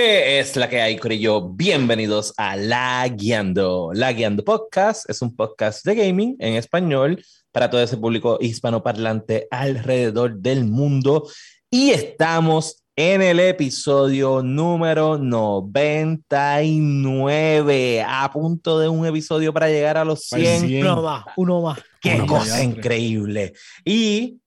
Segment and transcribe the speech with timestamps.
[0.00, 1.48] ¿Qué es la que hay, Corillo?
[1.48, 3.90] Bienvenidos a La Guiando.
[3.92, 9.48] La Guiando Podcast es un podcast de gaming en español para todo ese público hispanoparlante
[9.50, 11.28] alrededor del mundo.
[11.68, 20.04] Y estamos en el episodio número 99, a punto de un episodio para llegar a
[20.04, 20.80] los 100.
[20.80, 21.80] Uno más, uno más.
[22.00, 22.62] Qué Uno cosa más.
[22.62, 23.52] increíble.
[23.84, 24.38] Y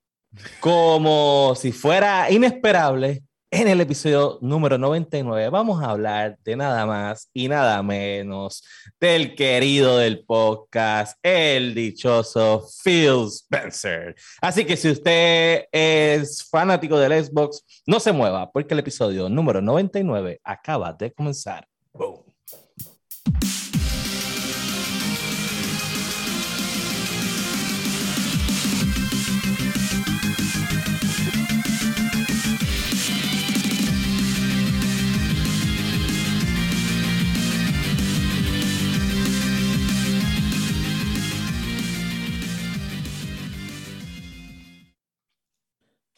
[0.61, 3.23] como si fuera inesperable,
[3.54, 8.64] en el episodio número 99 vamos a hablar de nada más y nada menos
[8.97, 14.15] del querido del podcast, el dichoso Phil Spencer.
[14.41, 19.61] Así que si usted es fanático del Xbox, no se mueva porque el episodio número
[19.61, 21.68] 99 acaba de comenzar.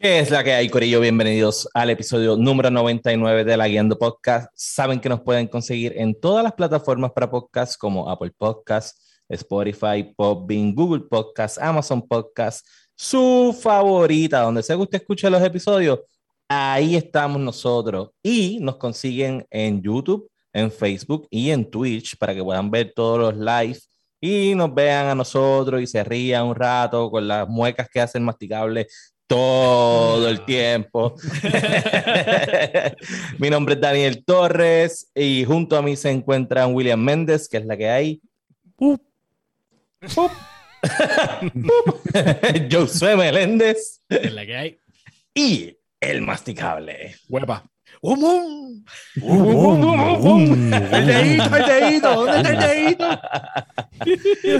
[0.03, 0.99] ¿Qué es la que hay, Corillo?
[0.99, 4.51] Bienvenidos al episodio número 99 de la Guiando Podcast.
[4.53, 10.13] Saben que nos pueden conseguir en todas las plataformas para podcast como Apple Podcast, Spotify,
[10.13, 16.01] Podbean, Google Podcast, Amazon Podcast, su favorita, donde sea que usted escuche los episodios,
[16.49, 18.09] ahí estamos nosotros.
[18.21, 23.19] Y nos consiguen en YouTube, en Facebook y en Twitch para que puedan ver todos
[23.19, 23.79] los live
[24.19, 28.23] y nos vean a nosotros y se rían un rato con las muecas que hacen
[28.23, 31.15] masticables todo el tiempo.
[33.39, 37.65] Mi nombre es Daniel Torres y junto a mí se encuentra William Méndez, que es
[37.65, 38.21] la que hay.
[38.77, 38.95] Uh,
[40.13, 40.31] Pup.
[42.71, 44.79] Josué Meléndez es la que hay.
[45.33, 47.15] y el masticable.
[47.29, 47.63] Huepa.
[48.01, 48.83] ¡Um, um!
[49.21, 52.13] um, El dedito, el dedito.
[52.25, 53.21] ¿Dónde está el dedito?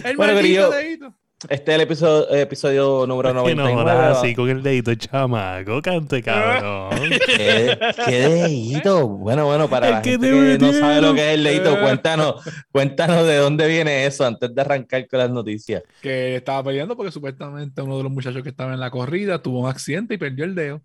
[0.08, 1.14] El Bueno, maldito dedito.
[1.50, 3.82] Este es el episodio, episodio número Que no 99.
[3.82, 7.10] jodas así con el dedito, chamaco, cante cabrón.
[7.26, 9.08] ¿Qué, qué dedito?
[9.08, 11.80] Bueno, bueno, para la que gente te que no sabe lo que es el dedito,
[11.80, 12.36] cuéntanos,
[12.72, 15.84] cuéntanos de dónde viene eso antes de arrancar con las noticias.
[16.02, 19.62] Que estaba peleando porque supuestamente uno de los muchachos que estaba en la corrida tuvo
[19.62, 20.82] un accidente y perdió el dedo.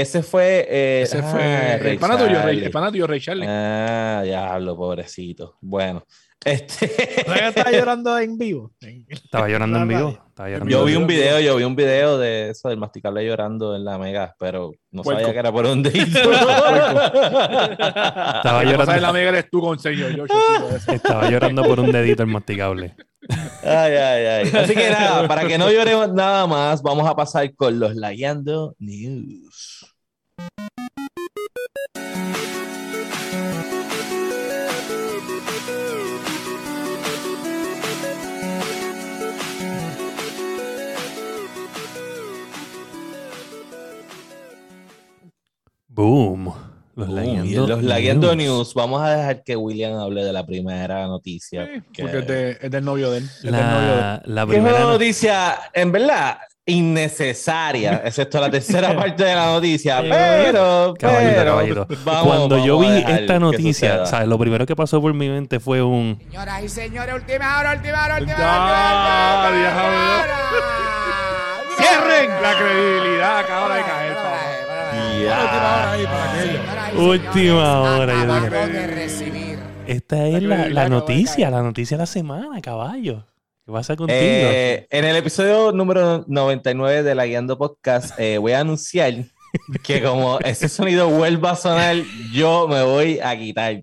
[0.00, 0.66] Ese fue.
[0.68, 2.64] eh, Ese ah, fue Ray el pana tuyo, Ray, Charlie.
[2.64, 3.46] el pana tuyo, Ray Charlie.
[3.48, 5.56] Ah, diablo, pobrecito.
[5.60, 6.04] Bueno,
[6.44, 6.88] este.
[7.26, 8.72] ¿Sabes que estaba llorando en vivo?
[9.08, 10.18] Estaba llorando en vivo.
[10.28, 13.26] Estaba llorando Yo en vi un video, yo vi un video de eso del masticable
[13.26, 15.20] llorando en la mega, pero no Puerco.
[15.20, 16.18] sabía que era por un dedito.
[16.20, 17.02] Estaba
[18.64, 20.10] llorando, la amiga eres tú con señor.
[20.14, 20.34] Yo, yo,
[20.70, 20.92] yo, eso.
[20.92, 22.94] estaba llorando por un dedito el masticable.
[23.64, 24.50] Ay, ay, ay.
[24.54, 28.74] Así que nada, para que no lloremos nada más, vamos a pasar con los Lagueando
[28.78, 29.77] News.
[45.88, 46.52] Boom.
[46.94, 48.46] Los lagueando en los Lagueando news.
[48.48, 51.64] News, vamos a dejar que William hable de la primera noticia.
[51.66, 53.24] Sí, que- Porque es, de- es del novio de él.
[53.24, 54.00] Es del novio de él.
[54.00, 56.38] La, es una primera no- noticia, en verdad,
[56.68, 61.86] innecesaria, excepto la tercera parte de la noticia, pero, Caballito, pero caballito.
[62.04, 64.24] vamos- Cuando yo vamos vi esta noticia.
[64.26, 66.18] Lo primero que pasó por mi mente fue un.
[66.28, 70.36] Señoras y señores, última hora, última hora, última hora, última hora.
[71.78, 72.30] ¡Cierren!
[72.42, 74.18] La credibilidad acaba de caer.
[74.98, 78.14] Última hora ahí para Última hora.
[79.86, 83.24] Esta es la, noticia, la noticia de la semana, caballo.
[83.68, 84.18] ¿Qué pasa contigo?
[84.18, 89.12] Eh, en el episodio número 99 de la Guiando Podcast, eh, voy a anunciar
[89.84, 91.96] que como ese sonido vuelva a sonar,
[92.32, 93.82] yo me voy a quitar.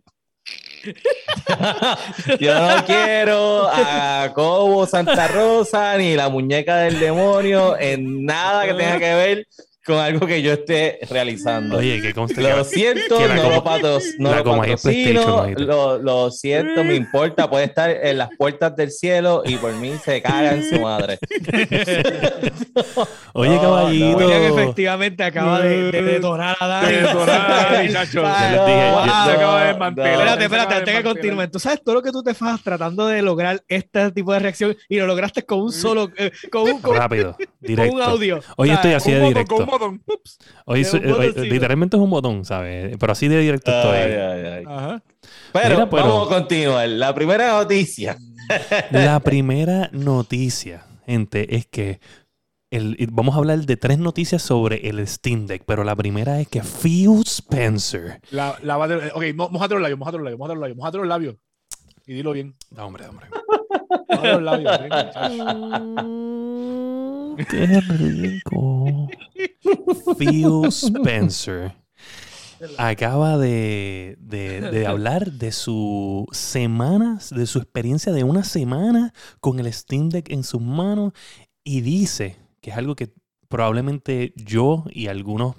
[2.40, 8.74] yo no quiero a Cobo Santa Rosa ni la muñeca del demonio en nada que
[8.74, 9.48] tenga que ver
[9.86, 11.78] con algo que yo esté realizando.
[11.78, 15.36] Oye, que conste Lo siento, que no lo, patro- no lo coma ahí es PlayStation,
[15.36, 19.74] patrocino, lo, lo siento, me importa, puede estar en las puertas del cielo y por
[19.74, 21.20] mí se caga en su madre.
[23.34, 24.18] Oye, No, caballito.
[24.18, 26.92] William efectivamente acaba de, de detonar a Dani.
[26.92, 27.76] De detonar.
[30.14, 31.52] Espérate, espérate, antes que continúen.
[31.52, 34.76] Tú sabes todo lo que tú te fas tratando de lograr este tipo de reacción
[34.90, 37.96] y lo lograste con un solo, eh, con, un, con, Rápido, con directo.
[37.96, 38.40] un audio.
[38.58, 39.56] Hoy O sea, estoy así de Con directo.
[39.80, 40.04] Botón.
[40.06, 40.38] Ups.
[40.66, 41.42] Hoy hoy- botoncito.
[41.44, 42.96] literalmente es un botón, ¿sabes?
[43.00, 43.98] Pero así de directo estoy.
[43.98, 44.64] Ay, ay, ay.
[44.68, 45.04] Ajá.
[45.54, 46.88] Pero, Mira, pero- vamos a continuar.
[46.90, 48.18] La primera noticia.
[48.92, 52.00] La primera noticia, gente, es que
[52.72, 56.48] el- vamos a hablar de tres noticias sobre el Steam Deck, pero la primera es
[56.48, 58.20] que Phil Spencer.
[58.32, 61.08] La, lávate- ok, mo- mojate los labios, mojate los labios, mojate los labios, mojate los
[61.08, 61.36] labios.
[62.08, 62.56] Y dilo bien.
[62.70, 63.28] No, hombre, hombre.
[64.10, 64.80] Mojate los labios.
[67.50, 69.08] Qué rico.
[70.18, 71.74] Phil Spencer
[72.78, 79.60] acaba de, de- de hablar de sus semanas, de su experiencia de una semana con
[79.60, 81.14] el Steam Deck en sus manos
[81.64, 83.14] y dice que es algo que
[83.50, 85.56] probablemente yo y algunas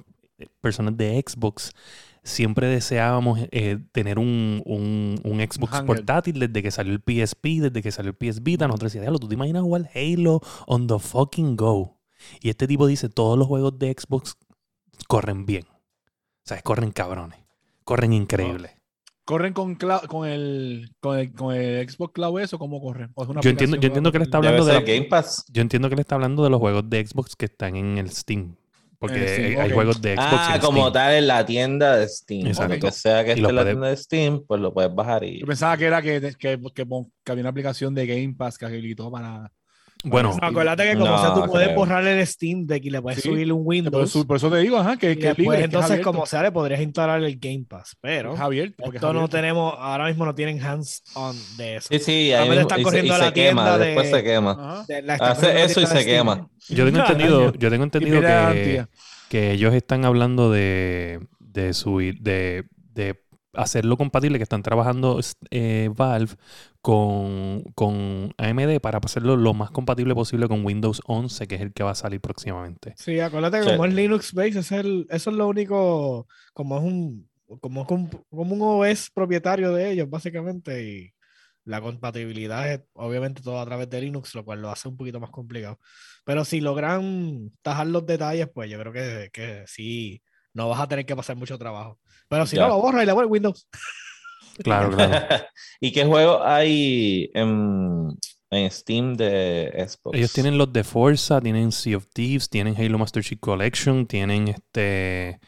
[0.60, 1.72] personas de Xbox
[2.22, 7.82] siempre deseábamos eh, tener un, un- un Xbox portátil desde que salió el PSP, desde
[7.82, 8.66] que salió el PS Vita.
[8.66, 11.95] Nosotros decíamos, "Diablo, ¿tú te imaginas jugar Halo on the fucking go?
[12.40, 14.36] Y este tipo dice, todos los juegos de Xbox
[15.08, 15.64] corren bien.
[15.68, 17.38] O sea, corren cabrones.
[17.84, 18.76] Corren increíble.
[19.24, 22.58] ¿Corren con, con, el, con, el, con el Xbox Cloud eso?
[22.60, 23.10] ¿Cómo corren?
[23.14, 25.44] ¿O es una Yo entiendo- yo entiendo que le está hablando de la- Game Pass.
[25.52, 28.10] Yo entiendo que le está hablando de los juegos de Xbox que están en el
[28.10, 28.54] Steam.
[28.98, 30.92] Porque En el Steam, hay, juegos de Xbox Ah, en como Steam.
[30.92, 32.46] tal en la tienda de Steam.
[32.46, 32.74] Exacto.
[32.74, 35.24] Lo que sea que Y esté en la tienda de Steam, pues lo puedes bajar
[35.24, 35.40] y.
[35.40, 36.86] Yo pensaba que era que, que, que,
[37.24, 39.52] que había una aplicación de Game Pass que habilitó para.
[40.04, 41.78] Bueno, No, acuérdate que como No, sea, tú puedes creo.
[41.78, 43.28] borrar el Steam Deck y le puedes Sí.
[43.28, 44.24] subir un Windows.
[44.26, 46.26] por eso te digo, ajá, que, y que es después, libre, que es entonces, como
[46.26, 47.96] sea, le podrías instalar el Game Pass.
[48.00, 51.88] Pero Es abierto, porque es esto no tenemos, ahora mismo no tienen hands-on de eso.
[51.90, 53.62] Sí, sí, A ahí ver, mismo- están y, se, corriendo y a la se quema,
[53.64, 54.84] tienda de- después se quema.
[54.86, 56.04] De- la están Hace corriendo eso y se Steam.
[56.06, 56.48] quema.
[56.68, 58.86] yo tengo entendido, yo tengo entendido que,
[59.28, 63.20] que ellos están hablando de, de subir, de, de
[63.54, 65.18] hacerlo compatible, que están trabajando
[65.50, 66.34] eh, Valve
[66.86, 71.72] con, con AMD para hacerlo lo más compatible posible con Windows 11, que es el
[71.72, 72.94] que va a salir próximamente.
[72.96, 73.70] Sí, acuérdate que Sí.
[73.70, 77.28] como es Linux based, es el, eso es lo único, como es un,
[77.60, 81.10] como, es un- como un OS propietario de ellos, básicamente, y
[81.64, 85.18] la compatibilidad es obviamente todo a través de Linux, lo cual lo hace un poquito
[85.18, 85.80] más complicado.
[86.24, 90.22] Pero si logran tajar los detalles, pues yo creo que, que sí,
[90.54, 91.98] no vas a tener que pasar mucho trabajo.
[92.28, 92.62] Pero si Ya.
[92.62, 93.66] no, lo borra y le vuelve Windows.
[94.62, 95.26] Claro, claro.
[95.80, 98.16] ¿Y qué juegos hay en,
[98.50, 100.16] en Steam de Xbox?
[100.18, 104.48] Ellos tienen los de Forza, tienen Sea of Thieves, tienen Halo Master Chief Collection, tienen
[104.48, 105.40] este.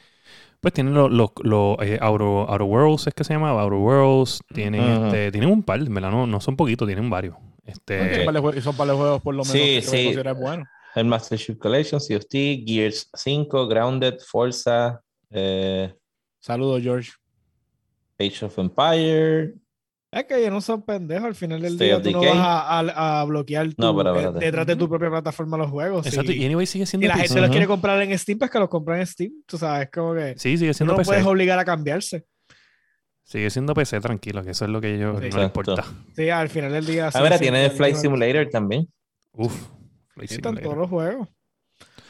[0.60, 4.40] Pues tienen los los los, eh, Outer, Outer Worlds, es que se llama Outer Worlds.
[4.52, 5.30] Tienen este.
[5.32, 6.10] Tienen un par, ¿verdad?
[6.10, 7.36] No, no son poquitos, tienen varios.
[7.64, 8.16] Este.
[8.16, 10.14] Son para los jue- son para los juegos por lo menos Sí, que sí.
[10.40, 10.64] bueno.
[10.94, 15.00] El Master Chief Collection, Sea of Thieves, Gears 5, Grounded, Forza,
[15.30, 15.94] eh,
[16.40, 17.10] Saludos, George.
[18.18, 19.54] Age of Empire.
[20.10, 22.78] Es que ellos no son pendejos, al final del State día tú no vas a,
[22.80, 26.06] a- a bloquear No, tu- pero eh, detrás de tu propia plataforma los juegos.
[26.06, 27.26] Exacto, y anyway sigue siendo Si la PC.
[27.28, 27.52] gente los Ujú.
[27.52, 29.32] quiere comprar en Steam, pues que los compren en Steam.
[29.46, 31.08] Tú sabes, como que Sí, sigue siendo no PC.
[31.10, 32.24] puedes obligar a cambiarse.
[33.22, 35.60] Sigue siendo PC, tranquilo, que eso es lo que ellos no les Exacto.
[35.60, 35.84] importa.
[36.16, 37.10] Sí, al final del día.
[37.12, 38.88] Ah, tienen el sí, Flight Simulator también.
[39.32, 39.54] Uf.
[40.14, 40.62] Flight Simulator.
[40.62, 41.28] todos los juegos.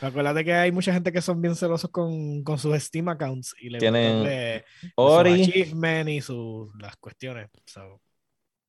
[0.00, 3.68] Acuérdate que hay mucha gente que son bien celosos con, con sus Steam accounts y
[3.70, 4.64] le Tienen gustan de-
[4.96, 7.48] Ori, achievements y sus las cuestiones.
[7.66, 8.00] So,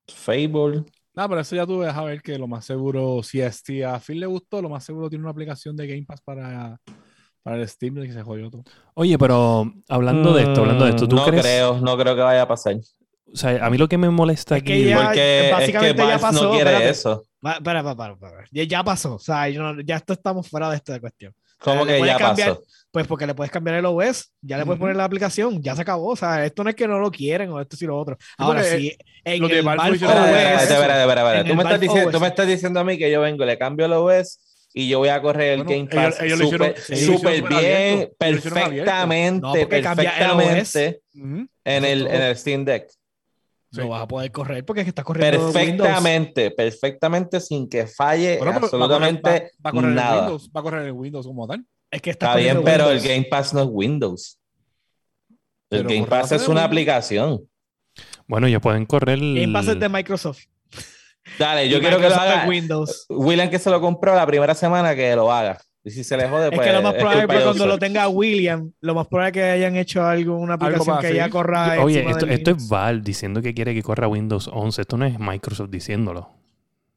[0.08, 0.84] Fable.
[1.14, 4.00] No, pero eso ya tú dejas ver que lo más seguro, si a, si a
[4.00, 6.80] Phil le gustó, lo más seguro tiene una aplicación de Game Pass para,
[7.44, 8.64] para el Steam y se jodió todo.
[8.96, 11.42] Oye, pero hablando de esto, hablando de esto, ¿tú no crees?
[11.42, 12.78] creo, no creo que vaya a pasar.
[13.34, 14.86] O sea, a mí lo que me molesta Es que aquí.
[14.86, 16.90] ya- Porque básicamente es que ya pasó, no quiere espérate.
[16.90, 17.24] eso.
[17.44, 18.44] espera, espera, espera, espera.
[18.52, 19.16] Ya, ya pasó.
[19.16, 21.34] O sea, yo no- ya esto estamos fuera de esta cuestión.
[21.60, 22.64] ¿Cómo le que puedes ya cambiar- pasó?
[22.92, 24.84] Pues porque le puedes cambiar el OS, ya le puedes Ujú.
[24.86, 26.08] poner la aplicación, ya se acabó.
[26.08, 28.18] O sea, esto no es que no lo quieren o esto sí lo otro.
[28.38, 30.00] Ahora sí, en el OS,
[31.46, 33.86] Tú me estás diciendo, tú me estás diciendo a mí que yo vengo, le cambio
[33.86, 34.40] el OS
[34.74, 36.16] y yo voy a correr el Bueno, Game Pass
[37.06, 41.02] súper bien, perfectamente, perfectamente
[41.66, 42.88] en el, en el Steam Deck.
[43.72, 43.82] Sí.
[43.82, 45.54] lo vas a poder correr porque es que estás corriendo Windows.
[45.54, 49.90] Perfectamente, perfectamente sin que falle Bueno, pero va a correr- absolutamente va, va a correr
[49.90, 50.28] en nada.
[50.30, 51.66] Bien va a correr en Windows como tal.
[51.92, 53.08] Es que Está bien, pero el Windows.
[53.08, 54.40] Game Pass no es Windows.
[55.30, 55.38] El
[55.86, 56.66] Pero Game Pass es una Windows.
[56.66, 57.50] aplicación.
[58.28, 59.20] Bueno, ellos pueden correr.
[59.20, 60.40] Game Pass es de Microsoft.
[61.38, 62.48] Dale, yo quiero que lo haga.
[62.48, 63.06] Windows.
[63.10, 65.60] William que se lo compró la primera semana que lo haga.
[65.90, 67.66] Y si se le jode, Es pues que lo más es probable es que cuando
[67.66, 71.32] lo tenga William, lo más probable es que hayan hecho algo, una aplicación que ya
[71.32, 71.84] corra.
[71.84, 72.70] Oye, esto, es.
[72.70, 74.82] Valve diciendo que quiere que corra Windows 11.
[74.82, 76.30] Esto no es Microsoft diciéndolo.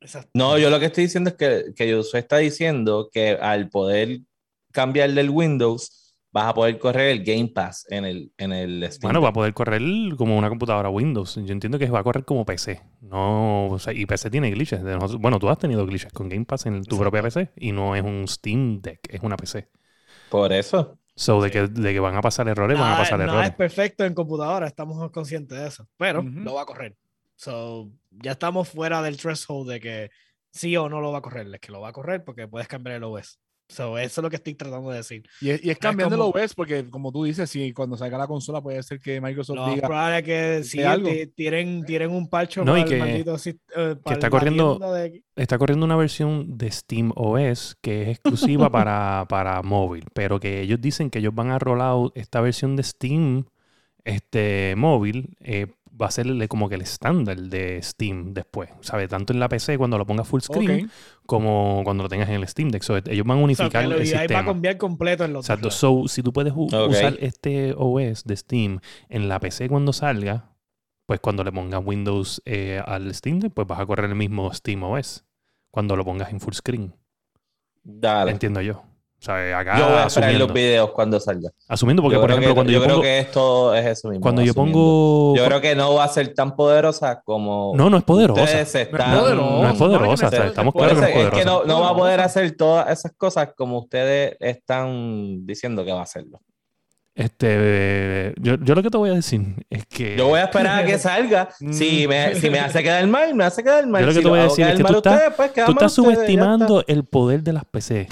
[0.03, 0.29] Exacto.
[0.35, 4.21] No, yo lo que estoy diciendo es que, que Josué está diciendo que al poder
[4.73, 6.02] cambiarle el Windows,
[6.33, 9.03] vas a poder correr el Game Pass en el, en el Steam.
[9.03, 9.83] Bueno, va a poder correr
[10.17, 11.35] como una computadora Windows.
[11.37, 12.81] Yo entiendo que va a correr como PC.
[13.03, 14.83] No, o sea, y PC tiene glitches.
[14.83, 16.99] De nosotros- Bueno, tú has tenido glitches con Game Pass en tu Exacto.
[17.01, 19.69] propia PC y no es un Steam Deck, es una PC.
[20.31, 20.99] Por eso.
[21.15, 23.51] So, de, que, de que van a pasar errores, van a pasar nada errores.
[23.51, 25.87] es perfecto en computadora, estamos conscientes de eso.
[25.99, 26.97] Pero lo va a correr.
[27.37, 30.11] So, ya estamos fuera del threshold de que
[30.51, 31.47] sí o no lo va a correr.
[31.53, 33.39] Es que lo va a correr porque puedes cambiar el OS.
[33.73, 35.23] So, eso es lo que estoy tratando de decir.
[35.41, 37.97] Y es, y es es cambiando como- el OS porque, como tú dices, si cuando
[37.97, 39.89] salga la consola puede ser que Microsoft No, es diga...
[39.89, 40.79] probable que sí,
[41.35, 44.79] tienen, tienen un parcho No, y para que- el maldito sis- eh, para está corriendo-
[44.79, 50.39] de- Está corriendo una versión de Steam OS que es exclusiva para, para móvil, pero
[50.39, 53.45] que ellos dicen que ellos van a roll out esta versión de Steam
[54.05, 55.69] este, móvil, eh,
[56.01, 59.09] va a ser como que el estándar de Steam después, ¿sabes?
[59.09, 60.91] Tanto en la PC cuando lo pongas full screen
[61.27, 62.83] como cuando lo tengas en el Steam Deck.
[62.83, 64.45] So, ellos van a unificar el y ahí va a sistema.
[64.45, 65.67] cambiar completo en los Exacto.
[65.67, 70.51] dos So, si tú puedes usar este OS de Steam en la PC cuando salga,
[71.07, 74.53] pues cuando le pongas Windows eh, al Steam Deck, pues vas a correr el mismo
[74.53, 75.25] Steam OS
[75.71, 76.95] cuando lo pongas en full screen.
[77.85, 78.31] Dale.
[78.31, 78.85] Entiendo yo.
[79.23, 81.51] O sea, acá Yo voy a esperar asumiendo, los videos cuando salga.
[81.69, 84.21] asumiendo porque, yo por ejemplo, que, cuando yo yo, creo que esto es eso mismo.
[84.21, 85.37] cuando yo pongo...
[85.37, 87.73] Yo creo que no va a ser tan poderosa como.
[87.77, 88.43] No, no es poderosa.
[88.43, 89.07] No es poderosa.
[89.07, 91.63] No es poderosa, No, o sea, no, estamos claros que no es es que no,
[91.63, 96.03] no va a poder hacer todas esas cosas como ustedes están diciendo que va a
[96.03, 96.41] hacerlo.
[97.15, 100.17] Este, yo, yo lo que te voy a decir es que...
[100.17, 101.49] Yo voy a esperar a que salga.
[101.71, 104.01] Si me, si me hace quedar mal, me hace quedar mal.
[104.01, 105.73] Yo lo que Si te voy a decir es que tú estás- ustedes, pues Tú
[105.73, 108.09] estás subestimando el poder de las PC.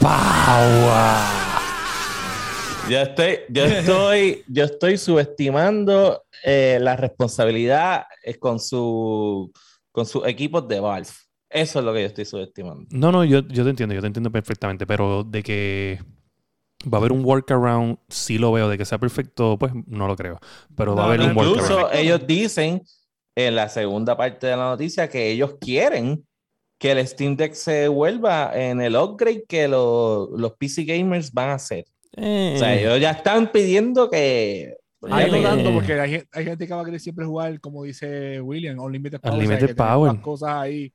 [0.00, 1.40] ¡Power!
[2.88, 9.52] Yo estoy, yo estoy, yo estoy subestimando eh, la responsabilidad eh, con su
[9.92, 11.08] con sus equipos de Valve.
[11.48, 12.86] Eso es lo que yo estoy subestimando.
[12.90, 16.00] No, no, yo, yo te entiendo, yo te entiendo perfectamente, pero de que
[16.86, 20.16] va a haber un workaround, sí lo veo, de que sea perfecto, pues no lo
[20.16, 20.38] creo,
[20.76, 21.62] pero va a haber no, un workaround.
[21.62, 22.82] Incluso ellos dicen
[23.36, 26.24] en la segunda parte de la noticia que ellos quieren
[26.80, 31.50] que el Steam Deck se vuelva en el upgrade que lo- los PC gamers van
[31.50, 31.84] a hacer.
[32.16, 34.74] Eh, O sea, ellos ya están pidiendo que
[35.10, 35.72] Ahí Eh, no tanto, eh.
[35.72, 39.20] porque hay, gen- hay gente que va a querer siempre jugar, como dice William, Unlimited
[39.20, 39.34] Power.
[39.34, 39.68] Unlimited.
[39.68, 40.12] Que tener Power.
[40.14, 40.92] las cosas ahí.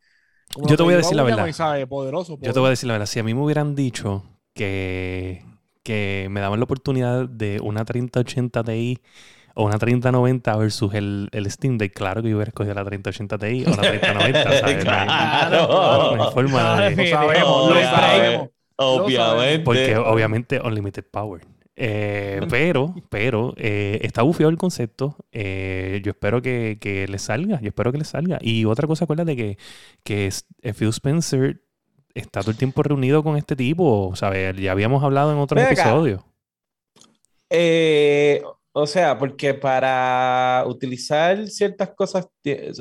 [0.54, 1.48] como Yo te voy a decir la verdad.
[1.48, 4.24] Yo te voy a decir la verdad, si a mí me hubieran dicho
[4.54, 5.44] que,
[5.84, 9.00] que me daban la oportunidad de una 3080 Ti
[9.56, 13.38] o una 3090 versus el, el Steam Deck, claro que yo hubiera escogido la 3080
[13.40, 14.76] Ti o la 3090, ¿sabes?
[14.78, 16.16] No Claro.
[16.18, 17.96] no hay forma de- Lo sabemos, lo Obviamente.
[17.96, 18.50] sabemos.
[18.78, 19.60] Obviamente.
[19.64, 21.42] Porque obviamente Unlimited Power.
[21.78, 25.18] Eh, pero, pero eh, está bufiado el concepto.
[25.32, 27.60] Eh, yo espero que, que le salga.
[27.62, 28.38] Yo espero que le salga.
[28.42, 29.58] Y otra cosa, acuérdate que,
[30.04, 30.30] que
[30.78, 31.62] Phil Spencer
[32.14, 34.14] está todo el tiempo reunido con este tipo.
[34.16, 34.56] ¿sabes?
[34.58, 36.22] Ya habíamos hablado en otros episodios.
[38.78, 42.28] O sea, porque para utilizar ciertas cosas,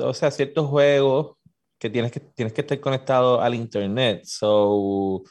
[0.01, 1.37] o sea, ciertos juegos
[1.79, 4.25] que tienes que, tienes que estar conectado al internet.
[4.25, 5.23] So,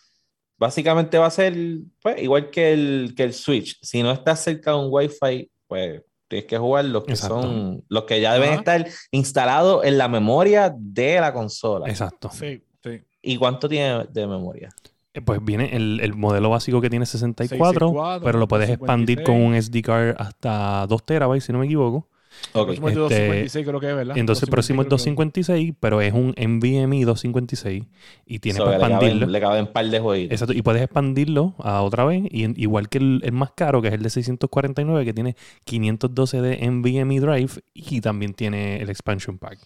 [0.56, 1.54] básicamente va a ser
[2.00, 3.78] pues, igual que el, que el Switch.
[3.82, 7.42] Si no estás cerca de un Wi-Fi, pues tienes que jugar los que Exacto.
[7.42, 8.58] son, los que ya deben Ajá.
[8.60, 11.90] estar instalados en la memoria de la consola.
[11.90, 12.30] Exacto.
[12.32, 13.02] Sí, sí.
[13.20, 14.70] ¿Y cuánto tiene de memoria?
[15.14, 19.22] Eh, Pues viene el, el modelo básico que tiene 64, 64, pero lo puedes expandir
[19.22, 19.46] con 56.
[19.48, 22.08] un SD card hasta 2 terabytes, si no me equivoco.
[22.52, 22.66] Ok.
[22.66, 23.14] próximo es de este,
[23.54, 24.18] 256 creo que es, ¿verdad?
[24.18, 27.84] Entonces el próximo es 256 256, pero es un NVMe 256
[28.26, 29.26] y tienes So, para expandirlo.
[29.28, 30.32] le caben un par de jueguitos.
[30.32, 33.80] Exacto, y puedes expandirlo a otra vez, y en- igual que el, el más caro,
[33.82, 38.90] que es el de 649, que tiene 512 de NVMe Drive y también tiene el
[38.90, 39.58] expansion pack.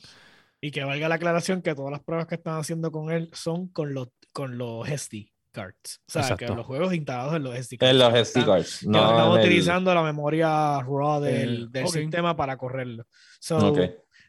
[0.60, 3.68] Y que valga la aclaración que todas las pruebas que están haciendo con él son
[3.68, 5.30] con los, con los SD
[5.62, 6.00] cards.
[6.06, 7.90] O sea, que los juegos instalados en los SD cards.
[7.92, 8.86] En los SD están- cards.
[8.86, 13.04] No estamos en el- utilizando la memoria raw del, El- del sistema para correrlo.
[13.40, 13.78] So, Ok.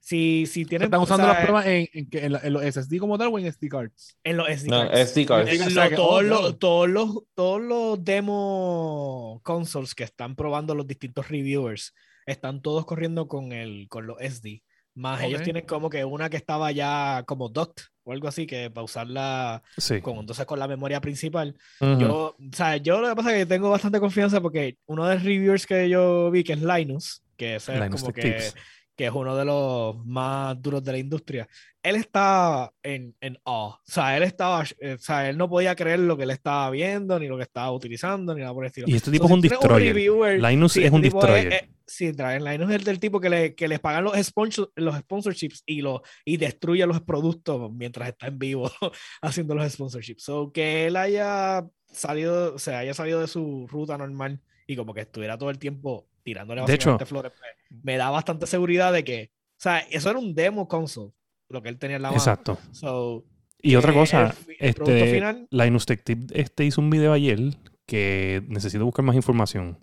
[0.01, 3.27] si, si tienen, Están o usando sea, las pruebas en, en, los SSD como tal
[3.31, 4.17] o en SD cards.
[4.23, 4.99] en los SD No, cards.
[5.11, 5.51] SD cards.
[5.51, 10.03] En O lo- sea que- todos, oh, los, todos, los, todos los demo consoles que
[10.03, 11.93] están probando los distintos reviewers
[12.25, 14.63] están todos corriendo con, el, con los SD.
[14.95, 15.43] Más ellos Ok.
[15.45, 19.61] tienen como que una que estaba ya como docked o algo así, que para usarla
[19.77, 20.01] Sí.
[20.01, 21.55] con, entonces con la memoria principal.
[21.79, 21.99] Ujú.
[21.99, 25.15] Yo, o sea, yo lo que pasa es que tengo bastante confianza porque uno de
[25.15, 28.55] los reviewers que yo vi, que es Linus, que es Linus como que, Tips.
[28.97, 31.47] que es uno de los más duros de la industria,
[31.81, 33.69] él estaba en, en awe.
[33.75, 36.69] O sea, él estaba, eh, o sea, él no podía creer lo que él estaba
[36.71, 38.87] viendo, ni lo que estaba utilizando, ni nada por el estilo.
[38.89, 39.95] Y este tipo es si un destroyer.
[39.95, 41.53] reviewer- Linus sí, es este un destroyer.
[41.53, 44.95] eh, sí, traen Linus es del tipo que, le, que les pagan los, sponsor- los
[44.97, 48.71] sponsorships y, lo, y destruye los productos mientras está en vivo
[49.21, 50.23] haciendo los sponsorships.
[50.23, 54.93] So, que él haya salido, o sea, haya salido de su ruta normal y como
[54.93, 57.31] que estuviera todo el tiempo tirándole De hecho- flores,
[57.71, 61.11] me, me da bastante seguridad de que, o sea, eso era un demo console,
[61.49, 62.19] lo que él tenía en la mano.
[62.21, 62.59] Exacto.
[62.71, 63.25] So,
[63.61, 67.39] Y otra cosa, el el este, final- Linus Tech Tip este hizo un video ayer
[67.87, 69.79] que necesito buscar más información.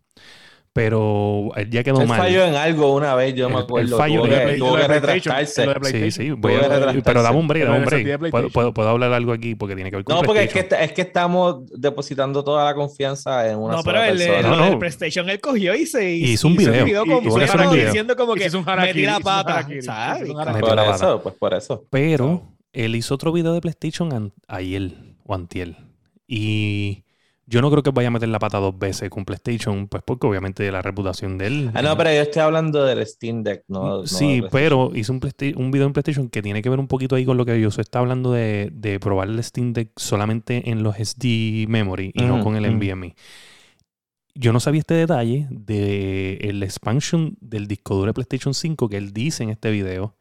[0.76, 2.18] Pero ya quedó Él mal.
[2.18, 3.96] falló en algo una vez, yo me El- el acuerdo.
[3.96, 5.66] fallo tuvo de que, Play- tuvo que retractarse.
[5.84, 7.00] Sí, sí, voy a- retractarse.
[7.02, 8.30] pero dame un break, Pero dame un el break.
[8.30, 10.68] Puedo, puedo- puedo hablar algo aquí porque tiene que ver con No, porque es que,
[10.78, 14.38] es que estamos depositando toda la confianza en una No, sola pero el, persona.
[14.38, 14.66] el, No, no.
[14.74, 16.84] el PlayStation él cogió y se Y hizo un video.
[16.84, 17.86] Tuvo que completo hacer un video.
[17.86, 19.60] diciendo como que Hizo un metí harakiri, la hizo un pata.
[19.60, 21.86] hizo un Por la eso, pues por eso.
[21.88, 22.42] Pero
[22.74, 24.92] él hizo otro video de PlayStation ayer
[25.24, 25.74] o antier.
[26.28, 27.04] Y
[27.48, 30.26] yo no creo que vaya a meter la pata dos veces con PlayStation, pues porque
[30.26, 31.70] obviamente la reputación de él.
[31.74, 34.04] Ah, no, pero yo estoy hablando del Steam Deck, no.
[34.04, 35.20] sí, del pero hizo un,
[35.56, 37.68] un video en PlayStation que tiene que ver un poquito ahí con lo que yo
[37.68, 42.42] está hablando de, de probar el Steam Deck solamente en los SD memory y no
[42.42, 42.66] con el.
[42.66, 43.14] NVMe.
[44.34, 48.96] Yo no sabía este detalle de el expansion del disco duro de PlayStation 5 que
[48.96, 50.16] él dice en este video.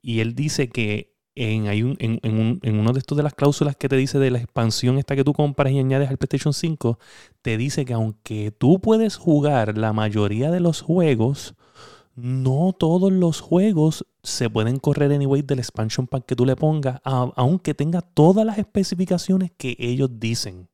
[0.00, 3.22] Y él dice que en, hay un, en, en un- en uno de estos de
[3.24, 6.18] las cláusulas que te dice de la expansión esta que tú compras y añades al
[6.18, 6.98] PlayStation 5,
[7.42, 11.54] te dice que aunque tú puedes jugar la mayoría de los juegos,
[12.16, 17.00] no todos los juegos se pueden correr anyway del expansion pack que tú le pongas,
[17.04, 20.67] aunque tenga todas las especificaciones que ellos dicen.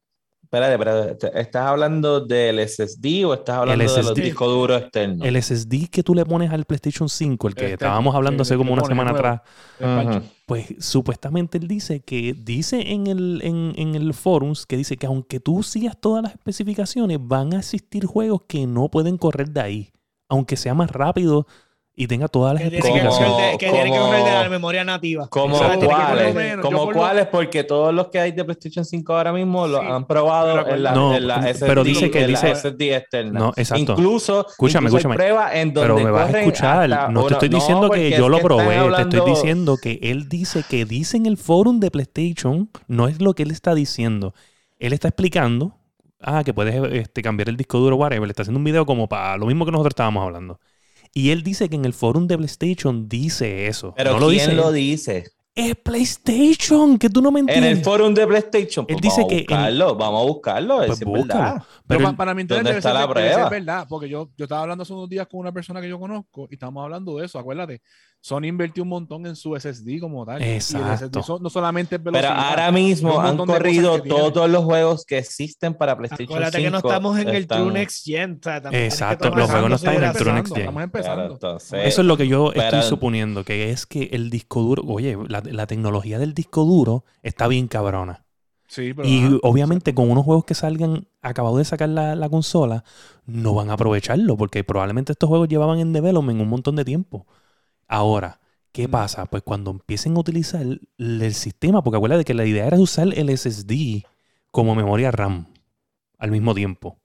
[0.54, 5.26] Espérate, espérate, ¿estás hablando del SSD o estás hablando de los discos duros externos?
[5.26, 8.54] El SSD que tú le pones al PlayStation 5, el que Este, estábamos hablando sí,
[8.54, 9.18] hace como que una semana nuevo.
[9.18, 9.42] atrás,
[10.46, 15.06] pues supuestamente él dice que dice en el, en, en el forums que dice que
[15.06, 19.60] aunque tú sigas todas las especificaciones, van a existir juegos que no pueden correr de
[19.60, 19.92] ahí,
[20.28, 21.46] aunque sea más rápido
[21.96, 23.52] y tenga todas las Que tiene que especificaciones.
[23.52, 25.28] de, que tiene que como- correr de la memoria nativa.
[25.28, 26.56] ¿Como cuáles?
[26.60, 27.26] ¿Como cuáles?
[27.28, 30.74] Porque todos los que hay de PlayStation 5 ahora mismo lo Sí, han probado pero
[30.76, 33.38] en la, No, en la SSD, pero dice que dice- SSD externa.
[33.38, 33.92] No, exacto.
[33.92, 35.14] Incluso, Escúchame, incluso escúchame.
[35.14, 38.28] pruebas en donde Pero me vas a escuchar, hasta no te estoy diciendo que yo
[38.28, 42.68] lo probé, te estoy diciendo que él dice que dice en el forum de PlayStation,
[42.88, 44.34] no es lo que él está diciendo.
[44.80, 45.76] Él está explicando,
[46.20, 49.08] ah, que puedes este, cambiar el disco duro, whatever, le está haciendo un video como
[49.08, 50.58] para lo mismo que nosotros estábamos hablando.
[51.14, 53.94] Y él dice que en el forum de PlayStation dice eso.
[53.96, 54.52] Pero no lo ¿quién dice.
[54.54, 54.74] lo él.
[54.74, 55.30] dice?
[55.56, 57.78] Es PlayStation, que tú no me En entiendes.
[57.78, 58.84] el forum de PlayStation.
[58.88, 61.54] Él Pues dice vamos que a en- buscarlo, vamos a buscarlo, Pues es verdad.
[61.54, 63.50] Pero Pero pa- él- para mí ¿dónde entender está debe la ser- debe ser prueba?
[63.50, 66.48] verdad, porque yo, yo estaba hablando hace unos días con una persona que yo conozco
[66.50, 67.82] y estábamos hablando de eso, acuérdate.
[68.26, 70.40] Sony invirtió un montón en su SSD como tal.
[70.40, 71.22] Y el Exacto.
[71.22, 72.48] SSD no solamente es Pero velocidad.
[72.48, 76.64] ahora mismo han corrido todos los juegos que existen para PlayStation Acuérdate 5.
[76.66, 78.40] que no estamos en el True Next Gen.
[78.40, 80.12] o sea, Exacto, los juegos no están en el.
[80.14, 80.60] True Next Gen.
[80.62, 81.32] Estamos Claro, empezando.
[81.34, 84.82] entonces, Eso es lo que yo pero- estoy suponiendo, que es que el disco duro,
[84.86, 88.24] oye, la, la tecnología del disco duro está bien cabrona.
[88.68, 92.30] Sí, pero Y ajá, obviamente con unos juegos que salgan acabados de sacar la, la
[92.30, 92.84] consola,
[93.26, 97.26] no van a aprovecharlo, porque probablemente estos juegos llevaban en development un montón de tiempo.
[97.88, 98.40] Ahora,
[98.72, 98.90] ¿qué Mm.
[98.90, 99.26] pasa?
[99.26, 103.08] Pues cuando empiecen a utilizar el, el sistema, porque acuérdate que la idea era usar
[103.16, 104.04] el SSD
[104.50, 105.46] como memoria RAM
[106.18, 106.98] al mismo tiempo.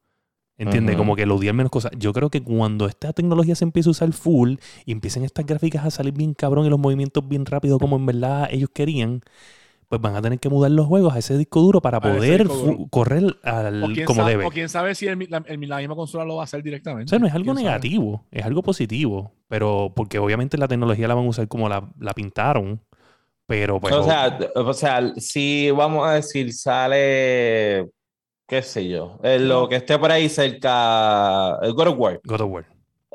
[0.58, 0.98] ¿Entiendes?
[0.98, 1.92] Como que lo dieran menos cosas.
[1.98, 5.86] Yo creo que cuando esta tecnología se empiece a usar full y empiecen estas gráficas
[5.86, 9.22] a salir bien cabrón y los movimientos bien rápido como en verdad ellos querían,
[9.90, 12.48] pues van a tener que mudar los juegos a ese disco duro para A poder
[12.48, 12.88] duro.
[12.92, 14.46] correr al, como sabe, debe.
[14.46, 17.06] o quién sabe si el la, el- la misma consola lo va a hacer directamente.
[17.06, 17.66] O sea, no es algo ¿Quién sabe?
[17.66, 21.90] negativo, es algo positivo, pero porque obviamente la tecnología la van a usar como la,
[22.00, 22.80] la pintaron,
[23.48, 23.92] pero pues...
[23.96, 27.90] o, sea, o sea, si vamos a decir, sale,
[28.48, 32.22] qué sé yo, eh, lo que esté por ahí cerca, el God of War.
[32.24, 32.66] God of War.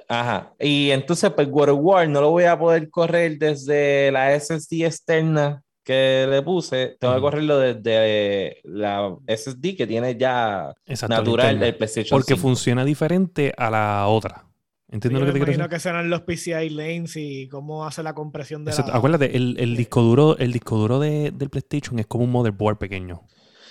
[0.08, 0.52] Ajá.
[0.60, 4.84] Y entonces, pues, God of War no lo voy a poder correr desde la SSD
[4.84, 6.96] externa que le puse.
[6.98, 11.66] Tengo que correrlo desde la SSD que tiene ya Exacto, natural interna.
[11.66, 12.40] el PlayStation Porque 5.
[12.40, 14.46] funciona diferente a la otra.
[14.88, 15.76] ¿Entiendes Yo lo que me te quiero imagino decir?
[15.76, 18.92] que serán los PCI lanes y cómo hace la compresión de Exacto.
[18.92, 18.98] la...
[18.98, 22.78] Acuérdate, el, el disco duro, el disco duro de- del PlayStation es como un motherboard
[22.78, 23.22] pequeño.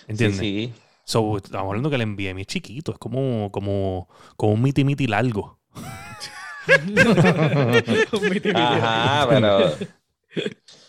[0.07, 0.39] ¿Entiendes?
[0.39, 0.79] Sí, sí.
[1.05, 5.07] So, estamos hablando que el NVMe es chiquito, es como, como, como un miti miti
[5.07, 5.59] largo.
[8.13, 8.49] Un miti miti.
[8.53, 9.59] Ajá, pero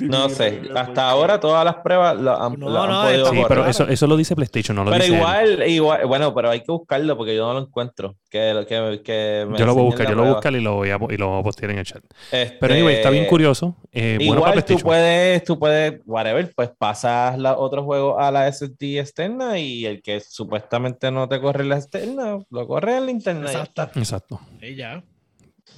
[0.00, 0.62] no sé.
[0.74, 3.48] Hasta ahora todas las pruebas lo han, No, lo han no, podido Sí, correr.
[3.48, 5.20] pero eso, eso lo dice PlayStation, no lo Pero dice él.
[5.20, 8.16] igual, igual, bueno, pero hay que buscarlo porque yo no lo encuentro.
[8.30, 10.60] Que, que, que me Yo lo voy a buscar, yo lo voy a buscar y
[10.60, 12.02] lo voy a, y lo voy a postear en el chat.
[12.30, 13.76] Este, Pero anyway, está bien curioso.
[13.92, 18.30] Eh, bueno para Igual tú puedes, tú puedes, whatever, pues pasas la, otro juego a
[18.30, 23.06] la SSD externa y el que supuestamente no te corre la externa, lo corre en
[23.06, 23.46] la interna.
[23.52, 23.98] ya Exacto.
[23.98, 24.40] Exacto.
[24.62, 25.02] Y ya.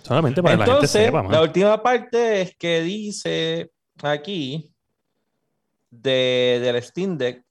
[0.02, 1.32] Solamente para que la gente Entonces, sepa, man.
[1.32, 3.70] la última parte es que dice
[4.02, 4.72] aquí
[5.90, 7.44] de, del Steam Deck,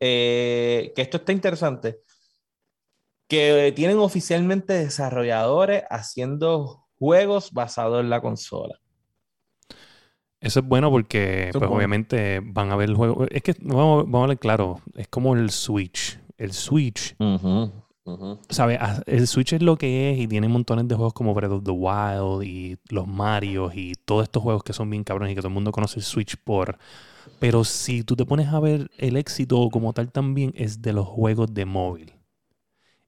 [0.00, 2.00] eh, que esto está interesante,
[3.28, 8.78] que tienen oficialmente desarrolladores haciendo juegos basados en la consola.
[10.40, 11.76] Eso es bueno porque, es pues, bueno.
[11.76, 13.26] obviamente van a ver el juego.
[13.30, 16.18] Es que vamos, vamos a hablar claro, es como el Switch.
[16.38, 17.14] El Switch
[18.48, 18.78] ¿Sabes?
[18.80, 21.64] Ah, El Switch es lo que es y tiene montones de juegos como Breath of
[21.64, 25.40] the Wild y los Marios y todos estos juegos que son bien cabrones y que
[25.40, 26.78] todo el mundo conoce el Switch por.
[27.38, 31.06] Pero si tú te pones a ver el éxito como tal también es de los
[31.06, 32.14] juegos de móvil.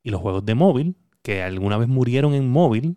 [0.03, 2.97] Y los juegos de móvil, que alguna vez murieron en móvil,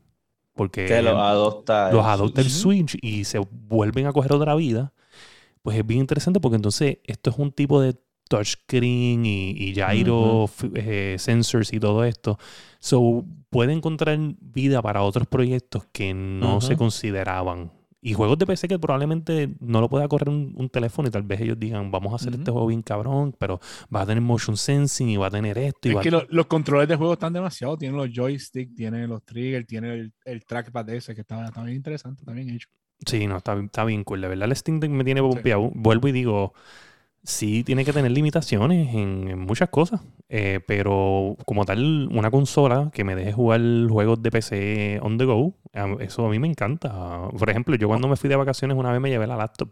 [0.56, 1.92] porque Que lo adopta.
[1.92, 2.50] los el adopta el.
[2.50, 4.94] Switch y se vuelven a coger otra vida,
[5.64, 7.96] pues es bien interesante porque entonces esto es un tipo de
[8.30, 10.68] touchscreen y, y gyro Ujú.
[10.68, 12.38] f- eh, sensors y todo esto.
[12.80, 16.80] So, puede encontrar vida para otros proyectos que no se Ujú.
[16.80, 17.72] consideraban.
[18.02, 21.24] Y juegos de PC que probablemente no lo pueda correr un, un teléfono y tal
[21.24, 22.38] vez ellos digan, vamos a hacer Ujú.
[22.42, 23.60] este juego bien cabrón, pero
[23.94, 25.88] va a tener motion sensing y va a tener esto.
[25.88, 27.76] Y Es va a- que lo- los controles de juego están demasiado.
[27.78, 31.78] Tienen los joysticks, tienen los triggers, tienen el, el trackpad ese que está, está bien
[31.78, 32.70] interesante, está bien hecho.
[33.08, 34.22] Sí, no, está, está bien cool.
[34.22, 35.72] De verdad, el Steam Deck me tiene pompeado.
[35.74, 36.54] Vuelvo y digo,
[37.26, 40.02] sí tiene que tener limitaciones en, en muchas cosas.
[40.30, 45.26] eh, pero como tal, una consola que me deje jugar juegos de PC on the
[45.26, 45.54] go,
[46.00, 47.30] eso a mí me encanta.
[47.38, 49.70] Por ejemplo, yo cuando me fui de vacaciones una vez me llevé la laptop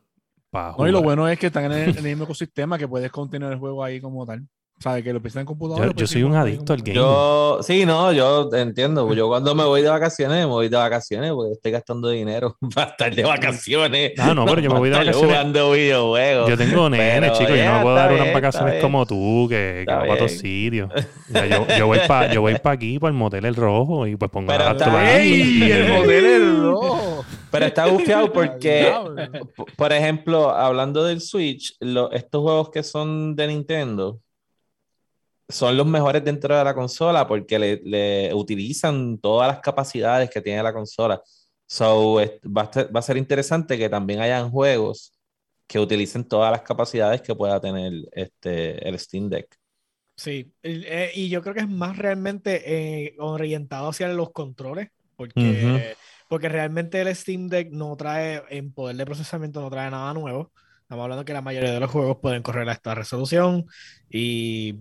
[0.52, 0.90] para No, jugar.
[0.90, 3.54] y lo bueno es que están en el, en el mismo ecosistema que puedes continuar
[3.54, 4.48] el juego ahí como tal.
[4.80, 5.02] ¿Sabes?
[5.04, 5.94] Que lo empiezan en computadora.
[5.96, 6.96] Yo- soy un adicto al game.
[6.96, 9.14] Yo, sí, no, yo entiendo.
[9.14, 12.90] Yo cuando me voy de vacaciones, me voy de vacaciones porque estoy gastando dinero para
[12.92, 14.12] estar de vacaciones.
[14.18, 15.26] Ah, no, pero yo me voy de vacaciones.
[15.32, 16.50] jugando videojuegos.
[16.50, 17.56] Yo tengo nene, Pero chico.
[17.56, 20.30] Yo no puedo dar unas vacaciones como tú, que, que va para bien.
[20.30, 20.90] sitios.
[21.50, 24.30] Yo, yo voy para yo voy pa aquí, para el motel El Rojo, y pues
[24.30, 24.66] pongo Pero
[24.98, 25.62] ahí.
[25.64, 25.72] ¡Ey!
[25.72, 27.26] El modelo es rojo.
[27.50, 28.92] Pero está bufiado porque,
[29.78, 34.20] por ejemplo, hablando del Switch, lo- estos juegos que son de Nintendo
[35.50, 40.42] son los mejores dentro de la consola porque le, le utilizan todas las capacidades que
[40.42, 41.22] tiene la consola.
[41.68, 45.14] So, va, a ser, va a ser interesante que también hayan juegos
[45.68, 49.58] que utilicen todas las capacidades que pueda tener este, el Steam Deck.
[50.16, 55.96] Sí, eh, y yo creo que es más realmente eh, orientado hacia los controles, porque,
[56.30, 60.52] porque realmente el Steam Deck no trae, en poder de procesamiento, no trae nada nuevo.
[60.82, 63.66] Estamos hablando que la mayoría de los juegos pueden correr a esta resolución
[64.12, 64.76] y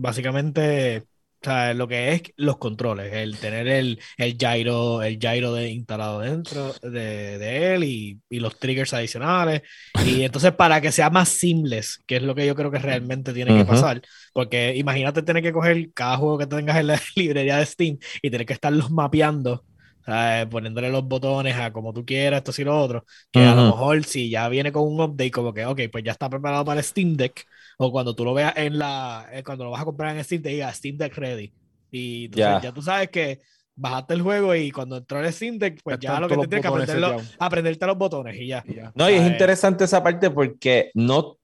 [0.00, 0.98] básicamente,
[1.42, 5.68] o sea, lo que es los controles, el tener el, el gyro, el gyro de,
[5.70, 9.62] instalado dentro de, de él y, y los triggers adicionales.
[10.00, 13.32] Y entonces para que sea más seamless, que es lo que yo creo que realmente
[13.32, 13.64] tiene que Ujú.
[13.64, 17.98] pasar, porque imagínate tener que coger cada juego que tengas en la librería de Steam
[18.22, 19.64] y tener que estarlos mapeando,
[20.04, 20.46] ¿sabes?
[20.46, 24.04] poniéndole los botones a como tú quieras, esto y lo otro, que a lo mejor
[24.04, 26.84] si ya viene con un update como que, ok, pues ya está preparado para el
[26.86, 27.44] Steam Deck,
[27.80, 30.42] o cuando tú lo veas en la, eh, cuando lo vas a comprar en Steam,
[30.42, 31.52] te diga Steam Deck ready.
[31.90, 32.60] Y entonces Ya.
[32.60, 33.40] ya tú sabes que
[33.76, 36.40] bajaste el juego y cuando entró el Steam Deck, pues ya están lo que te
[36.40, 38.62] los tienes que aprenderlo, aprenderte los botones y ya.
[38.66, 38.92] Y ya.
[38.94, 39.26] No, y es eh.
[39.28, 41.38] interesante esa parte porque no,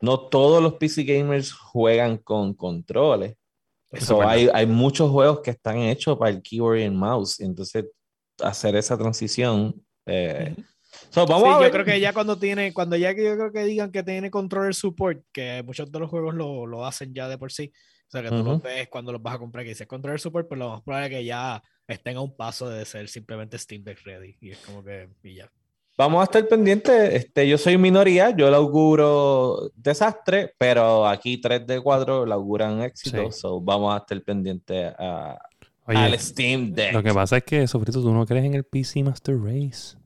[0.00, 3.36] no todos los PC gamers juegan con controles.
[3.90, 7.40] Eso So, hay, hay muchos juegos que están hechos para el keyboard y el mouse.
[7.40, 7.86] Entonces,
[8.40, 9.74] hacer esa transición.
[10.06, 10.54] eh.
[11.12, 11.70] So, vamos Sí, a yo ver.
[11.70, 14.74] creo que ya cuando tiene, cuando ya que yo creo que digan que tiene controller
[14.74, 17.72] support, que muchos de los juegos lo, lo hacen ya de por sí.
[18.08, 18.44] O sea que tú Ujú.
[18.50, 21.06] los ves cuando los vas a comprar que dice controller support, pues lo más probable
[21.06, 24.36] es que ya estén a un paso de ser simplemente Steam Deck ready.
[24.40, 25.50] Y es como que y ya.
[25.96, 27.14] Vamos a estar pendientes.
[27.14, 32.82] Este, yo soy minoría, yo le auguro desastre, pero aquí 3 de 4 le auguran
[32.82, 33.30] éxito.
[33.30, 33.38] Sí.
[33.40, 35.38] So, vamos a estar pendientes a-
[35.86, 36.92] Oye, al Steam Deck.
[36.92, 39.96] lo que pasa es que, Sofrito, tú no crees en el PC Master Race.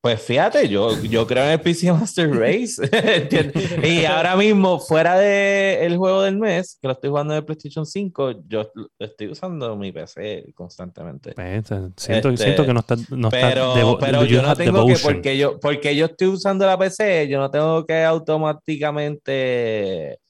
[0.00, 2.80] Pues fíjate, yo, yo creo en el PC Master Race.
[3.82, 7.84] y ahora mismo, fuera del juego del mes, que lo estoy jugando en el PlayStation
[7.84, 11.32] 5, yo estoy usando mi PC constantemente.
[11.32, 12.94] Pues, siento, Este, siento que no está.
[13.10, 15.14] No está Pero, devo- pero you yo no tengo que, devotion.
[15.14, 20.20] porque yo, porque yo estoy usando la PC, yo no tengo que automáticamente,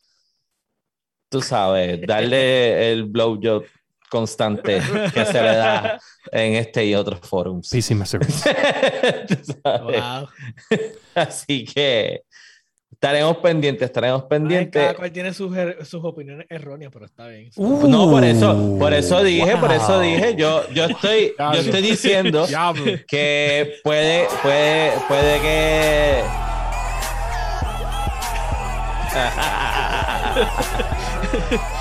[1.31, 3.65] tú sabes, darle el blowjob
[4.11, 4.81] constante
[5.15, 5.99] que se le da
[6.33, 7.69] en este y otros forums.
[7.71, 8.55] PC Master Race.
[9.29, 10.03] Tú sabes.
[10.03, 10.29] Wow.
[11.15, 12.23] Así que
[12.93, 14.83] estaremos pendientes, estaremos Ay, pendientes.
[14.83, 17.51] cada cual tiene sus, er- sus opiniones erróneas, pero está bien.
[17.57, 21.83] Uh, No, por eso, por eso dije, por eso dije, yo, yo estoy, yo estoy
[21.83, 22.47] diciendo
[23.07, 26.23] que puede, puede, puede que.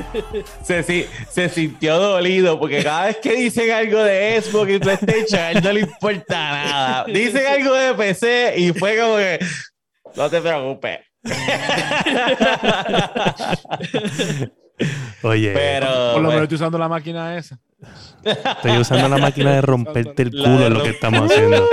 [0.62, 5.40] Se, si- se sintió dolido porque cada vez que dicen algo de Xbox y PlayStation,
[5.40, 7.04] a él no le importa nada.
[7.06, 9.38] Dicen algo de PC y fue como que
[10.16, 11.00] no te preocupes.
[15.22, 17.58] Oye, Pero Por lo menos estoy usando la máquina esa.
[18.22, 21.68] estoy usando la máquina de romperte el culo, de es lo que estamos haciendo.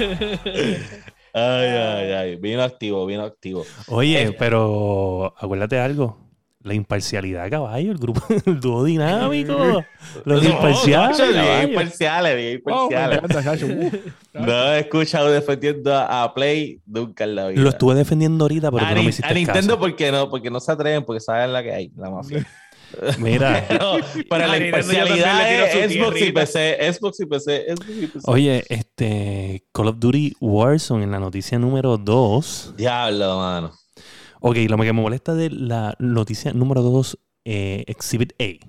[1.32, 2.36] Ay, ay, ay.
[2.36, 3.64] Vino activo, vino activo.
[3.86, 6.18] Oye, Eh, pero acuérdate de algo.
[6.62, 9.82] La imparcialidad, caballo, el grupo, el dúo dinámico.
[10.24, 11.18] Los imparciales.
[11.18, 11.68] No, caballo.
[11.68, 13.62] imparciales, bien Oh, imparciales.
[13.62, 13.90] Uh,
[14.34, 17.62] No he escuchado defendiendo a, a Play nunca en la vida.
[17.62, 19.78] Lo estuve defendiendo ahorita, pero a, tú no me a hiciste Nintendo caso.
[19.78, 22.46] porque no, porque no se atreven, porque saben la que hay, la mafia.
[23.18, 23.96] Mira, Pero,
[24.28, 26.32] pero A la imparcialidad su es Xbox y.
[26.32, 28.30] PC, Xbox y PC, Xbox y PC.
[28.30, 32.74] oye, este Call of Duty Warzone en la noticia número 2.
[32.76, 33.72] Diablo, mano.
[34.40, 38.66] Ok, lo que me molesta de la noticia número 2, eh, Exhibit A,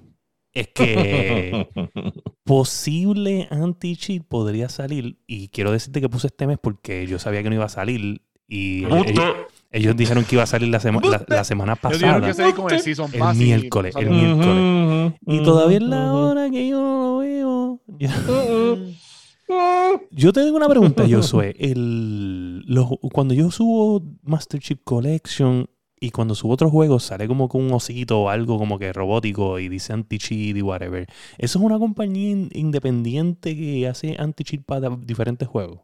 [0.54, 1.70] es que
[2.44, 5.18] posible anti-cheat podría salir.
[5.28, 8.22] Y quiero decirte que puse este mes porque yo sabía que no iba a salir.
[8.48, 9.36] Y ellos,
[9.72, 12.54] ellos dijeron que iba a salir la, sema- la- la semana Ellos pasada.
[12.54, 13.36] que con el Season El Pass.
[13.38, 15.14] y- miércoles, el miércoles.
[15.28, 17.80] Y todavía es la hora que yo no lo veo.
[19.48, 21.56] Yo, yo te digo una pregunta, Josué.
[21.60, 25.68] El, los- cuando yo subo Master Chief Collection
[26.00, 29.60] y cuando subo otros juegos sale como con un osito o algo como que robótico
[29.60, 31.06] y dice anti-cheat y whatever.
[31.38, 35.82] ¿Eso es una compañía in- independiente que hace anti-cheat para diferentes juegos?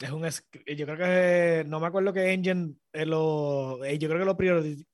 [0.00, 4.08] Es un es- yo creo que no me acuerdo qué engine eh, lo eh, yo
[4.08, 4.86] creo que lo priori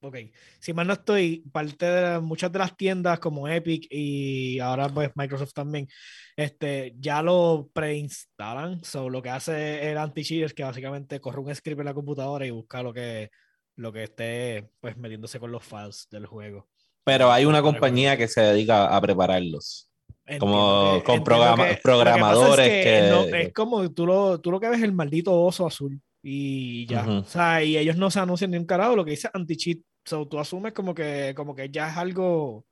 [0.00, 0.16] ok
[0.60, 4.88] si mal no estoy parte de la- muchas de las tiendas como Epic y ahora
[4.88, 5.88] pues Microsoft también
[6.36, 11.40] este ya lo preinstalan so lo que hace el anti cheat es que básicamente corre
[11.40, 13.30] un script en la computadora y busca lo que
[13.76, 16.68] lo que esté pues metiéndose con los files del juego
[17.04, 19.90] Pero hay una compañía que se dedica a prepararlos.
[20.38, 24.40] Como que- con programa- que- lo que programadores es que- no, es como tú lo,
[24.40, 27.02] tú lo que ves es el maldito oso azul y ya.
[27.02, 27.12] Ujú.
[27.18, 29.78] O sea, y ellos no se anuncian ni un carajo, lo que dice anti-cheat.
[30.04, 32.64] So, tú asumes como que, como que ya es algo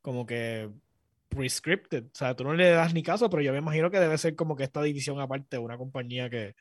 [0.00, 0.68] como que
[1.28, 2.04] prescripted.
[2.06, 4.34] O sea, tú no le das ni caso, pero yo me imagino que debe ser
[4.36, 6.54] como que esta división aparte de una compañía que,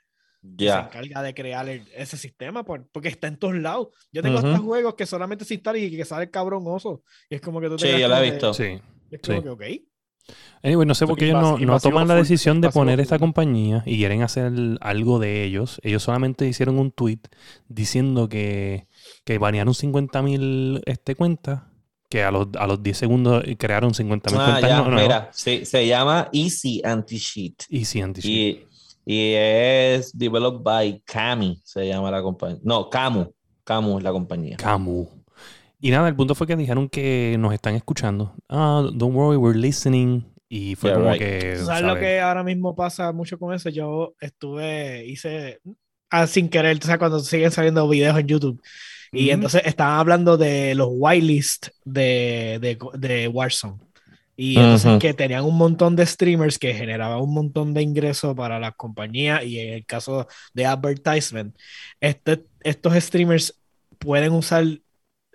[0.57, 3.89] que se encarga de crear el- ese sistema, por- porque está en todos lados.
[4.11, 4.47] Yo tengo Ujú.
[4.47, 7.03] hasta juegos que solamente se instalan y que sale el cabrón oso.
[7.29, 8.53] Y es como que tú te Sí, yo la he visto.
[8.53, 8.79] Sí.
[9.11, 9.43] Es como Sí.
[9.43, 9.61] que, ok.
[10.63, 13.01] Anyway, no sé por qué ellos no, no toman la full, decisión de poner full.
[13.03, 15.79] esta compañía y quieren hacer algo de ellos.
[15.83, 17.19] Ellos solamente hicieron un tweet
[17.67, 18.87] diciendo que,
[19.25, 21.63] que banearon 50.000 este, cuentas,
[22.09, 25.65] que a los, a los 10 segundos crearon 50.000 Ah, cuentas ya, no- mira, sí,
[25.65, 27.63] se llama Easy Anti-Cheat.
[27.69, 28.67] Y sí, anti Y,
[29.05, 32.59] y es developed by Kami, se llama la compañía.
[32.63, 33.31] No, Camu.
[33.63, 34.57] Camu es la compañía.
[34.57, 35.20] Camu.
[35.81, 38.35] Y nada, el punto fue que dijeron que nos están escuchando.
[38.47, 40.23] Ah, don't worry, we're listening.
[40.47, 41.19] Y fue Yeah, como right.
[41.19, 41.55] que.
[41.59, 43.69] ¿Tú ¿Sabes lo que ahora mismo pasa mucho con eso?
[43.69, 45.59] Yo estuve, hice,
[46.09, 48.61] ah, sin querer, tú sabes, cuando siguen saliendo videos en YouTube.
[49.13, 53.77] Y entonces estaban hablando de los whitelist de, de, de Warzone.
[54.37, 58.59] Y entonces que tenían un montón de streamers que generaban un montón de ingresos para
[58.59, 61.55] las compañías y en el caso de advertisement,
[61.99, 63.59] este, estos streamers
[63.99, 64.65] pueden usar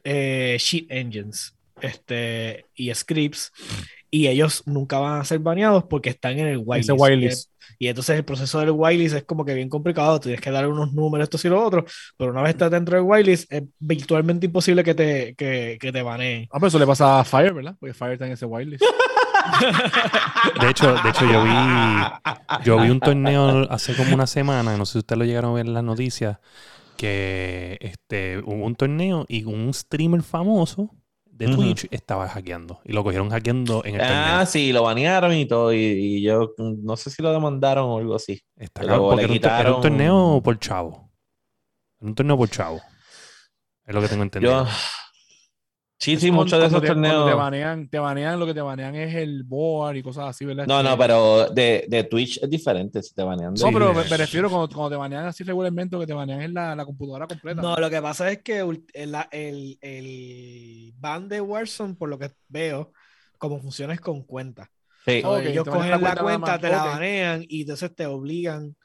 [0.09, 3.53] eh, sheet engines este, y scripts
[4.11, 7.01] y ellos nunca van a ser baneados porque están en el whitelist.
[7.01, 7.51] Whitelist.
[7.79, 10.93] Y entonces el proceso del whitelist es como que bien complicado, tienes que dar unos
[10.93, 11.85] números, esto y lo otro,
[12.17, 16.03] pero una vez estás dentro del whitelist es virtualmente imposible que te, que, que te
[16.03, 16.45] baneen.
[16.53, 17.75] Ah, pero eso le pasa a Fire, ¿verdad?
[17.81, 18.85] Porque Fire está en ese whitelist.
[20.61, 21.51] De hecho, de hecho, yo vi.
[22.65, 25.55] Yo vi un torneo hace como una semana, no sé si ustedes lo llegaron a
[25.55, 26.39] ver en las noticias,
[26.97, 30.91] que este, hubo un torneo y un streamer famoso
[31.25, 31.47] de.
[31.49, 32.81] Twitch estaba hackeando.
[32.85, 34.47] Y lo cogieron hackeando en el Ah, torneo.
[34.47, 35.73] sí, lo banearon y todo.
[35.73, 38.41] Y, y yo no sé si lo demandaron o algo así.
[38.57, 41.11] Está cabrón, porque era era un quitaron- torneo por chavo.
[42.01, 42.81] Era un torneo por chavo.
[43.85, 44.65] Es lo que tengo entendido.
[44.65, 44.71] Yo.
[45.99, 47.27] Sí, sí, muchos de esos te- torneos.
[47.27, 50.67] Te banean, te banean, lo que te banean es el board y cosas así, ¿verdad?
[50.67, 53.55] No, Este, no, pero de, de Twitch es diferente si te banean.
[53.55, 56.13] de- No, pero me, me refiero cuando, cuando te banean así regularmente, lo que te
[56.13, 57.63] banean es la, la computadora completa.
[57.63, 58.85] No, lo que pasa es que el,
[59.31, 62.93] el, el ban de Warzone, por lo que veo,
[63.39, 64.71] como funciona es con cuenta.
[65.07, 65.23] Sí.
[65.25, 66.87] Ok, ellos cogen la la cuenta nada cuenta, te la ok.
[66.87, 68.77] banean y entonces te obligan.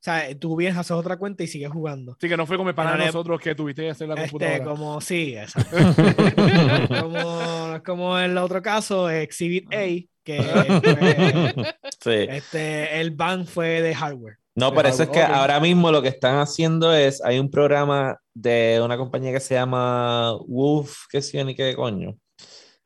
[0.00, 2.12] O sea, tú vienes, haces otra cuenta y sigues jugando.
[2.18, 4.64] Así que no fue como Pero le- nosotros que tuviste que hacer la Este, computadora.
[4.64, 5.76] como, sí, exacto.
[7.00, 9.84] como, como en el otro caso, Exhibit A,
[10.24, 12.26] que fue- Sí.
[12.30, 14.38] este, el ban fue de hardware.
[14.54, 18.18] No, por eso es que ahora mismo lo que están haciendo es, hay un programa
[18.34, 22.16] de una compañía que se llama Wolf, que sé yo ni qué coño,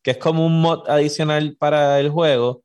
[0.03, 2.64] que es como un mod adicional para el juego,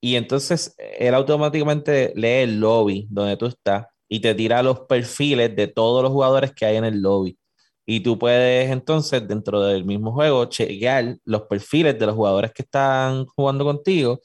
[0.00, 5.54] y entonces él automáticamente lee el lobby donde tú estás y te tira los perfiles
[5.54, 7.38] de todos los jugadores que hay en el lobby.
[7.84, 12.62] Y tú puedes entonces, dentro del mismo juego, chequear los perfiles de los jugadores que
[12.62, 14.20] están jugando contigo.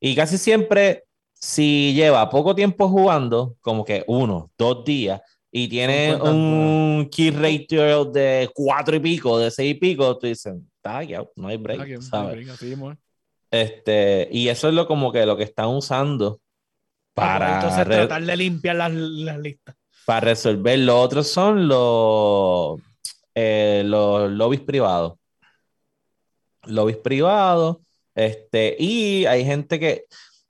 [0.00, 1.04] Y casi siempre
[1.34, 8.04] si lleva poco tiempo jugando, como que uno, dos días, y tiene un key ratio
[8.04, 12.00] de cuatro y pico, de seis y pico, tú dices, está ya, no hay break,
[12.02, 12.46] ¿sabes?
[13.50, 16.40] Este, y eso es lo como que lo que están usando
[17.14, 19.76] para, entonces tratar de limpiar las, las listas.
[20.06, 20.78] para resolver.
[20.78, 22.80] Los otros son los,
[23.34, 25.14] eh, los lobbies privados.
[26.66, 27.78] Lobbies privados.
[28.14, 30.04] Este, y hay gente que,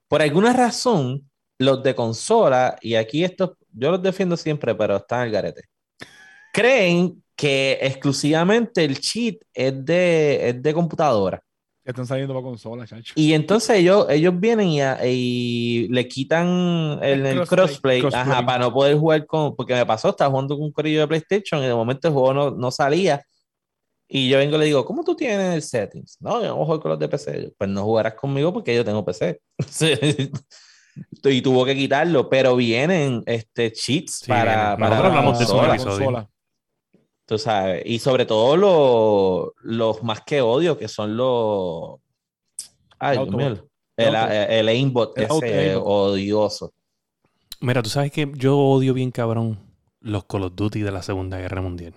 [0.07, 5.21] por alguna razón, los de consola, y aquí estos, yo los defiendo siempre, pero están
[5.21, 5.63] al garete.
[6.53, 11.41] Creen que exclusivamente el cheat es de, es de computadora.
[11.83, 13.13] Están saliendo para consola, chacho.
[13.15, 17.57] Y entonces ellos, ellos vienen y, a- y le quitan el, El el crossplay.
[17.67, 18.21] crossplay, Crossplay.
[18.21, 19.55] ajá, para no poder jugar con.
[19.55, 22.33] Porque me pasó, estaba jugando con un corillo de PlayStation y de momento el juego
[22.33, 23.23] no, no salía.
[24.07, 26.17] Y yo vengo y le digo, ¿cómo tú tienes el settings?
[26.19, 27.43] No, yo no jugar con los de PC.
[27.43, 29.39] Yo, Pues no jugarás conmigo porque yo tengo PC.
[31.23, 35.43] y tuvo que quitarlo, pero vienen este, cheats Sí, para, para Nosotros la hablamos de
[35.45, 35.95] eso en un consola.
[35.99, 36.30] episodio.
[37.31, 41.95] Tú sabes, y sobre todo los, los más que odio, que son los.
[42.99, 43.47] Ay, El Dios auto- mío.
[43.95, 46.73] El, el auto- el aimbot el ese odioso.
[47.61, 49.57] Mira, tú sabes que yo odio bien cabrón
[50.01, 51.93] los Call of Duty de la Segunda Guerra Mundial.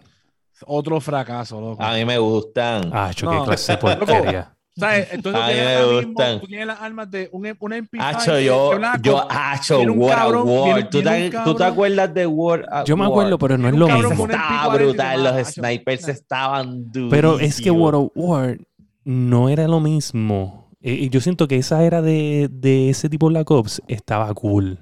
[0.67, 1.83] Otro fracaso, loco.
[1.83, 2.91] A mí me gustan.
[2.93, 3.45] Ah, cho, qué No.
[3.45, 4.54] clase de porquería.
[4.77, 5.09] ¿Sabes?
[5.13, 6.41] Entonces A tú mí tienes, me ahora mismo- gustan.
[6.41, 10.49] tú tienes las armas de un, un MP5 Hacho, de- yo, yo, hacho, War cabrón,
[10.49, 10.65] War.
[10.65, 13.11] viene- ¿Tú, te, viene tú te acuerdas de War Yo me War?
[13.13, 14.25] acuerdo, pero no es lo mismo.
[14.27, 15.63] Estaba MP40 y brutal, los hacho.
[15.63, 17.11] snipers estaban duros.
[17.11, 18.59] Pero es que World of War
[19.05, 20.71] no era lo mismo.
[20.81, 24.81] Eh, y yo siento que esa era de, de ese tipo Black Ops estaba cool.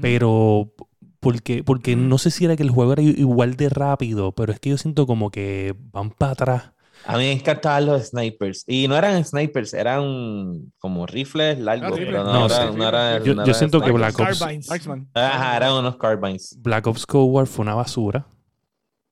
[0.00, 0.72] Pero
[1.20, 4.60] porque, porque no sé si era que el juego era igual de rápido, pero es
[4.60, 6.70] que yo siento como que van para atrás.
[7.06, 8.64] A mí me encantaban los snipers.
[8.66, 11.88] Y no eran snipers, eran como rifles largos.
[11.88, 12.08] Ah, rifles.
[12.08, 12.76] pero no, No, era- sí.
[12.76, 13.90] no era- Yo- no yo era siento que.
[13.92, 14.70] Black Ops- Carbines.
[15.14, 16.56] Ajá, eran unos carbines.
[16.60, 18.26] Black Ops Cold War fue una basura.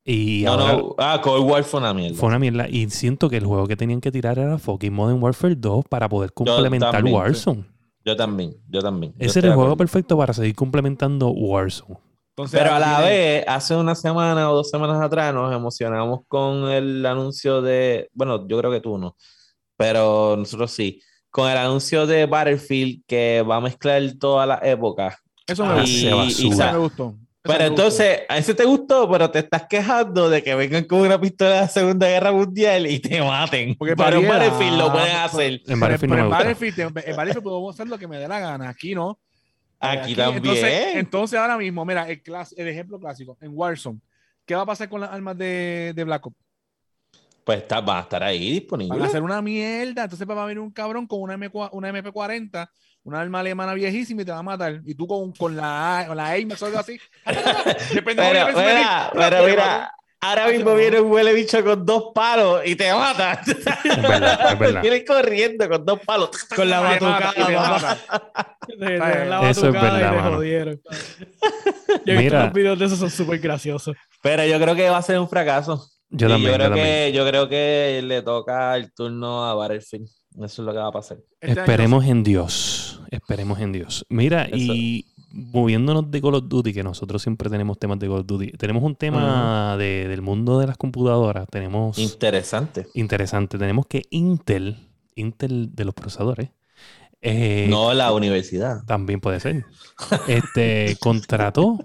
[0.05, 0.95] Y No, ahora no.
[0.99, 2.17] Ah, Cold War fue una mierda.
[2.17, 2.69] fue una mierda.
[2.69, 6.09] Y siento que el juego que tenían que tirar era fucking Modern Warfare 2 para
[6.09, 7.21] poder complementar también, sí.
[7.21, 7.65] Warzone.
[8.05, 9.13] Yo también, yo también.
[9.13, 11.99] Yo Ese estoy era el juego perfecto para seguir complementando Warzone.
[12.35, 16.21] Entonces, Pero a la tiene- vez, hace una semana o dos semanas atrás nos emocionamos
[16.29, 19.17] con el anuncio de, bueno, yo creo que tú no,
[19.77, 25.17] pero nosotros sí, con el anuncio de Battlefield que va a mezclar todas las épocas.
[25.47, 27.17] Eso me Ah, y- y Eso sa- me gustó.
[27.45, 27.83] Pero me gustó.
[27.83, 31.51] entonces, a ese te gustó, pero te estás quejando de que vengan con una pistola
[31.51, 33.75] de la Segunda Guerra Mundial y te maten.
[33.75, 34.39] Porque en variedad.
[34.39, 35.61] Battlefield lo pueden hacer.
[35.67, 36.31] En Battlefield pero no en.
[36.31, 38.69] Battlefield, en Battlefield puedo hacer lo que me dé la gana.
[38.71, 39.19] Aquí no.
[39.83, 40.37] Aquí, también.
[40.45, 44.01] Entonces, entonces ahora mismo, mira, el, clas- el ejemplo clásico, en Warzone,
[44.47, 46.37] ¿qué va a pasar con las armas de, de Black Ops?
[47.45, 49.05] pues está, va a estar ahí Van a disponible.
[49.05, 50.05] hacer una mierda.
[50.05, 52.69] Entonces va a venir un cabrón con una, M, una MP40,
[53.03, 54.81] una arma alemana viejísima y te va a matar.
[54.87, 57.01] Y tú con, con la, A- con la aim o algo así.
[57.95, 62.63] Depende Pero, de mira, pero mira, ahora mismo viene un huele bicho con dos palos
[62.65, 63.41] y te mata.
[63.45, 64.83] Es verdad, es verdad.
[64.83, 66.31] Viene corriendo con dos palos.
[66.57, 67.99] Con la batucada, te papá.
[69.51, 70.81] Eso es batucada y verdad, te jodieron.
[72.07, 72.45] Yo he visto Mira.
[72.45, 73.95] los videos de esos, son súper graciosos.
[74.23, 75.87] Pero yo creo que va a ser un fracaso.
[76.09, 76.87] Yo también, yo yo creo también.
[76.87, 80.07] que yo creo que le toca el turno a Battlefield.
[80.37, 81.19] Eso es lo que va a pasar.
[81.41, 83.01] Este año- Esperemos en Dios.
[83.11, 84.07] Esperemos en Dios.
[84.09, 88.27] Mira, y moviéndonos de Call of Duty, que nosotros siempre tenemos temas de Call of
[88.27, 91.47] Duty, tenemos un tema de- del mundo de las computadoras.
[91.51, 92.87] Tenemos Interesante.
[92.95, 93.59] interesante.
[93.59, 94.77] Tenemos que Intel,
[95.15, 96.51] Intel de los procesadores,
[97.21, 98.85] eh, No la universidad.
[98.85, 99.65] también puede ser,
[100.29, 101.79] este, contrató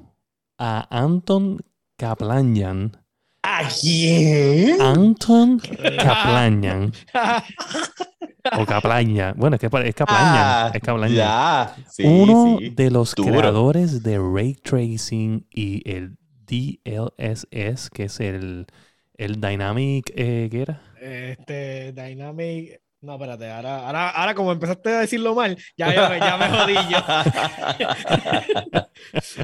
[0.57, 1.59] a Anton
[1.97, 2.97] Kaplanyan.
[3.43, 4.81] ¿A quién?
[4.81, 5.59] Anton
[5.97, 6.91] Kaplanyan.
[8.57, 9.33] o Kaplanya.
[9.35, 10.45] Bueno, es que es Kaplanyan.
[10.45, 11.13] Ah, es.
[11.13, 11.75] Ya.
[11.89, 12.69] Sí, Uno sí.
[12.69, 13.37] de los Duro.
[13.37, 18.67] creadores de Ray Tracing y el DLSS, que es el,
[19.15, 20.81] el Dynamic, eh, ¿qué era?
[20.99, 22.81] Este, Dynamic.
[22.99, 26.49] No, espérate, ahora, ahora, ahora como empezaste a decirlo mal, ya, ya, me, ya me
[26.49, 26.97] jodí yo.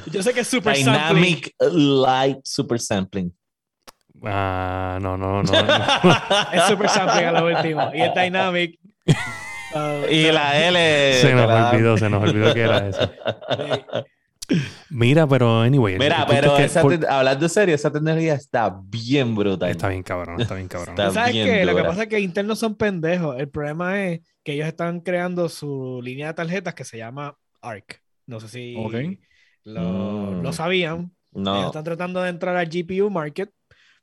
[0.11, 1.23] Yo sé que es super sampling.
[1.23, 3.31] Dynamic Light Super Sampling.
[4.25, 5.51] Ah, no, no, no.
[5.51, 5.53] no.
[6.53, 7.91] Es super sampling a lo último.
[7.93, 8.79] Y es Dynamic.
[9.07, 11.13] Uh, y la L.
[11.21, 13.11] se nos la- olvidó, se nos olvidó que era eso.
[14.89, 15.97] Mira, pero anyway.
[15.97, 19.69] Mira, pero es que esa por- te- hablando serio, esa tecnología está bien brutal.
[19.71, 20.89] Está bien cabrón, está bien cabrón.
[20.95, 21.65] Está ¿Sabes bien qué?
[21.65, 23.39] Lo que pasa es que Intel no son pendejos.
[23.39, 28.01] El problema es que ellos están creando su línea de tarjetas que se llama ARC.
[28.27, 28.75] No sé si
[29.63, 30.41] lo, Mm.
[30.43, 31.11] lo sabían.
[31.33, 31.65] Ellos No.
[31.67, 33.49] están tratando de entrar al GPU market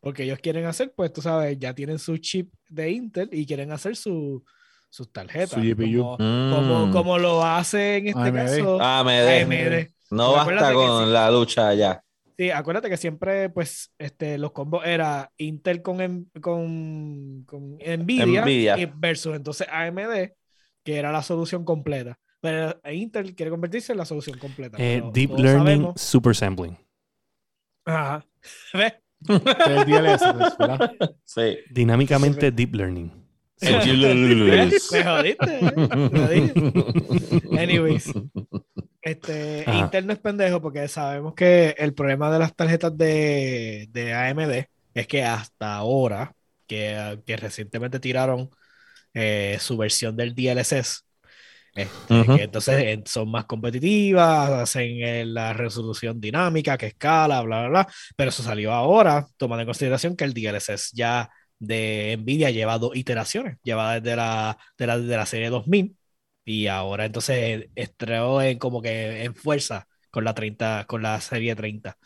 [0.00, 3.70] porque ellos quieren hacer, pues tú sabes, ya tienen su chip de Intel y quieren
[3.70, 4.42] hacer su,
[4.90, 5.50] sus tarjetas.
[5.50, 6.16] Su GPU.
[6.16, 6.92] Como, como, Mm.
[6.92, 8.36] como lo hace en este AMD.
[8.36, 9.42] caso AMD.
[9.42, 9.88] AMD.
[10.10, 11.12] No basta con sí.
[11.12, 12.02] la lucha ya.
[12.36, 19.36] Sí, acuérdate que siempre, pues, este, los combos era Intel con, con, con Nvidia, versus
[19.36, 20.32] entonces AMD,
[20.82, 22.18] que era la solución completa.
[22.40, 24.78] Pero Intel quiere convertirse en la solución completa.
[24.80, 26.78] Eh, pero deep Learning sabemos- Super Sampling.
[27.84, 28.24] Ajá.
[28.72, 28.94] ¿Ves?
[29.28, 30.92] Es el DLS, pues, ¿verdad?
[31.24, 31.58] Sí.
[31.70, 33.19] Dinámicamente Deep Learning.
[33.60, 36.52] Me jodiste, ¿eh?
[37.58, 38.12] Anyways.
[39.02, 39.78] Este, Ajá.
[39.78, 44.64] Intel no es pendejo porque sabemos que el problema de las tarjetas de, de AMD
[44.94, 46.34] es que hasta ahora,
[46.66, 48.50] que, que recientemente tiraron
[49.14, 51.04] eh, su versión del DLSS,
[51.74, 52.36] este, Ujú.
[52.36, 57.68] que entonces eh, son más competitivas, hacen eh, la resolución dinámica, que escala, bla, bla,
[57.68, 61.30] bla, pero eso salió ahora, tomando en consideración que el DLSS ya
[61.60, 65.96] de Nvidia lleva dos iteraciones, lleva desde la, de la, de la serie 2000
[66.44, 71.54] y ahora entonces estrenó en como que en fuerza con la 30, con la serie
[71.54, 71.96] 30.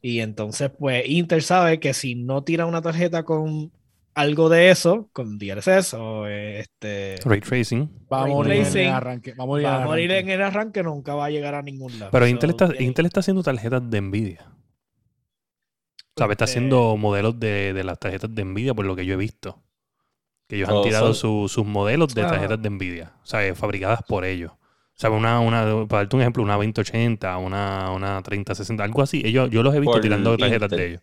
[0.00, 3.70] Y entonces, pues, Intel sabe que si no tira una tarjeta con
[4.14, 7.88] algo de eso, con DLSS o eh, este, Ray Tracing.
[8.12, 8.80] Va a Ray morir en tracing.
[8.82, 9.34] el arranque.
[9.34, 10.20] Va a morir, en el arranque.
[10.20, 12.10] en el arranque, nunca va a llegar a ningún lado.
[12.10, 14.46] Pero So, Intel, está, tiene- Intel está haciendo tarjetas de Nvidia.
[16.18, 16.32] ¿Sabes?
[16.34, 19.16] Está Este- haciendo modelos de, de las tarjetas de Nvidia, por lo que yo he
[19.16, 19.62] visto.
[20.48, 22.28] Que ellos han Oh, tirado son- su- sus modelos de Ah.
[22.28, 23.12] tarjetas de Nvidia.
[23.22, 24.52] O sea, fabricadas por ellos.
[24.52, 29.22] O sea, una, una, para darte un ejemplo, una 2080, una, una 3060, algo así.
[29.24, 30.78] Ellos, yo los he visto Por tirando tarjetas Intel.
[30.78, 31.02] de ellos.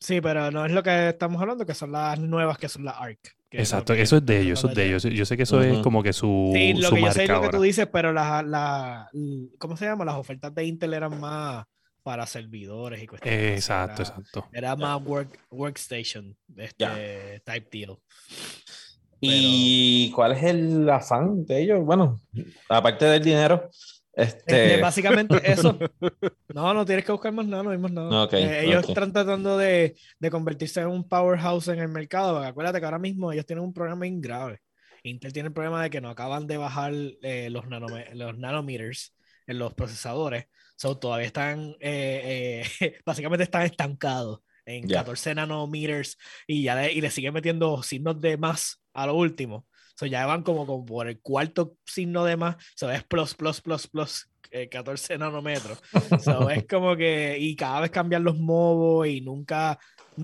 [0.00, 2.96] Sí, pero no es lo que estamos hablando, que son las nuevas, que son las
[3.00, 3.36] ARC.
[3.52, 5.02] es Exacto, que- eso es de ellos, eso es de ellos.
[5.04, 7.28] Yo sé que eso es como que su, Sí, lo su que yo sé es
[7.28, 9.10] lo que tú dices, pero la, la,
[9.58, 10.06] ¿cómo se llama?
[10.06, 11.66] Las ofertas de Intel eran más
[12.02, 13.56] para servidores y cuestiones.
[13.56, 14.48] Exacto, era, exacto.
[14.52, 17.98] Era más work, workstation, este type deal.
[19.20, 21.84] ¿Y cuál es el afán de ellos?
[21.84, 22.20] Bueno,
[22.68, 23.70] aparte del dinero,
[24.14, 24.42] Este,
[24.74, 25.78] este, básicamente eso.
[26.48, 28.24] No, no tienes que buscar más nada, no hay más nada.
[28.24, 32.38] Ok, Eh, ellos están tratando de, de convertirse en un powerhouse en el mercado.
[32.38, 34.58] Acuérdate que ahora mismo ellos tienen un problema bien grave.
[35.04, 36.92] Intel tiene el problema de que no acaban de bajar
[37.22, 40.46] eh, los, nanome- los nanometers en los procesadores.
[40.82, 44.98] So, todavía están, eh, eh, básicamente están estancados en Ya.
[44.98, 49.68] 14 nanometers y ya le, y le siguen metiendo signos de más a lo último.
[49.94, 52.56] So, ya van como, como por el cuarto signo de más.
[52.74, 55.80] So, es plus, plus, plus, plus, eh, 14 nanómetros.
[56.20, 59.78] So, es como que, y cada vez cambian los modos y nunca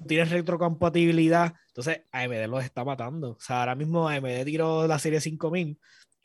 [0.08, 1.54] tienes retrocompatibilidad.
[1.68, 3.30] Entonces, AMD los está matando.
[3.30, 5.78] O sea, ahora mismo AMD tiró la serie 5000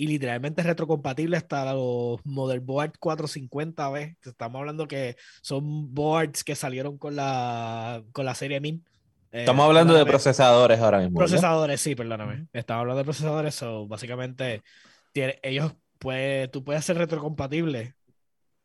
[0.03, 4.17] y literalmente es retrocompatible hasta los motherboard 450B.
[4.21, 8.83] Estamos hablando que son boards que salieron con la, con la serie 1000.
[9.31, 11.19] Eh, estamos hablando de procesadores ahora mismo.
[11.19, 12.47] Procesadores, sí, perdóname.
[12.51, 14.61] Estaba hablando de procesadores, so, básicamente
[15.13, 17.95] tiene- ellos puede, tú puedes ser retrocompatible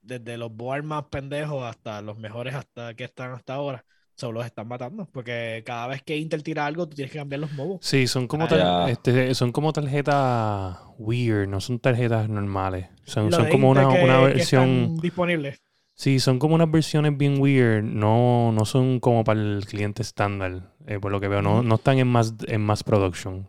[0.02, 3.84] desde los boards más pendejos hasta los mejores hasta que están hasta ahora.
[4.18, 7.38] So, los están matando porque cada vez que Intel tira algo, tú tienes que cambiar
[7.38, 7.78] los mobos.
[7.82, 12.88] Sí, son como, Ah, tar- este, son como tarjetas weird, no son tarjetas normales.
[13.04, 14.64] Son, son como una, que- una versión.
[14.64, 15.62] están disponibles.
[15.94, 17.84] Sí, son como unas versiones bien weird.
[17.84, 21.40] No, no son como para el cliente estándar, eh, por lo que veo.
[21.40, 23.48] No, no están en más, en mass production.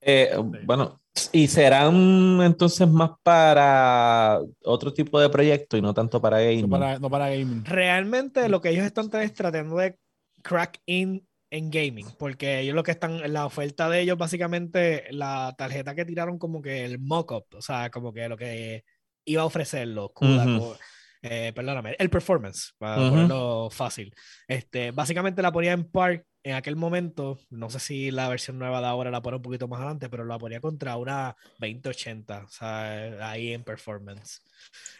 [0.00, 0.30] Eh,
[0.64, 1.00] bueno,
[1.32, 6.62] y serán entonces más para otro tipo de proyecto y no tanto para gaming.
[6.62, 7.64] No para, no para gaming.
[7.64, 9.96] Realmente lo que ellos están es tratando de
[10.42, 15.54] crack in en gaming, porque ellos lo que están, la oferta de ellos básicamente, la
[15.56, 18.82] tarjeta que tiraron como que el mock-up, o sea, como que lo que
[19.24, 20.76] iba a ofrecer los CUDA, co-
[21.22, 24.12] eh, perdóname, el performance, para ponerlo fácil.
[24.48, 28.80] Este, básicamente la ponía en par en aquel momento, no sé si la versión nueva
[28.80, 32.48] de ahora la pone un poquito más adelante, pero la ponía contra una 2080, o
[32.48, 34.42] sea, ahí en performance.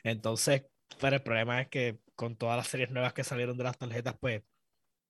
[0.05, 0.65] Entonces,
[1.01, 4.17] pero el problema es que con todas las series nuevas que salieron de las tarjetas,
[4.21, 4.43] pues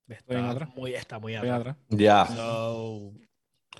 [0.08, 0.70] está atrás.
[0.74, 1.76] muy, está muy atrás.
[1.90, 2.26] Ya.
[2.26, 3.12] So,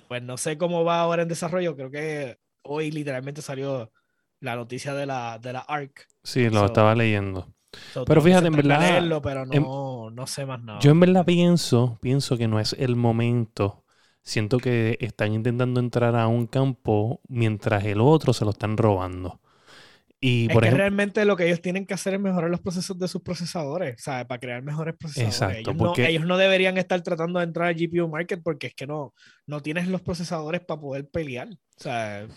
[0.07, 1.75] pues no sé cómo va ahora en desarrollo.
[1.75, 3.91] Creo que hoy literalmente salió
[4.41, 6.07] la noticia de la, de la ARC.
[6.23, 7.54] Sí, lo So, estaba leyendo.
[7.93, 10.79] So, Pero fíjate, en verdad, leerlo, pero em- no, no sé más nada.
[10.79, 13.83] Yo en verdad pienso, pienso que no es el momento.
[14.23, 19.39] Siento que están intentando entrar a un campo mientras el otro se lo están robando.
[20.19, 22.61] Y es por que ejemplo, realmente lo que ellos tienen que hacer es mejorar los
[22.61, 24.25] procesos de sus procesadores, ¿sabes?
[24.25, 25.35] Para crear mejores procesadores.
[25.35, 28.67] Exacto, ellos, porque- no, ellos no deberían estar tratando de entrar al GPU market porque
[28.67, 29.13] es que no,
[29.45, 31.49] no tienes los procesadores para poder pelear.
[31.49, 32.27] O sea,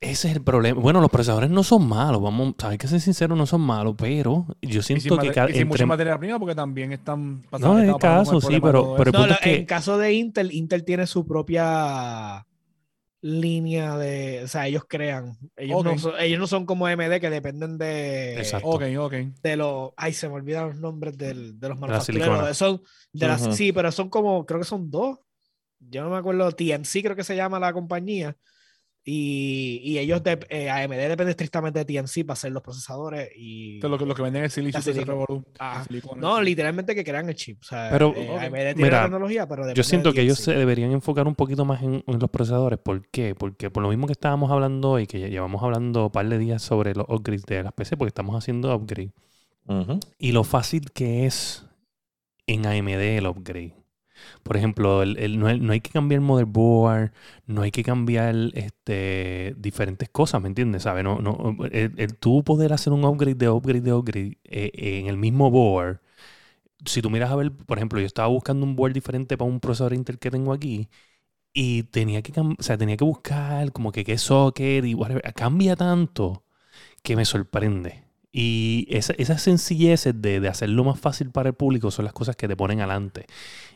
[0.00, 0.80] ese es el problema.
[0.80, 4.46] Bueno, los procesadores no son malos, vamos, hay que ser sinceros, no son malos, pero
[4.62, 7.36] yo Y sin, siento que y sin mucha entre- materia prima porque también están No,
[7.38, 8.96] en pasando con caso, el sí, pero-.
[8.96, 12.46] El No, es que- en caso de Intel, Intel tiene su propia
[13.20, 15.36] línea de, o sea, ellos crean.
[15.56, 18.68] Ellos, no, son, ellos no son como AMD que dependen de, Exacto.
[18.68, 19.12] Ok, ok.
[19.42, 22.56] de los, ay, se me olvidan los nombres del- de los manufactureros.
[22.56, 22.80] Son
[23.12, 23.52] de las, Ujú.
[23.52, 25.18] sí, pero son como, creo que son dos.
[25.80, 28.36] Yo no me acuerdo, TMC creo que se llama la compañía.
[29.10, 33.80] Y, y ellos, de, eh, AMD depende estrictamente de TMC para hacer los procesadores y...
[33.80, 35.46] Lo que, lo que venden es silicio revolú.
[35.58, 35.82] Ah.
[36.18, 37.58] No, literalmente que crean el chip.
[37.62, 38.28] O sea, Pero, eh.
[38.38, 41.34] AMD tiene Mira, la tecnología, pero Yo siento de que ellos se deberían enfocar un
[41.34, 42.78] poquito más en, en los procesadores.
[42.80, 43.34] ¿Por qué?
[43.34, 46.36] Porque por lo mismo que estábamos hablando hoy, que ya llevamos hablando un par de
[46.36, 49.12] días sobre los upgrades de las PC, porque estamos haciendo upgrade.
[50.18, 51.64] Y lo fácil que es
[52.46, 53.77] en AMD el upgrade.
[54.42, 57.12] Por ejemplo, el- el- no, no hay que cambiar motherboard,
[57.46, 60.82] no hay que cambiar este, diferentes cosas, ¿me entiendes?
[60.84, 61.02] ¿Sabe?
[61.02, 65.16] No, no, el, tú poder hacer un upgrade de upgrade de upgrade eh, en el
[65.16, 66.00] mismo board.
[66.86, 69.60] Si tú miras a ver, por ejemplo, yo estaba buscando un board diferente para un
[69.60, 70.88] procesador Intel que tengo aquí
[71.54, 75.22] y tenía que, o sea, tenía que buscar como que qué socket y whatever.
[75.34, 76.44] Cambia tanto
[77.02, 78.04] que me sorprende.
[78.40, 82.36] Y esa- esas sencilleces de, de hacerlo más fácil para el público son las cosas
[82.36, 83.26] que te ponen adelante.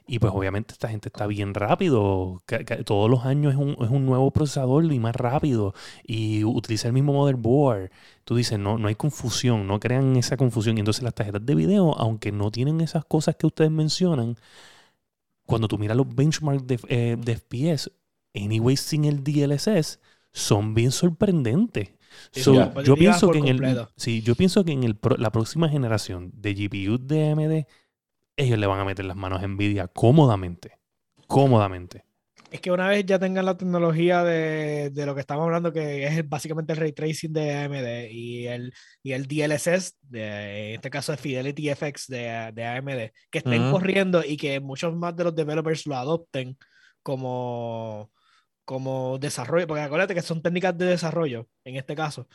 [0.06, 2.42] Y pues obviamente esta gente está bien rápido.
[2.46, 5.74] Ca- Todos los años es un, es un nuevo procesador y más rápido.
[6.04, 7.90] Y utiliza el mismo motherboard.
[8.24, 10.76] Tú dices, no, no hay confusión, no crean esa confusión.
[10.78, 14.36] Y entonces las tarjetas de video, aunque no tienen esas cosas que ustedes mencionan,
[15.46, 17.90] cuando tú miras los benchmarks de, eh, de FPS,
[18.34, 20.00] anyway sin el DLSS,
[20.32, 21.90] son bien sorprendentes.
[22.30, 22.82] Sí, So, ya.
[22.82, 26.30] yo pienso que en el, sí, yo pienso que en el pro- la próxima generación
[26.34, 27.66] de GPU de AMD,
[28.36, 30.78] ellos le van a meter las manos a Nvidia cómodamente.
[31.26, 32.04] Cómodamente.
[32.50, 36.06] Es que una vez ya tengan la tecnología de, de lo que estamos hablando, que
[36.06, 40.90] es básicamente el ray tracing de AMD y el, y el DLSS, de, en este
[40.90, 45.24] caso es Fidelity FX de, de AMD, que estén corriendo y que muchos más de
[45.24, 46.58] los developers lo adopten
[47.02, 48.10] como,
[48.64, 52.28] como desarrollo, porque acuérdate que son técnicas de desarrollo en este caso,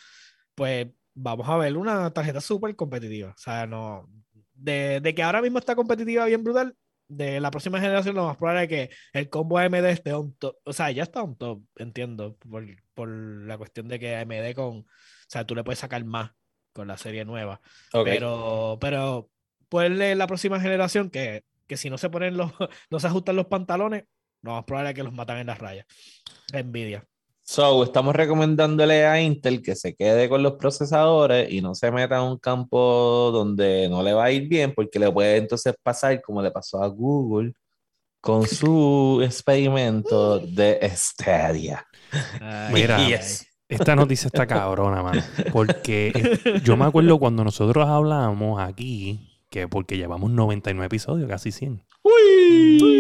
[0.55, 3.29] pues vamos a ver una tarjeta súper competitiva.
[3.29, 4.09] O sea, no.
[4.53, 6.75] De, de que ahora mismo está competitiva bien brutal,
[7.07, 10.57] de la próxima generación lo más probable es que el combo AMD esté on top.
[10.63, 14.77] O sea, ya está on top, entiendo, por, por la cuestión de que AMD con.
[14.79, 14.85] O
[15.27, 16.31] sea, tú le puedes sacar más
[16.73, 17.61] con la serie nueva.
[17.93, 18.05] Ok.
[18.05, 19.29] Pero, pero,
[19.69, 22.51] pues la próxima generación que, que si no se ponen los,
[22.89, 24.05] no se ajustan los pantalones,
[24.47, 25.85] lo más probable es que los matan en las rayas.
[26.53, 27.03] Nvidia.
[27.43, 32.17] So, estamos recomendándole a Intel que se quede con los procesadores y no se meta
[32.17, 36.21] en un campo donde no le va a ir bien, porque le puede entonces pasar
[36.21, 37.53] como le pasó a Google
[38.19, 41.85] con su experimento de Stadia.
[42.73, 43.47] Mira, Yes.
[43.69, 45.21] esta noticia está cabrona, mano.
[45.53, 51.83] Porque yo me acuerdo cuando nosotros hablamos aquí, que porque llevamos 99 episodios, casi 100.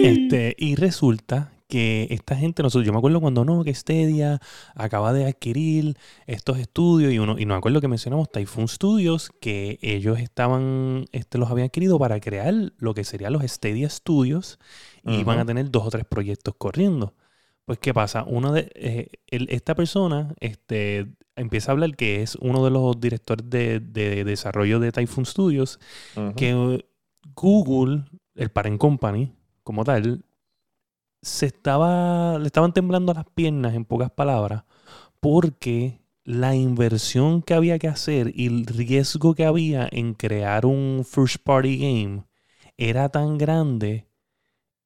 [0.03, 4.39] Este, y resulta que esta gente, nosotros, yo me acuerdo cuando no, que Stadia
[4.73, 9.31] acaba de adquirir estos estudios y uno, y no me acuerdo que mencionamos Typhoon Studios,
[9.41, 14.59] que ellos estaban, este, los habían adquirido para crear lo que serían los Stadia Studios
[15.03, 17.13] y van a tener dos o tres proyectos corriendo.
[17.65, 18.23] Pues, ¿qué pasa?
[18.25, 21.07] Uno de, eh, el- esta persona este,
[21.37, 25.79] empieza a hablar que es uno de los directores de, de desarrollo de Typhoon Studios,
[26.35, 26.83] que
[27.35, 28.03] Google,
[28.35, 29.33] el parent company,
[29.63, 30.25] como tal,
[31.21, 34.63] se estaba, le estaban temblando las piernas, en pocas palabras,
[35.19, 41.05] porque la inversión que había que hacer y el riesgo que había en crear un
[41.09, 42.25] first party game
[42.77, 44.07] era tan grande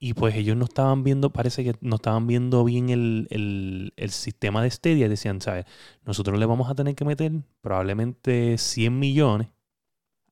[0.02, 4.12] y pues ellos no estaban viendo, parece que no estaban viendo bien el, el- el
[4.12, 5.66] sistema de Stadia y decían, ¿sabes?
[6.06, 7.32] Nosotros le vamos a tener que meter
[7.62, 9.50] probablemente 100 millones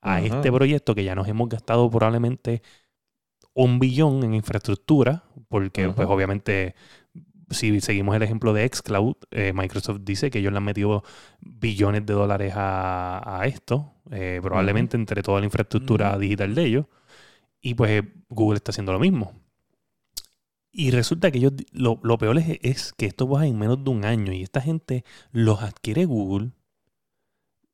[0.02, 0.26] a Ajá.
[0.26, 2.64] este proyecto que ya nos hemos gastado probablemente
[3.54, 5.96] un billón en infraestructura, porque Ajá.
[5.96, 6.76] pues obviamente
[7.52, 11.04] si seguimos el ejemplo de Xcloud, eh, Microsoft dice que ellos le han metido
[11.42, 16.86] billones de dólares a, a esto, eh, probablemente entre toda la infraestructura digital de ellos,
[17.62, 19.34] y pues Google está haciendo lo mismo.
[20.72, 23.90] Y resulta que ellos, lo, lo peor es, es que esto va en menos de
[23.90, 26.52] un año y esta gente los adquiere Google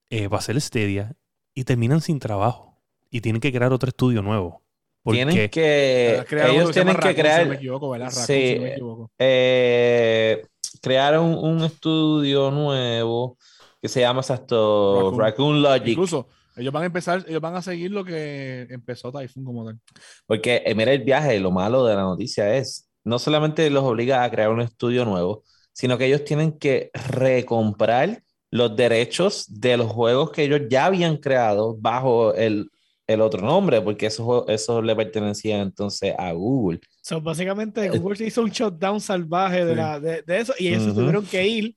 [0.10, 1.16] eh, para hacer Stadia
[1.54, 2.80] y terminan sin trabajo
[3.10, 4.62] y tienen que crear otro estudio nuevo.
[5.04, 8.08] Porque Tienen que, ellos tienen que crear, Si no me equivoco, ¿verdad?
[8.08, 9.12] Raccoon, Sí, si no me equivoco.
[9.20, 10.46] eh,
[10.82, 13.38] crearon un estudio nuevo
[13.82, 15.20] que se llama exacto Raccoon.
[15.20, 15.88] Raccoon Logic.
[15.90, 19.80] Incluso, ellos van a empezar, ellos van a seguir lo que empezó Typhoon como tal.
[20.26, 24.24] Porque, eh, mira, el viaje, lo malo de la noticia es, no solamente los obliga
[24.24, 25.44] a crear un estudio nuevo,
[25.74, 31.18] sino que ellos tienen que recomprar los derechos de los juegos que ellos ya habían
[31.18, 32.70] creado bajo el
[33.08, 36.80] el otro nombre, porque eso, eso le pertenecía entonces a Google.
[37.04, 39.78] So, básicamente Google hizo un shutdown salvaje de, Sí.
[39.78, 41.02] la, de, de eso y ellos se Ujú.
[41.02, 41.76] tuvieron que ir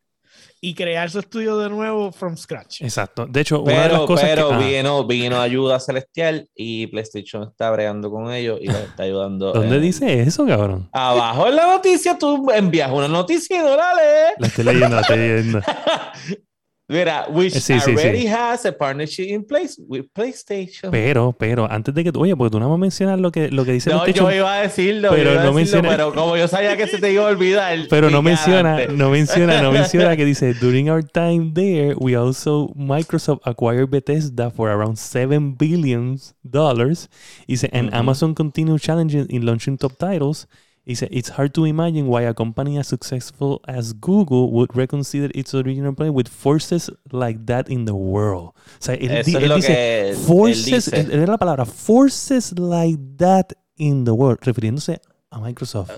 [0.60, 2.82] y crear su estudio de nuevo from scratch.
[2.82, 3.26] Exacto.
[3.26, 4.54] De hecho, una de las Pero, cosas pero que...
[4.54, 9.52] ah, vino, vino ayuda celestial y PlayStation está bregando con ellos y les está ayudando.
[9.54, 10.88] ¿Dónde en- dice eso, cabrón?
[10.92, 14.32] Abajo en la noticia tú envías una noticia y no la lees.
[14.38, 15.60] La estoy leyendo, la estoy leyendo.
[16.90, 18.26] Mira, which Eh, Sí, already sí.
[18.28, 20.90] has a partnership in place with PlayStation.
[20.90, 22.20] Pero, pero, antes de que tú...
[22.22, 24.54] Oye, porque tú no vas a mencionar lo que, lo que dice no, yo iba
[24.54, 27.78] a decirlo, pero no menciona- pero como yo sabía que se te iba a olvidar.
[27.90, 32.72] Pero no menciona, no menciona, no menciona que dice, during our time there, we also,
[32.74, 37.10] Microsoft acquired Bethesda for around 7 billion dollars.
[37.46, 37.92] Dice, and.
[37.92, 40.46] Amazon continued challenging in launching top titles.
[40.88, 45.52] Dice, it's hard to imagine why a company as successful as Google would reconsider its
[45.54, 48.52] original plan with forces like that in the world.
[48.54, 50.96] O sea, él, di- Eso es él lo dice, que él forces, dice.
[51.12, 55.90] él- la palabra, forces like that in the world, refiriéndose a Microsoft.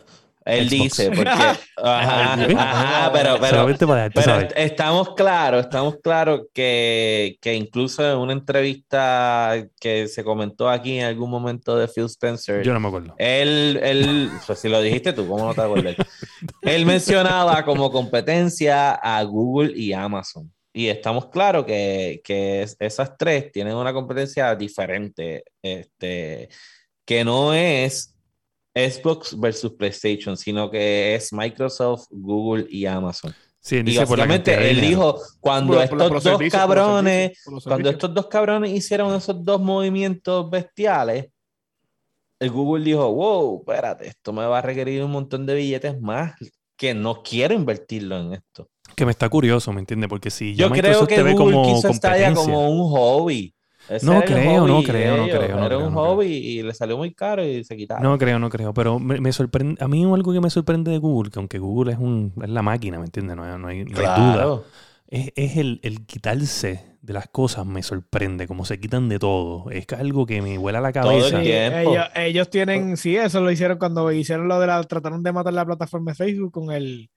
[0.51, 0.83] Él Xbox.
[0.83, 1.31] dice, porque.
[1.31, 8.19] Ajá, ajá, pero, pero, Solamente para pero estamos claros, estamos claros que, que incluso en
[8.19, 12.89] una entrevista que se comentó aquí en algún momento de Phil Spencer, Yo no me
[12.89, 13.15] acuerdo.
[13.19, 15.97] él, él, pues si lo dijiste tú, ¿cómo no te acuerdas?
[16.63, 20.53] Él mencionaba como competencia a Google y Amazon.
[20.73, 26.49] Y estamos claros que, que es- esas tres tienen una competencia diferente, este,
[27.05, 28.15] que no es
[28.75, 33.35] Xbox versus PlayStation, sino que es Microsoft, Google y Amazon.
[33.63, 37.65] Sí, Y por básicamente él dijo, cuando Por- por- por estos dos servicios, cabrones, servicios,
[37.65, 41.27] cuando estos dos cabrones hicieron esos dos movimientos bestiales,
[42.39, 46.33] el Google dijo, wow, espérate, esto me va a requerir un montón de billetes más
[46.75, 48.69] que no quiero invertirlo en esto.
[48.97, 50.09] Que me está curioso, ¿me entiendes?
[50.09, 52.35] Porque si ya Yo creo Microsoft que te ve Google como quiso competencia.
[52.35, 53.55] como un hobby.
[53.91, 55.39] Ese No creo, no hobby creo, no de ellos.
[55.39, 58.03] creo, no Era creo, un no hobby y le salió muy caro y se quitaron.
[58.05, 58.73] No creo, no creo.
[58.73, 59.83] Pero me, me sorprende.
[59.83, 62.63] A mí algo que me sorprende de Google, que aunque Google es, un, es la
[62.63, 63.37] máquina, ¿me entiendes?
[63.37, 64.33] No, hay- no hay, no hay duda.
[64.35, 64.65] Claro.
[65.09, 69.71] Es, es el, el quitarse de las cosas me sorprende, como se quitan de todo.
[69.71, 71.81] Es que algo que me vuela la Todo el cabeza.
[71.83, 75.53] Ellos, ellos tienen, sí, eso lo hicieron cuando hicieron lo de la, trataron de matar
[75.55, 77.11] la plataforma de Facebook con el,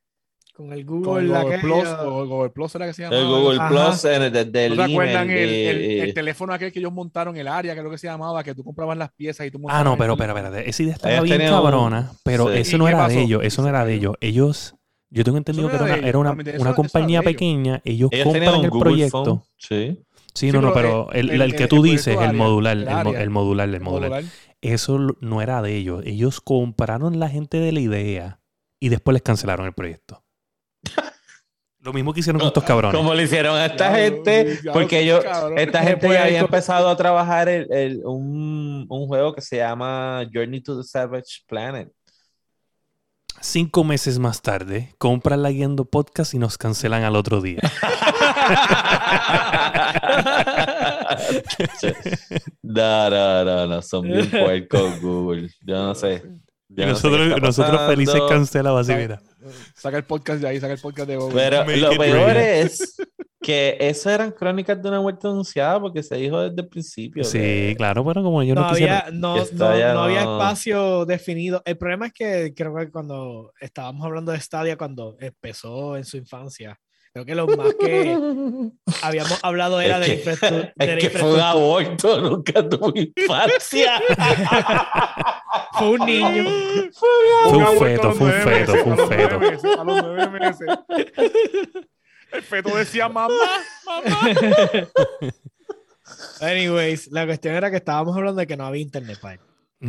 [0.54, 1.62] con el Con Google, el Google aquello.
[1.74, 3.22] Plus, o Google Plus era que se llamaba.
[3.22, 3.70] El Google Ajá.
[3.70, 6.72] Plus en el, desde el ¿No te acuerdan email el, el- y- el teléfono aquel
[6.72, 9.52] que ellos montaron, el área, creo que se llamaba, que tú comprabas las piezas y
[9.52, 10.70] tú Ah, no, montabas pero, pero, espérate.
[10.70, 12.60] Esa idea estaba Ellos bien un- cabrona, pero Sí.
[12.60, 13.20] eso ¿Y no era de pasó?
[13.20, 13.42] ellos.
[13.44, 14.16] Eso no era de ellos.
[14.22, 14.76] Ellos,
[15.10, 16.76] yo tengo entendido no que era era de una, era una, eso- una eso era
[16.76, 17.34] compañía de ellos.
[17.34, 17.82] pequeña.
[17.84, 19.26] Ellos ellos compran un el Google proyecto.
[19.26, 19.42] Phone.
[19.58, 19.98] Sí.
[20.36, 22.76] Sí, Sí, no, no, pero pero el, el- el que tú el dices, área, modular,
[22.78, 23.22] el el, mo- área.
[23.22, 24.10] el modular, el modular.
[24.10, 24.32] modular.
[24.62, 26.04] Eso no era de ellos.
[26.06, 28.40] Ellos compraron la gente de la idea
[28.80, 30.23] y después les cancelaron el proyecto.
[31.80, 32.96] Lo mismo que hicieron con estos cabrones.
[32.98, 35.60] Como le hicieron a esta gente, porque ellos, cabrón.
[35.60, 40.24] esta gente ya había empezado a trabajar el, el- un, un juego que se llama
[40.34, 41.92] Journey to the Savage Planet.
[43.42, 47.60] Cinco meses más tarde, compran la guiando podcast y nos cancelan al otro día.
[52.62, 55.50] no, no, no, no, son bien puercos Google.
[55.62, 56.24] Yo no sé.
[56.76, 59.22] Y Yo no sé nosotros, nosotros felices cancelados así, mira.
[59.76, 61.36] Saca el podcast de ahí, saca el podcast de Google.
[61.36, 62.96] Pero Make lo peor es
[63.42, 67.24] que eso eran crónicas de una muerte anunciada porque se dijo desde el principio.
[67.26, 68.96] Sí, que- claro, pero como ellos no, no, quisieron.
[68.96, 71.62] había, no, no- no había espacio definido.
[71.66, 76.16] El problema es que creo que cuando estábamos hablando de Stadia, cuando empezó en su
[76.18, 76.80] infancia,
[77.14, 78.18] creo que lo más que
[79.04, 82.68] habíamos hablado era Es de, que- infraestru- de la Es que fue un aborto, nunca
[82.68, 84.02] tuvo infancia.
[85.78, 86.46] Fue un niño.
[87.50, 89.40] Fue un feto, fue un feto, fue un feto.
[89.40, 90.68] meses, A los nueve meses.
[92.32, 93.34] El feto decía mamá,
[93.86, 94.34] mamá.
[96.42, 99.40] Anyways, la cuestión era que estábamos hablando de que no había internet para él.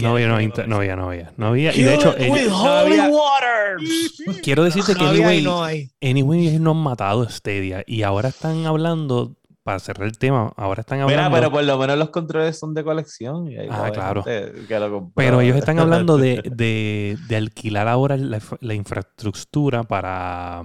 [0.03, 1.33] No había, no había, inter- no había, no había.
[1.37, 1.75] No había.
[1.75, 4.41] Y de hecho, ellos- With No holy había- waters.
[4.43, 5.91] quiero decirte que anyway, no hay.
[6.03, 7.83] anyway, ellos no han matado Stadia.
[7.87, 11.37] Y ahora están hablando, para cerrar el tema, ahora están Mira, hablando.
[11.37, 13.51] pero por lo menos los controles son de colección.
[13.51, 14.23] y Ah, claro.
[14.27, 15.11] lo.
[15.15, 20.65] Pero ellos están hablando de, de- de alquilar ahora la, la infraestructura para,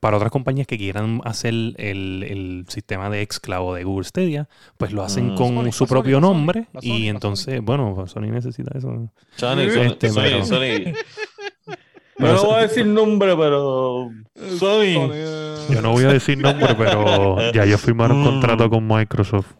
[0.00, 4.48] para otras compañías que quieran hacer el, el sistema de xCloud o de Google Stadia,
[4.78, 5.36] pues lo hacen Mm.
[5.36, 8.88] con Sony, su propio Sony, nombre Sony, la Sony, y entonces, bueno, Sony necesita eso.
[9.36, 10.92] Sony, Sony, Este, Sony, pero- Sony.
[12.18, 14.10] No voy a decir nombre, pero.
[14.58, 15.10] Sony.
[15.70, 18.24] Yo no voy a decir nombre, pero ya ellos firmaron Mm.
[18.24, 19.50] contrato con Microsoft.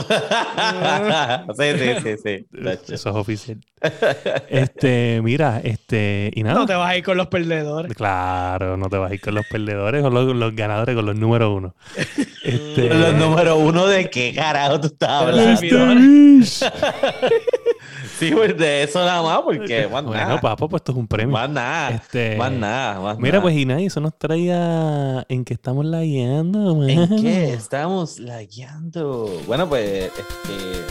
[1.58, 2.46] sí, sí, sí, sí.
[2.92, 3.58] Eso es oficial.
[4.48, 6.54] Este, mira, este, y nada.
[6.60, 7.92] No te vas a ir con los perdedores.
[7.94, 11.16] Claro, no te vas a ir con los perdedores o los, los ganadores, con los
[11.16, 11.74] número uno.
[12.44, 15.56] Este, Los número uno de qué carajo tú estás hablando.
[15.56, 16.64] servidores.
[18.18, 20.40] Sí, pues de eso nada más, porque más bueno, nada.
[20.40, 21.32] papá, pues esto es un premio.
[21.32, 21.90] Más nada.
[21.90, 23.42] Este, Más nada, más Mira, nada.
[23.42, 27.16] pues y nada, y eso nos traía en que estamos lagueando, ¿En mano.
[27.20, 29.28] qué estamos lagueando?
[29.48, 30.84] Bueno, pues, este.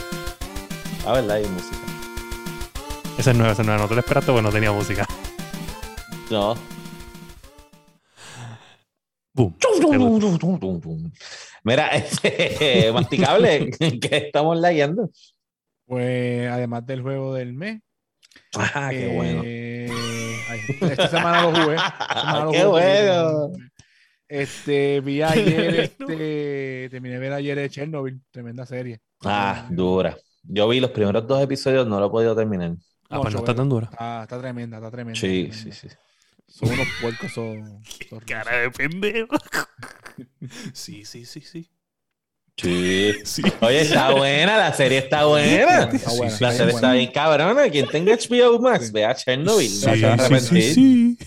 [1.08, 1.78] A ver, hay música.
[3.18, 3.82] Esa es nueva, esa es nueva.
[3.84, 5.06] No te la esperaste porque no tenía música.
[6.30, 6.56] No.
[9.34, 9.56] Boom.
[11.64, 15.10] Mira, este, masticable, ¿en qué estamos lagueando?
[15.86, 17.82] Pues además del juego del mes.
[18.56, 19.42] Ah, qué eh, bueno.
[19.42, 20.60] ay,
[20.92, 21.78] esta semana lo jugué.
[21.78, 23.71] semana lo Qué jugué porque- bueno.
[24.32, 29.02] Este, vi ayer, este, terminé de ver ayer de Chernobyl, tremenda serie.
[29.26, 30.18] Ah, dura.
[30.44, 32.72] Yo vi los primeros dos episodios, no lo he podido terminar.
[33.10, 33.90] Ah, pues no está tan dura.
[33.92, 35.20] Está, está tremenda, está tremenda.
[35.20, 35.88] Sí, está sí, sí.
[36.48, 37.84] Son unos puercos, son.
[38.10, 39.36] son Cara de pendejo.
[40.74, 41.70] sí, sí, sí, sí.
[42.56, 43.14] Sí.
[43.26, 43.42] Sí.
[43.60, 45.90] Oye, está buena, la serie está buena.
[45.92, 46.94] Está buena, La está serie está buena.
[46.94, 47.70] bien cabrona.
[47.70, 48.92] Quien tenga HBO Max, Sí.
[48.94, 49.70] vea Chernobyl.
[49.70, 50.64] Sí, no se va a sí, arrepentir.
[50.64, 51.18] sí, sí.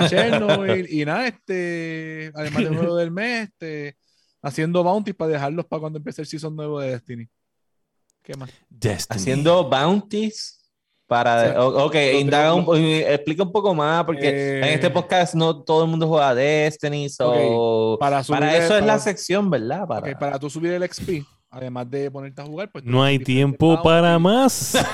[0.00, 0.86] La Chernobyl.
[0.92, 3.96] y nada, este, además del juego del mes, este,
[4.42, 7.28] haciendo bounties para dejarlos para cuando empiece el season nuevo de Destiny.
[8.22, 8.50] ¿Qué más?
[8.68, 9.16] Destiny.
[9.20, 10.58] Haciendo bounties
[11.06, 11.62] para.
[11.62, 15.84] O- ok, indaga un, explica un poco más, porque Eh, en este podcast no todo
[15.84, 17.08] el mundo juega Destiny.
[17.08, 19.86] So, Para, subir para eso es para- la sección, ¿verdad?
[19.86, 20.18] Para...
[20.18, 22.84] para tú subir el XP, además de ponerte a jugar, pues.
[22.84, 23.84] No hay tiempo bounties.
[23.84, 24.74] para más.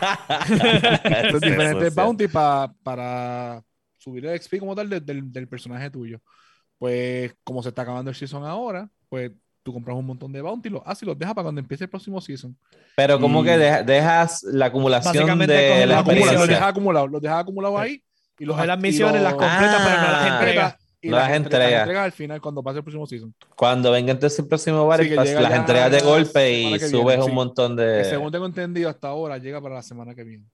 [1.32, 3.62] Los diferentes Eso, bounty pa- para
[4.08, 6.20] subir el XP como tal de- del, del personaje tuyo.
[6.78, 9.32] Pues como se está acabando el season ahora, pues
[9.62, 11.90] tú compras un montón de bounty, los haces y los dejas para cuando empiece el
[11.90, 12.56] próximo season.
[12.96, 16.46] Pero como que deja- dejas la acumulación de la acumulas, los experiencia.
[16.46, 18.02] dejas acumulados, los dejas acumulados ahí
[18.38, 20.38] y los las misiones, las completas, pero no las Ah.
[20.38, 20.78] entrega.
[21.00, 23.32] y No las las entregas al final cuando pase el próximo season.
[23.56, 27.04] Cuando venga entonces el próximo Battle Sí, que las entregas de golpe y que subes
[27.06, 27.34] viene, un sí.
[27.36, 28.04] montón Que de.
[28.04, 30.44] según tengo entendido hasta ahora, llega para la semana que viene.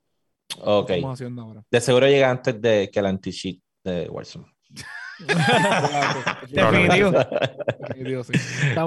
[0.60, 0.90] Ok.
[0.90, 1.62] Estamos haciendo ahora.
[1.70, 4.46] De seguro llega antes de que el anti-cheat de Warzone.
[6.48, 7.12] Definitivo.
[8.24, 8.32] Sí.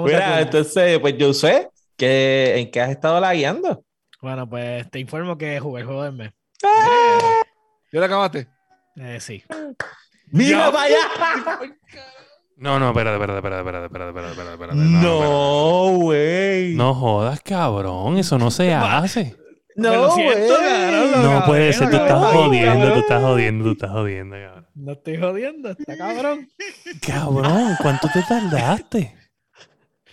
[0.04, 3.84] Mira, entonces, pues yo sé que en qué has estado lagueando.
[4.20, 6.32] Bueno, pues te informo que jugué el juego del mes.
[7.92, 8.48] ¿Ya lo acabaste?
[8.96, 9.42] Eh, sí.
[10.30, 10.96] ¡Mira para allá!
[12.60, 15.06] No, no, espérate, espérate, espérate, espérate, espérate, espérate, espérate, espérate.
[15.06, 16.74] No, güey.
[16.74, 18.18] No jodas, cabrón.
[18.18, 19.36] Eso no se hace.
[19.78, 22.98] No, siento, cabrón, No puede ser, tú estás cabrón, jodiendo, tú cabrón.
[22.98, 24.66] estás jodiendo, tú estás jodiendo, cabrón.
[24.74, 26.48] No estoy jodiendo, está cabrón.
[27.06, 29.14] Cabrón, ¿cuánto te tardaste?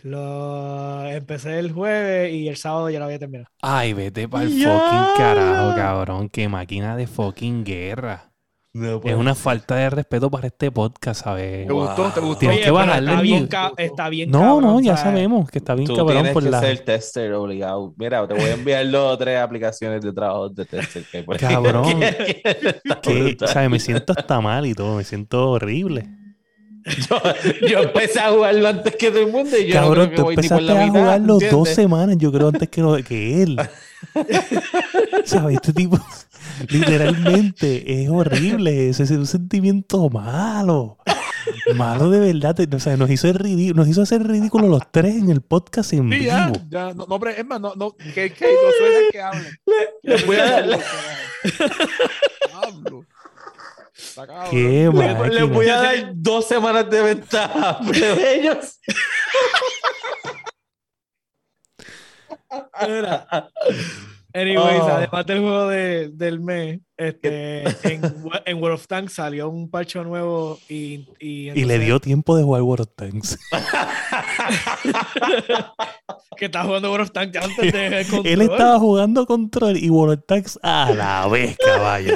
[0.04, 3.50] Lo empecé el jueves y el sábado ya lo había terminado.
[3.62, 6.30] Ay, vete para el fucking carajo, cabrón.
[6.30, 8.32] Qué máquina de fucking guerra.
[8.78, 9.16] No, Es pues.
[9.16, 11.66] una falta de respeto para este podcast, ¿sabes?
[11.66, 12.10] ¿Te gustó?
[12.12, 12.40] ¿Te gustó?
[12.40, 15.14] Tienes Oye, que bajarle está el bien, está bien No, cabrón, no, ya ¿sabes?
[15.14, 16.60] sabemos que está bien Tú cabrón tienes por que la...
[16.60, 17.94] ser tester obligado.
[17.98, 21.24] Mira, te voy a enviar dos o tres aplicaciones de trabajo de tester que hay
[21.24, 21.38] por.
[21.38, 21.86] Cabrón.
[23.02, 23.38] Que.
[23.48, 23.70] ¿sabes?
[23.70, 26.10] Me siento hasta mal y todo, me siento horrible.
[27.10, 27.18] yo,
[27.70, 30.16] yo empecé a jugarlo antes que todo el mundo y yo Cabrón, no creo que
[30.18, 31.00] tú voy ni por empezaste la a mitad.
[31.00, 33.58] jugarlo dos semanas, yo creo, antes que, lo- que él.
[35.26, 35.56] ¿Sabes?
[35.56, 35.98] Este tipo,
[36.70, 38.90] literalmente, es horrible.
[38.90, 40.98] Ese es un sentimiento malo.
[41.76, 42.56] Malo de verdad.
[42.56, 45.42] te- O sea, nos hizo, el ridí- nos hizo hacer ridículo los tres en el
[45.42, 46.26] podcast en Sí, vivo.
[46.26, 49.60] ya, ya, no, no, hombre, es más, no, no, que, que no suena que hablen.
[50.04, 50.80] Le voy a dar-
[52.64, 53.06] Hablo.
[54.50, 55.28] Qué le- máquina.
[55.30, 58.80] le voy a dar dos semanas de ventaja, plebeyos.
[64.36, 64.88] Anyways, Oh.
[64.88, 69.70] además del juego de- del mes, este, en, Wo- en World of Tanks salió un
[69.70, 73.40] parche nuevo y, y, Y le dio tiempo de jugar World of Tanks.
[76.38, 78.42] que estaba jugando World of Tanks antes de Él control.
[78.42, 82.14] estaba jugando control y World of Tanks a la vez, caballo.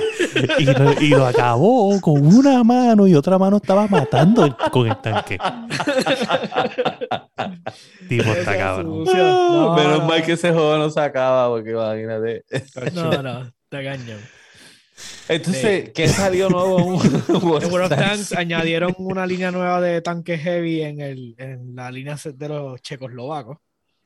[0.57, 4.87] Y lo, y lo acabó con una mano y otra mano estaba matando el- con
[4.87, 5.37] el tanque.
[8.07, 9.03] tipo está cabrón.
[9.05, 10.05] No, Menos no.
[10.05, 12.43] mal que ese juego no se acaba, porque imagínate.
[12.93, 14.15] No, no, te engaño.
[15.27, 20.81] Entonces, ¿qué salió nuevo en World of Tanks añadieron una línea nueva de tanques heavy
[20.81, 23.57] en, el, en la línea de los checoslovacos.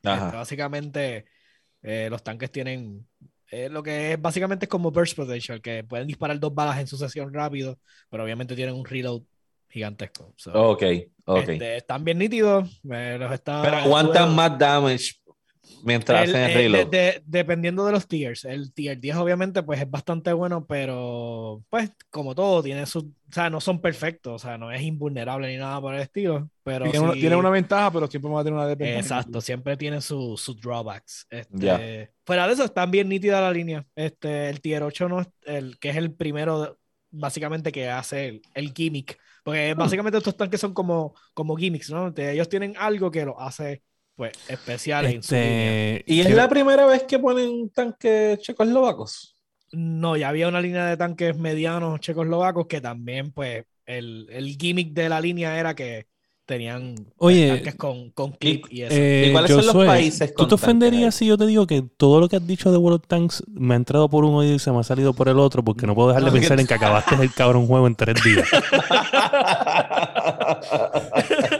[0.02, 1.24] Este, básicamente,
[1.82, 3.06] eh, los tanques tienen
[3.50, 6.88] eh, lo que es básicamente es como burst potential, que pueden disparar dos balas en
[6.88, 7.78] sucesión rápido,
[8.10, 9.22] pero obviamente tienen un reload
[9.68, 10.34] gigantesco.
[10.36, 10.82] So, Ok,
[11.24, 11.48] ok.
[11.48, 12.80] este, están bien nítidos.
[12.82, 15.14] me los está, Pero aguantan más damage
[15.82, 16.86] Mientras El- hacen el reload.
[16.86, 18.44] de- de- dependiendo de los tiers.
[18.44, 23.32] El tier 10 obviamente pues es bastante bueno, pero pues como todo tiene sus, o
[23.32, 26.84] sea, no son perfectos, o sea, no es invulnerable ni nada por el estilo, pero
[26.90, 29.00] Tiene, una, sí- tiene una ventaja, pero siempre va a tener una desventaja.
[29.00, 31.26] Exacto, siempre tiene su- sus drawbacks.
[31.30, 31.80] Este, Ya.
[32.24, 33.84] Fuera de eso, están bien nítida la línea.
[33.94, 36.78] Este, el tier 8 no es el que es el primero,
[37.10, 39.18] básicamente, que hace el, el gimmick.
[39.44, 42.12] Porque básicamente estos tanques son como, como gimmicks, ¿no?
[42.16, 43.82] Ellos tienen algo que los hace
[44.14, 45.96] pues especiales en su línea.
[45.96, 49.36] Este, ¿Y es la primera vez que ponen tanques checoslovacos?
[49.72, 54.92] No, ya había una línea de tanques medianos checoslovacos que también, pues, el, el gimmick
[54.92, 56.06] de la línea era que
[56.46, 58.94] tenían Oye, tanques con, con clip y, eso.
[58.94, 60.64] Eh, ¿Y cuáles son los países ¿Tú con te tanques ahí?
[60.70, 63.42] ofenderías si yo te digo que todo lo que has dicho de World of Tanks
[63.48, 65.86] me ha entrado por un oído y se me ha salido por el otro porque
[65.86, 68.22] no puedo dejar de No, pensar que- en que acabaste el cabrón juego en tres
[68.22, 68.48] días?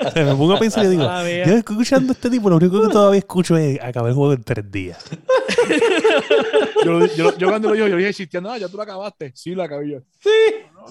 [0.06, 2.56] O sea, me pongo a pensar y digo, Ah, yo escuchando a este tipo, lo
[2.56, 4.98] único que todavía escucho es acabar el juego en tres días.
[6.84, 9.32] Yo, yo, yo cuando lo dijo, yo dije chisteando, ah, ya tú lo acabaste.
[9.34, 9.98] Sí, lo acabé yo.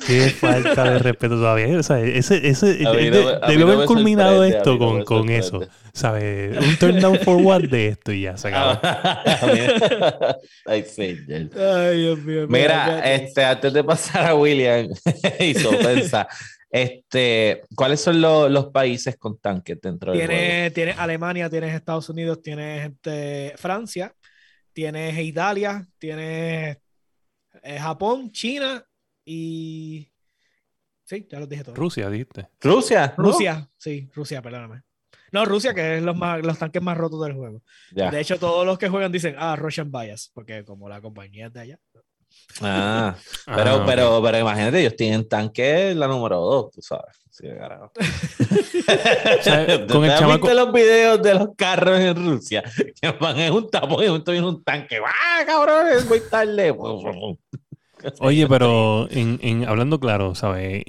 [0.06, 1.78] Qué falta de respeto todavía.
[1.80, 3.10] O sea, ese, ese, no de-
[3.48, 5.62] debió no haber me culminado esto no con, con eso.
[5.94, 6.58] ¿Sabes?
[6.58, 8.80] Un turn down for what de esto y ya se acabó.
[10.66, 11.50] Ay, señor.
[11.60, 12.46] Ay, Dios mío.
[12.50, 14.88] Mira, este, antes de pasar a William
[15.40, 16.28] y su ofensa,
[16.72, 20.28] este, ¿cuáles son lo- los países con tanques dentro del?
[20.28, 24.12] Tienes, tienes Alemania, tienes Estados Unidos, tienes este, Francia,
[24.74, 26.78] tienes Italia, tienes
[27.62, 28.84] eh, Japón, China
[29.26, 30.10] y...
[31.06, 31.78] Sí, ya los dije todos.
[31.78, 32.48] Rusia, dijiste.
[32.62, 33.14] Rusia.
[33.18, 33.24] ¿no?
[33.26, 34.84] Rusia, sí, Rusia, perdóname.
[35.34, 37.62] No, Rusia, que es los, más, los tanques más rotos del juego.
[37.92, 38.10] Ya.
[38.12, 41.54] De hecho, todos los que juegan dicen, ah, Russian Bias, porque como la compañía es
[41.54, 41.80] de allá.
[42.62, 43.16] Ah,
[43.46, 43.86] pero, Ah, ok.
[43.86, 47.18] pero, pero imagínate, ellos tienen tanque la número 2, tú sabes.
[47.32, 47.92] Sí, carajo.
[49.42, 52.64] sea, ¿Te- con el chamaco- visto los videos de los carros en Rusia?
[53.02, 55.00] Que van en un tapón y momento viene un tanque.
[55.06, 55.88] ¡Ah, cabrón!
[56.08, 56.74] Voy tarde.
[58.20, 60.84] Oye, pero en, en- hablando claro, ¿sabes?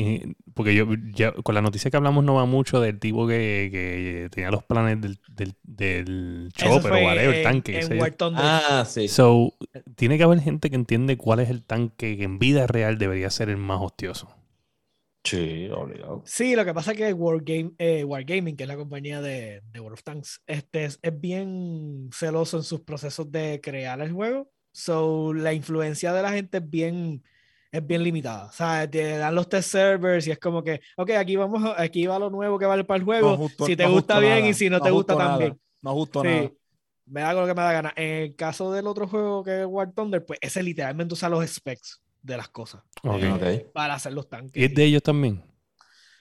[0.55, 4.29] Porque yo ya, con la noticia que hablamos no va mucho del tipo que, que
[4.31, 6.97] tenía los planes del, del, del chopper o
[7.33, 7.79] en- tanque.
[8.37, 9.09] Ah, sí.
[9.09, 9.55] So,
[9.97, 13.31] tiene que haber gente que entiende cuál es el tanque que en vida real debería
[13.31, 14.29] ser el más hostioso.
[15.25, 16.23] Sí, obligado.
[16.27, 19.81] Sí, lo que pasa es que Wargame, eh, Wargaming, que es la compañía de, de
[19.81, 24.51] World of Tanks, este es, es bien celoso en sus procesos de crear el juego.
[24.77, 27.23] So, la influencia de la gente es bien,
[27.71, 28.47] es bien limitada.
[28.47, 31.81] O sea, te dan los test servers y es como que, ok, aquí vamos, a-
[31.81, 33.31] aquí va lo nuevo que vale para el juego.
[33.31, 35.61] No justo- si te no gusta bien nada, y si no, te gusta también.
[35.81, 36.27] No justo Sí.
[36.29, 36.51] nada.
[37.07, 37.93] Me hago lo que me da gana.
[37.97, 41.47] En el caso del otro juego que es War Thunder, pues ese literalmente usa los
[41.49, 43.23] specs de las cosas Ok.
[43.23, 43.73] eh, Ok.
[43.75, 44.61] para hacer los tanques.
[44.61, 45.45] ¿Y es de ellos también?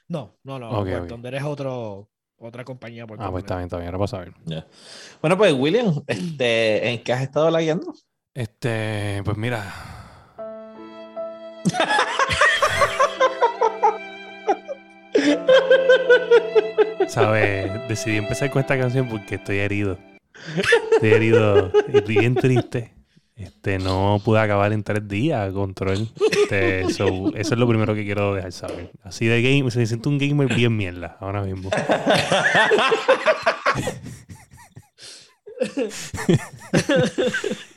[0.08, 0.70] No, no, no.
[0.82, 1.08] Ok, War.
[1.08, 3.08] Thunder es otro, otra compañía.
[3.08, 4.34] por Ah, pues está bien, está bien, ahora para saber.
[4.46, 4.68] Ya.
[5.22, 7.94] Bueno, pues, William, este, ¿en qué has estado lagueando?
[8.34, 9.72] Este, pues mira.
[17.08, 17.88] ¿Sabes?
[17.88, 20.00] Decidí empezar con esta canción porque estoy herido.
[20.94, 22.96] Estoy herido y bien triste.
[23.36, 26.10] Este, no pude acabar en tres días control.
[26.32, 28.90] Este, so, eso es lo primero que quiero dejar saber.
[29.04, 31.70] Así de game, se siento un gamer bien mierda ahora mismo.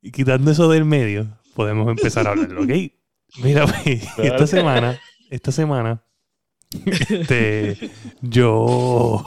[0.00, 2.70] Y quitando eso del medio, podemos empezar a hablarlo, ¿ok?
[3.42, 4.98] Mira, pues, esta semana,
[5.30, 6.02] esta semana,
[6.86, 7.90] este,
[8.22, 9.24] yo,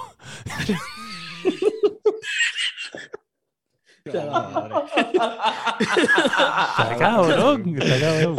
[4.06, 4.22] está
[6.98, 8.36] cabrón, está cabrón.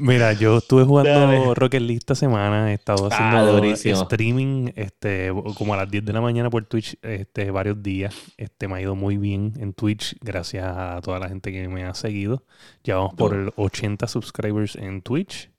[0.00, 1.54] Mira, yo estuve jugando Dale.
[1.54, 6.12] Rocket League esta semana, he estado Ah, haciendo streaming este, como a las 10 de
[6.12, 8.14] la mañana por Twitch este, varios días.
[8.36, 11.82] Este, me ha ido muy bien en Twitch, gracias a toda la gente que me
[11.84, 12.44] ha seguido.
[12.84, 15.50] Ya vamos por el 80 subscribers en Twitch.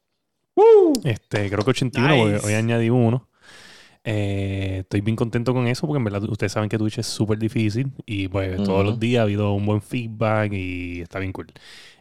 [1.04, 2.46] Este, creo que 81, porque Nice.
[2.48, 3.28] hoy añadí uno.
[4.12, 7.38] Eh, estoy bien contento con eso porque en verdad ustedes saben que Twitch es súper
[7.38, 11.48] difícil y pues todos los días ha habido un buen feedback y está bien cool.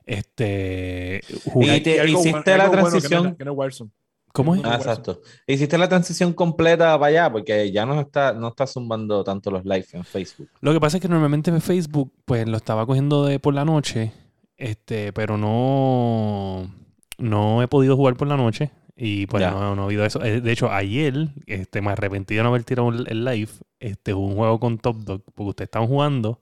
[0.06, 3.36] Este, Y jugué- te- algo hiciste algo la bueno que no- transición.
[3.36, 3.56] que no.
[4.32, 4.62] ¿Cómo es?
[4.64, 5.20] Ah, exacto.
[5.46, 9.64] Hiciste la transición completa para allá, porque ya no está, no está zumbando tanto los
[9.64, 10.48] live en Facebook.
[10.60, 13.64] Lo que pasa es que normalmente en Facebook, pues lo estaba cogiendo de por la
[13.64, 14.12] noche,
[14.56, 16.70] este, pero no,
[17.18, 20.22] no he podido jugar por la noche y pues no, no ha habido eso.
[20.24, 24.34] Eh, De hecho, ayer, este, me arrepentí de no haber tirado el live, este, un
[24.34, 26.40] juego con Top Dog, porque ustedes estaban jugando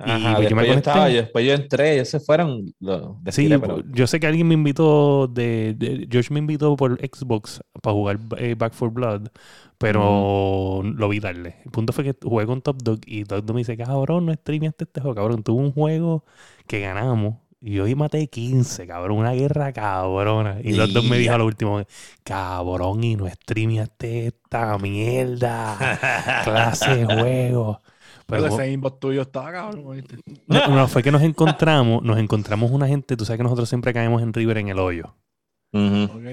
[0.00, 2.72] Ajá, pues, yo me yo, estaba, yo- después yo entré, ellos se fueron.
[2.78, 7.00] Lo, Sí, pero- yo sé que alguien me invitó de, de- George me invitó por
[7.00, 9.28] Xbox para jugar eh, Back for Blood,
[9.76, 11.56] pero lo vi tarde.
[11.64, 14.34] El punto fue que jugué con Top Dog y Top Dog me dice, cabrón, no
[14.34, 15.42] streameaste este juego, cabrón.
[15.42, 16.24] Tuve un juego
[16.68, 20.58] que ganamos y yo hoy maté 15, cabrón, una guerra cabrona.
[20.62, 21.82] Y Top Dog me dijo a lo último,
[22.22, 25.76] cabrón, y no streameaste esta mierda,
[26.44, 27.80] clase de juego.
[28.26, 30.04] Pero Pero ese inbox tuyo estaba cabrón,
[30.46, 33.92] no, no, fue que nos encontramos, nos encontramos una gente, tú sabes que nosotros siempre
[33.92, 35.16] caemos en River en el hoyo.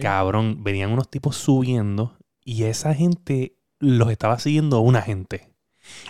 [0.01, 5.49] Cabrón, venían unos tipos subiendo y esa gente los estaba siguiendo una gente.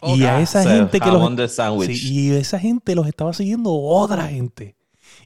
[0.03, 1.85] Y a esa gente que los...
[1.85, 4.75] Sí, y esa gente los estaba siguiendo otra gente.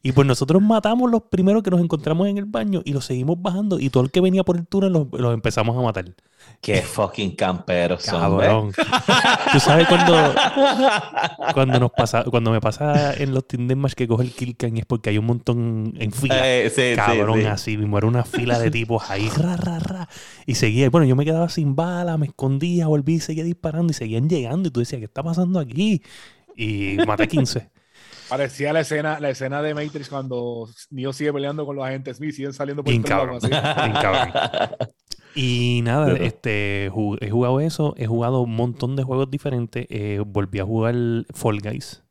[0.01, 3.41] Y pues nosotros matamos los primeros que nos encontramos en el baño y los seguimos
[3.41, 6.05] bajando y todo el que venía por el túnel los, los empezamos a matar.
[6.61, 8.47] Qué fucking camperos son, ¿ves?
[8.47, 8.71] Cabrón.
[9.51, 10.35] Tú sabes cuando,
[11.53, 14.85] cuando nos pasa, cuando me pasa en los Tinder Match que coge el y es
[14.85, 16.35] porque hay un montón en fila.
[16.43, 17.45] Eh, sí, Cabrón, sí.
[17.45, 17.97] así mismo.
[17.97, 20.09] Era una fila de tipos ahí, ra, ra, ra.
[20.45, 20.89] Y seguía.
[20.89, 24.67] Bueno, yo me quedaba sin bala, me escondía, volví y seguía disparando y seguían llegando.
[24.69, 26.01] Y tú decías, ¿qué está pasando aquí?
[26.55, 27.69] Y maté 15.
[28.29, 32.33] Parecía la escena, la escena de Matrix cuando Neo sigue peleando con los agentes Smith,
[32.33, 33.39] siguen saliendo por todos cabrón.
[35.35, 36.89] Y nada, Pero- este, he
[37.29, 39.85] jugado eso, he jugado un montón de juegos diferentes.
[39.89, 40.95] eh, volví a jugar
[41.33, 42.03] Fall Guys.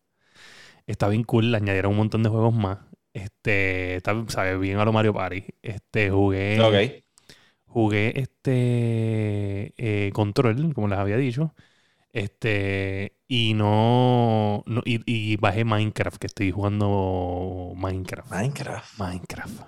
[0.87, 2.79] Está bien cool, le añadieron un montón de juegos más.
[3.13, 5.45] Este, está, sabe, bien a lo Mario Party.
[5.63, 7.05] Este, jugué.
[7.67, 11.55] Jugué este eh, Control, como les había dicho.
[12.19, 18.31] Este, y no, no- y, y bajé Minecraft, que estoy jugando Minecraft.
[18.31, 18.99] Minecraft.
[18.99, 19.61] Minecraft.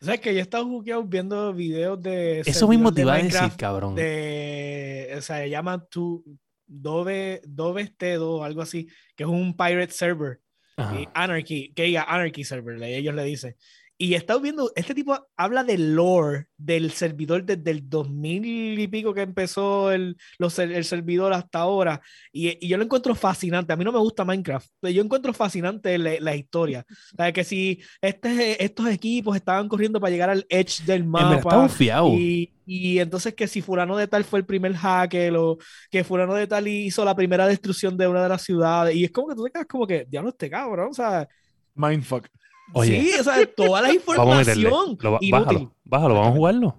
[0.00, 2.40] ¿Sabes que yo he estado jugueado viendo videos de.
[2.40, 3.94] Eso mismo te iba a de decir, cabrón.
[3.94, 6.22] De, o sea, se llama tu
[6.66, 10.40] Dove, Dove Stedo, algo así, que es un pirate server.
[10.76, 11.00] Ajá.
[11.00, 13.56] y Anarchy, que diga Anarchy Server, ellos le dicen.
[14.04, 18.86] Y he estado viendo, este tipo habla del lore del servidor desde el 2000 y
[18.86, 22.02] pico que empezó el, los el servidor hasta ahora.
[22.30, 23.72] Y, y yo lo encuentro fascinante.
[23.72, 26.84] A mí no me gusta Minecraft, pero yo encuentro fascinante la, la historia.
[26.86, 31.12] O sea, que si este, estos equipos estaban corriendo para llegar al edge del En
[31.12, 31.68] verdad está mapa.
[32.10, 35.56] Y, y entonces que si fulano de tal fue el primer hacker o
[35.90, 38.94] que fulano de tal hizo la primera destrucción de una de las ciudades.
[38.96, 41.26] Y es como que tú te quedas como que, diablo, este cabrón, o sea,
[41.74, 42.28] Mindfuck.
[42.72, 43.00] Oye.
[43.02, 44.68] sí, o sea, toda la Vamos a meterle.
[44.68, 44.98] información.
[45.00, 46.76] Lo, bájalo, bájalo, vamos a jugarlo.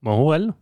[0.00, 0.56] Vamos a jugarlo.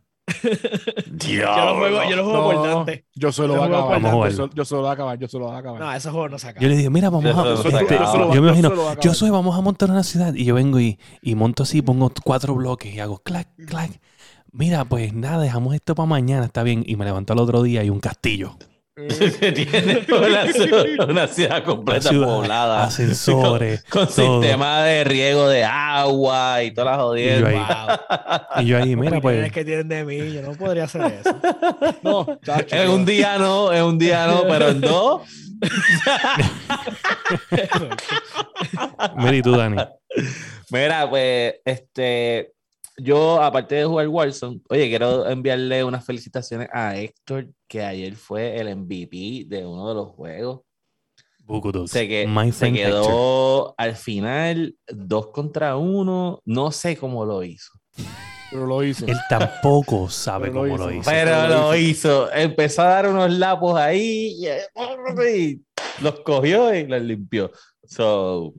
[1.18, 3.06] Yo lo juego, yo lo juego por No, Dante.
[3.14, 4.12] yo solo Yo voy a juego acabar.
[4.12, 5.18] por Yo Yo solo voy a acabar.
[5.18, 5.80] Yo solo voy a acabar.
[5.80, 6.62] No, ese juego no se acaba.
[6.62, 7.56] Yo le dije, mira, vamos a.
[7.62, 10.34] se este, yo me imagino, yo soy, vamos a montar una ciudad.
[10.34, 14.00] Y yo vengo y, y monto así, pongo cuatro bloques y hago clac, clac.
[14.52, 16.82] Mira, pues nada, dejamos esto para mañana, está bien.
[16.86, 18.56] Y me levanto al otro día y un castillo.
[19.54, 22.84] Tiene una, ciudad- una ciudad completa Ciudad, poblada.
[22.84, 23.84] Ascensores.
[23.90, 24.40] Con todo.
[24.42, 28.00] sistema de riego de agua y todas las Y yo ahí, jodiendas.
[28.56, 29.52] y yo ahí, mira, pues.
[29.52, 31.38] que tienen de mí, yo no podría hacer eso.
[32.02, 32.74] No, chacho.
[32.74, 35.22] En un día no, en un día no, pero en dos.
[39.16, 39.76] Mira, y tú, Dani.
[40.70, 42.52] Mira, pues, este,
[42.98, 48.56] yo, aparte de jugar Warzone, oye, quiero enviarle unas felicitaciones a Héctor, que ayer fue
[48.58, 50.60] el MVP de uno de los juegos.
[51.86, 53.02] Se, que, My se friend Hector.
[53.02, 56.40] quedó al final dos contra uno.
[56.44, 57.70] No sé cómo lo hizo.
[58.50, 59.06] Pero lo hizo.
[59.06, 61.00] Él tampoco sabe Pero lo cómo lo hizo.
[61.02, 61.10] hizo.
[61.10, 62.32] Pero pero lo lo hizo.
[62.32, 64.46] Empezó a dar unos lapos ahí y,
[65.28, 65.62] y
[66.00, 67.50] los cogió y los limpió.
[67.84, 68.52] So,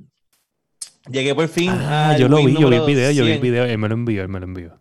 [1.10, 3.32] llegué por fin Ah, al yo lo win vi, yo vi el video, yo vi
[3.32, 3.42] el 100.
[3.42, 4.80] video, él me lo envió, él me lo envió.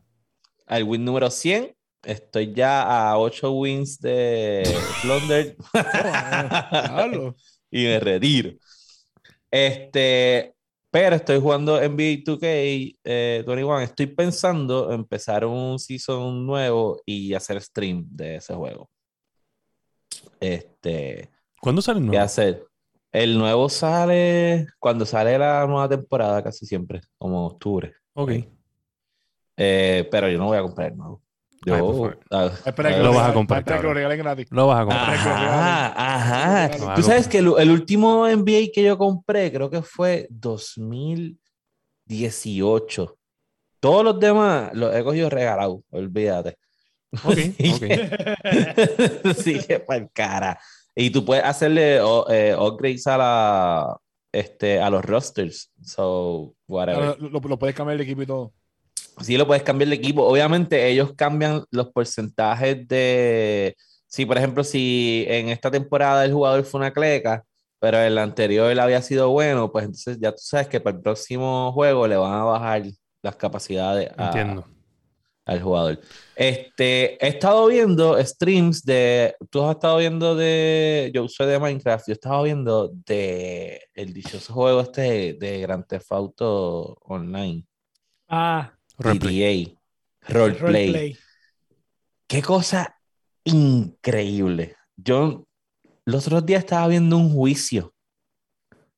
[0.67, 1.75] Al win número 100.
[2.03, 4.63] Estoy ya a 8 wins de
[5.03, 5.57] Plunder.
[7.71, 8.53] Y me retiro.
[9.51, 10.55] Este,
[10.91, 13.81] pero estoy jugando NBA 2K eh, 21.
[13.81, 18.89] Estoy pensando empezar un season nuevo y hacer stream de ese juego.
[20.41, 22.25] Este, ¿Cuándo sale el ¿qué nuevo?
[22.25, 22.65] hacer?
[23.17, 27.95] El nuevo sale cuando sale la nueva temporada, casi siempre, como octubre.
[28.13, 28.33] Ok.
[29.57, 31.23] Eh, pero yo no voy a comprar el nuevo.
[31.65, 32.21] Yo, Ay, por favor.
[32.31, 34.47] ah, Espera que Lo vas a comprar, espera que lo regalen gratis.
[34.51, 35.15] Lo vas a comprar.
[35.97, 43.17] Ajá, Tú sabes que el, el último NBA que yo compré creo que fue 2018.
[43.81, 46.59] Todos los demás los he cogido regalados, olvídate.
[47.25, 47.39] Ok,
[47.77, 47.87] ok.
[49.67, 50.59] que para cara.
[50.99, 53.97] Y tú puedes hacerle o- eh, upgrades a la
[54.33, 55.71] este a los rosters.
[55.83, 57.17] So, whatever.
[57.21, 58.53] Lo, lo puedes cambiar de equipo y todo.
[59.21, 60.25] Sí, lo puedes cambiar de equipo.
[60.27, 63.77] Obviamente, ellos cambian los porcentajes de.
[64.07, 67.45] Si, por ejemplo, si en esta temporada el jugador fue una cleca,
[67.79, 71.73] pero el anterior había sido bueno, pues entonces ya tú sabes que para el próximo
[71.73, 72.83] juego le van a bajar
[73.23, 74.67] las capacidades a- Entiendo.
[75.47, 76.01] Al jugador.
[76.35, 82.09] Este, he estado viendo streams de, tú has estado viendo de, yo soy de Minecraft,
[82.09, 87.65] yo he estado viendo de el dichoso juego este de, de Grand Theft Auto Online,
[88.29, 89.79] Ah, Roleplay.
[90.29, 91.17] roleplay.
[92.27, 92.99] Qué cosa
[93.45, 94.75] increíble.
[94.97, 95.47] Yo
[96.05, 97.95] los otros días estaba viendo un juicio.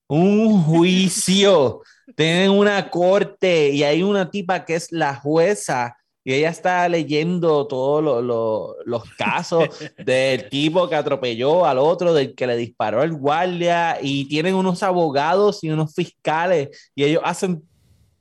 [0.09, 1.83] Un juicio.
[2.17, 5.98] Tienen una corte y hay una tipa que es la jueza
[6.29, 9.67] y ella está leyendo todos lo- lo- los casos
[9.99, 14.83] del tipo que atropelló al otro, del que le disparó al guardia y tienen unos
[14.83, 17.63] abogados y unos fiscales y ellos hacen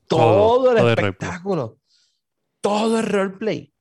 [0.08, 1.10] todo, Todo, el todo el roleplay.
[1.10, 1.78] espectáculo.
[2.62, 3.74] Todo el roleplay.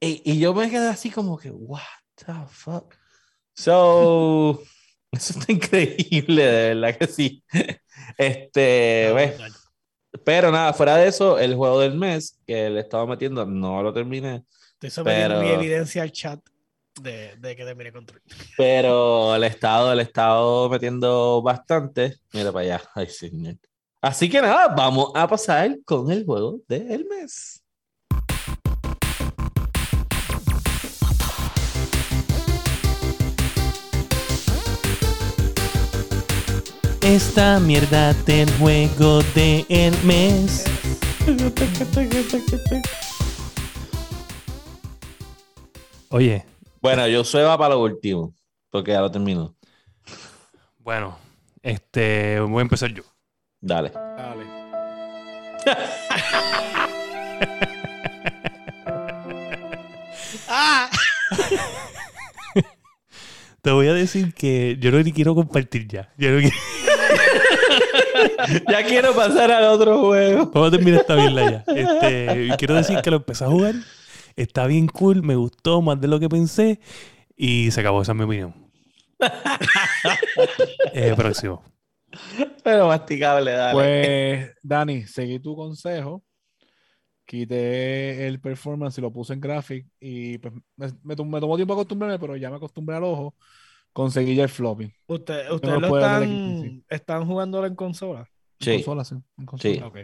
[0.00, 1.80] Y, y yo me quedé así como que, what
[2.16, 2.94] the fuck.
[3.54, 4.60] So,
[5.12, 7.42] eso está increíble, de verdad que sí.
[8.18, 9.52] Este, ves, brutal.
[10.24, 13.92] Pero nada, fuera de eso, el juego del mes que le estaba metiendo, no lo
[13.92, 14.44] terminé,
[14.74, 16.40] Estoy sometiendo mi Pero- evidencia al chat
[17.00, 18.20] de, de que termine control.
[18.56, 22.16] pero el estado, le he estado metiendo bastante.
[22.32, 23.56] Mira para allá, ay señor.
[24.00, 27.61] Así que nada, vamos a pasar con el juego del mes.
[37.02, 40.64] Esta mierda del juego del mes.
[46.10, 46.44] Oye,
[46.80, 48.34] Bueno, yo soy va para lo último,
[48.70, 49.56] porque ya lo termino.
[50.78, 51.18] bueno,
[51.62, 53.02] este, voy a empezar yo.
[53.60, 53.90] Dale.
[53.90, 54.44] Dale.
[60.48, 60.90] ¡Ah!
[63.62, 66.12] Te voy a decir que yo no ni quiero compartir ya.
[66.18, 66.56] Yo no quiero-
[68.70, 70.50] ya quiero pasar al otro juego.
[70.52, 71.64] Vamos a terminar esta mierda ya.
[71.74, 73.74] Este, quiero decir que lo empecé a jugar.
[74.36, 76.80] Está bien cool, me gustó más de lo que pensé.
[77.36, 78.54] Y se acabó, esa es mi opinión.
[80.94, 81.62] Eh, próximo.
[82.62, 83.72] Pero masticable, dale.
[83.72, 86.22] Pues, Dani, seguí tu consejo.
[87.24, 89.86] Quité el performance y lo puse en graphic.
[90.00, 93.34] Y pues me, me tomó tiempo acostumbrarme, pero ya me acostumbré al ojo.
[93.92, 94.92] Conseguí ya el floppy.
[95.06, 96.84] Usted- lo ¿Ustedes lo puedo ver están, aquí, sí.
[96.88, 98.20] están jugándolo en consola?
[98.60, 98.72] En Sí.
[98.76, 99.14] consola, sí.
[99.38, 99.74] En consola.
[99.74, 99.80] Sí.
[99.82, 99.98] Ok.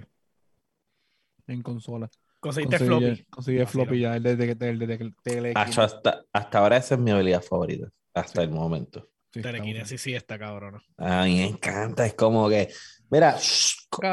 [1.47, 2.11] En consola.
[2.41, 3.16] Conseguiste Conseguí, floppy.
[3.16, 6.22] ya- conseguí el floppy ya, el de, de, de, de- de- de- de- Acho, hasta,
[6.32, 7.89] hasta ahora esa es mi habilidad favorita.
[8.14, 9.09] Hasta el momento.
[9.32, 10.80] Sí, Telequinesis sí está cabrón.
[10.97, 12.07] A mí me encanta.
[12.07, 12.68] Es como que,
[13.11, 13.36] mira,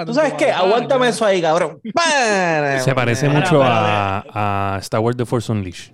[0.05, 0.51] ¿tú sabes qué?
[0.51, 1.79] ah, Aguántame eso ahí, cabrón.
[2.83, 5.93] Se parece mucho a, a Star Wars The Force Unleashed.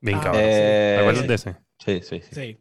[0.00, 0.42] Bien Ah, cabrón.
[0.44, 1.56] eh, ¿Te acuerdas de ese?
[1.84, 2.34] Sí, sí, sí.
[2.34, 2.58] Sí.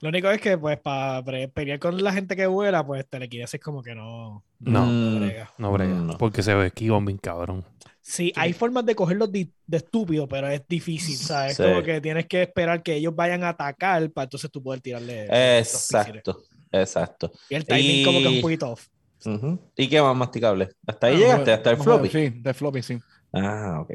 [0.00, 1.22] Lo único es que, pues, para
[1.54, 5.50] pelear con la gente que vuela, pues telequinesis como que no, No, Mm, brega.
[5.58, 5.94] no brega.
[5.94, 6.18] no.
[6.18, 7.64] Porque se ve esquivan bien cabrón.
[8.02, 11.56] Sí, hay formas de cogerlos di- de estúpido, pero es difícil, ¿sabes?
[11.56, 11.62] Sí.
[11.62, 15.26] Como que tienes que esperar que ellos vayan a atacar para entonces tú poder tirarle.
[15.58, 17.32] Exacto, exacto.
[17.48, 18.86] Y el timing como que es Y- un poquito off.
[19.24, 19.58] Ujú.
[19.76, 20.68] ¿Y qué más masticable?
[20.86, 21.52] ¿Hasta ahí Ah, llegaste?
[21.52, 22.08] ¿Hasta el vamos a floppy?
[22.10, 22.98] Sí, de floppy, sí.
[23.32, 23.90] Ah, ok.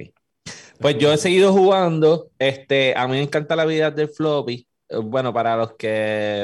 [0.81, 2.31] Pues yo he seguido jugando.
[2.39, 4.67] Este, a mí me encanta la habilidad del floppy.
[4.89, 5.87] Eh, Bueno, para los que,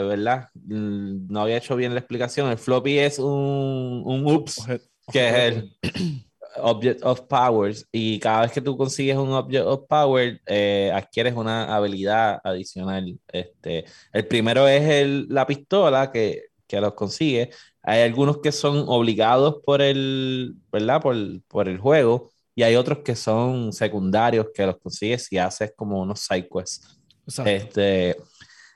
[0.07, 0.49] ¿verdad?
[0.53, 2.49] Mm, No había hecho bien la explicación.
[2.51, 4.81] El floppy es un, un ups, Oje-
[5.11, 5.77] que es el
[6.57, 7.88] Object of Powers.
[7.91, 13.19] Y cada vez que tú consigues un Object of Power, eh, adquieres una habilidad adicional.
[13.31, 17.49] Este, el primero es el- la pistola que, que los consigue.
[17.83, 21.01] Hay algunos que son obligados por el, ¿verdad?
[21.01, 21.15] Por,
[21.47, 22.31] por el juego.
[22.58, 26.99] Y hay otros que son secundarios que los consigues si haces como unos side quests.
[27.28, 27.51] Exacto.
[27.51, 28.18] Este,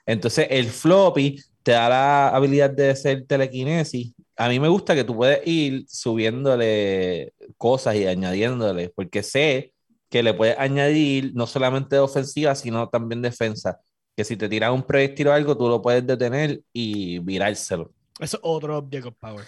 [0.05, 4.13] entonces, el floppy te da la habilidad de hacer telequinesis.
[4.37, 9.73] A mí me gusta que tú puedes ir subiéndole cosas y añadiéndole, porque sé
[10.11, 13.81] que le puedes añadir no solamente ofensiva, sino también defensa.
[14.15, 17.91] Que si te tiran un proyectil o algo, tú lo puedes detener y virárselo.
[18.19, 19.43] Eso es otro object of power.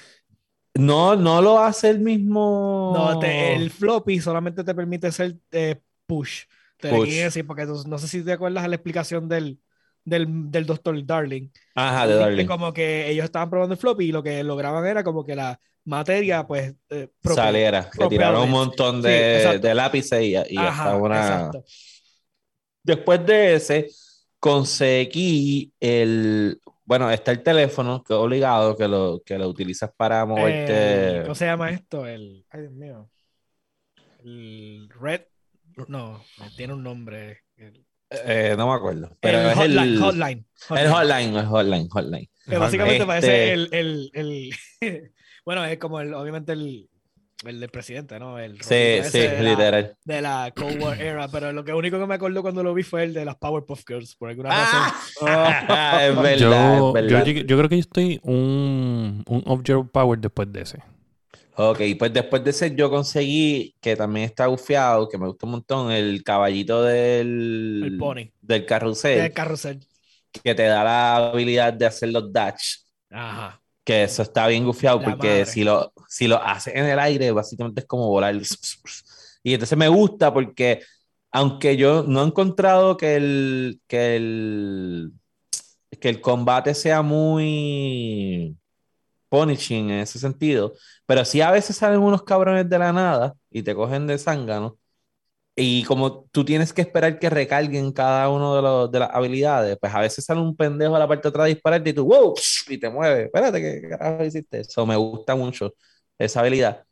[0.76, 2.94] No, no lo hace el mismo.
[2.96, 6.44] No, te- el floppy solamente te permite hacer eh, push.
[6.78, 9.60] Telequinesis, porque tú- no sé si te acuerdas la explicación del,
[10.04, 11.50] del, del doctor Darling.
[11.76, 12.46] Ajá, de Darling.
[12.48, 15.60] Como que ellos estaban probando el floppy y lo que lograban era como que la
[15.86, 16.74] materia, pues.
[16.90, 21.18] eh, propel- Saliera, que tiraron un montón de lápices y, y Ajá, hasta una.
[21.22, 21.64] exacto.
[22.84, 23.90] Después de ese,
[24.40, 26.60] conseguí el.
[26.86, 31.18] Bueno, está el teléfono, que es obligado, que lo, que lo utilizas para moverte.
[31.18, 32.06] El- ¿Cómo se llama esto?
[32.06, 32.46] El.
[32.50, 33.10] Ay, Dios mío.
[34.24, 35.22] El Red.
[35.88, 36.24] No,
[36.56, 37.42] tiene un nombre.
[37.58, 37.86] El-
[38.26, 39.18] Eh, no me acuerdo.
[39.20, 40.46] Pero el es hotline, el hotline,
[40.78, 42.30] El hotline, el hotline, hotline.
[42.48, 44.52] Que básicamente Este- parece el, el, el-
[45.46, 46.90] bueno, es como el, obviamente el,
[47.46, 48.40] el del presidente, ¿no?
[48.40, 49.96] El Sí, sí, de la- literal.
[50.06, 52.84] de la Cold War era, pero lo que único que me acordó cuando lo vi
[52.84, 54.94] fue el de las Powerpuff Girls, por alguna razón.
[55.22, 57.26] Ah, es verdad, yo, es verdad.
[57.26, 60.80] yo creo que yo estoy un, un Object Power después de ese.
[61.56, 65.52] Ok, pues después de ese yo conseguí, que también está bufiado, que me gustó un
[65.54, 68.32] montón, el caballito del, El pony.
[68.42, 69.80] del carrusel, El carrusel.
[70.44, 72.78] que te da la habilidad de hacer los dash,
[73.12, 73.62] Ajá.
[73.84, 75.46] Que eso está bien gufiado, La porque madre.
[75.46, 78.36] si lo, si lo haces en el aire, básicamente es como volar.
[79.44, 80.82] Y entonces me gusta porque,
[81.32, 85.12] aunque yo no he encontrado que el, que el,
[86.00, 88.58] que el combate sea muy
[89.30, 90.74] punishing en ese sentido,
[91.06, 94.78] pero sí a veces salen unos cabrones de la nada y te cogen de zángano.
[95.56, 99.78] Y como tú tienes que esperar que recarguen cada uno de, los, de las habilidades,
[99.80, 102.06] pues a veces sale un pendejo a la parte de atrás a dispararte y tú,
[102.06, 102.34] wow,
[102.70, 103.26] y te mueves.
[103.26, 104.62] Espérate, ¿qué carajo hiciste?
[104.62, 105.76] Eso me gusta mucho,
[106.18, 106.86] esa habilidad.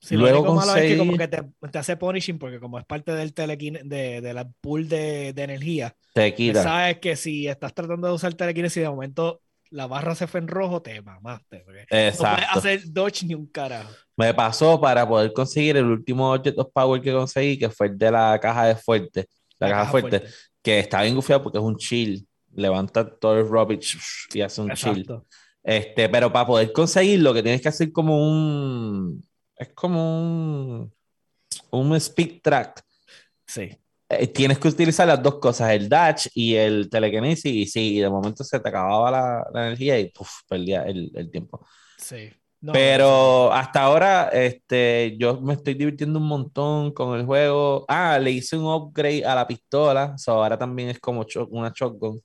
[0.00, 1.42] Sí, Luego lo único malo es que como que te,
[1.72, 5.42] te hace punishing porque como es parte del telequine, de, de la pool de, de
[5.42, 6.62] energía, Te pues quita.
[6.62, 9.40] sabes que si estás tratando de usar telequinesis y de momento
[9.74, 11.62] la barra se fue en rojo, te mamaste.
[11.64, 12.46] porque No puedes Exacto.
[12.52, 13.92] hacer dodge ni un carajo.
[14.16, 17.98] Me pasó para poder conseguir el último Object of Power que conseguí, que fue el
[17.98, 19.26] de la caja de fuerte.
[19.58, 20.22] La, caja, fuerte,
[20.62, 22.24] que está bien gufiado porque es un chill.
[22.54, 23.98] Levanta todo el rubbish
[24.32, 25.00] y hace un chill.
[25.00, 25.26] Exacto.
[25.60, 29.20] Este, pero para poder conseguirlo, que tienes que hacer como un.
[29.56, 30.94] Es como un.
[31.70, 32.84] Un speed track.
[33.44, 33.76] Sí.
[34.20, 37.52] Eh, tienes que utilizar las dos cosas, el dash y el telekinesis.
[37.52, 41.30] Y sí, de momento se te acababa la, la energía y puf, perdía el, el
[41.30, 41.64] tiempo.
[41.98, 42.30] Sí.
[42.60, 47.84] No, Pero hasta ahora, este, yo me estoy divirtiendo un montón con el juego.
[47.88, 50.16] Ah, le hice un upgrade a la pistola.
[50.16, 52.22] so ahora también es como cho- una shotgun.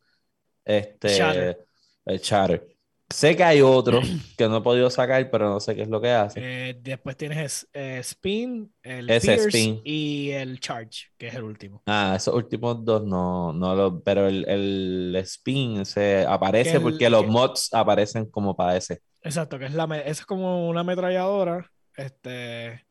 [0.63, 1.65] Este, Shatter.
[2.05, 2.67] el Shatter.
[3.11, 4.01] Sé que hay otro
[4.37, 6.39] que no he podido sacar, pero no sé qué es lo que hace.
[6.69, 9.81] Eh, después tienes eh, Spin, el Ese Pierce Spin.
[9.83, 11.81] y el Charge, que es el último.
[11.87, 17.09] Ah, esos últimos dos no, no lo, pero el, el spin se aparece el- porque
[17.09, 19.01] los que- mods aparecen como para ese.
[19.23, 21.69] Exacto, que es la es como una ametralladora.
[21.97, 22.85] Este,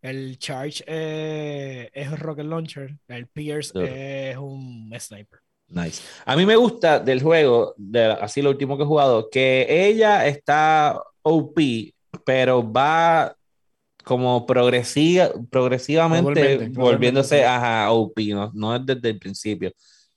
[0.00, 3.86] el Charge eh, es Rocket Launcher, el Pierce Duro.
[3.86, 5.40] es un sniper.
[5.70, 6.02] Nice.
[6.24, 10.26] A mí me gusta del juego, de, así lo último que he jugado, que ella
[10.26, 11.58] está OP,
[12.24, 13.34] pero va
[14.04, 19.72] como progresiva, progresivamente volviéndose gradualmente, ajá, OP, no, no es desde el principio.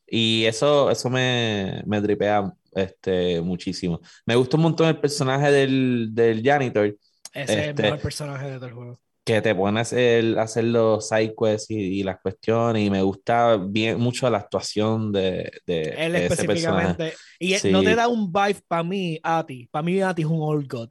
[0.08, 4.00] Y eso, eso me, me tripea este, muchísimo.
[4.26, 6.98] Me gusta un montón el personaje del, del janitor, Ese
[7.34, 9.00] es el Este- mejor personaje de todo el juego.
[9.26, 10.24] Que te pone a hacer,
[10.66, 15.52] los side quests y, y las cuestiones, y me gusta bien mucho la actuación de,
[15.66, 16.96] de, Él de ese personaje.
[16.96, 17.14] específicamente.
[17.40, 17.72] Y Sí.
[17.72, 19.68] no te da un vibe para mí, Ati.
[19.72, 20.90] Para mí, Ati es un old god.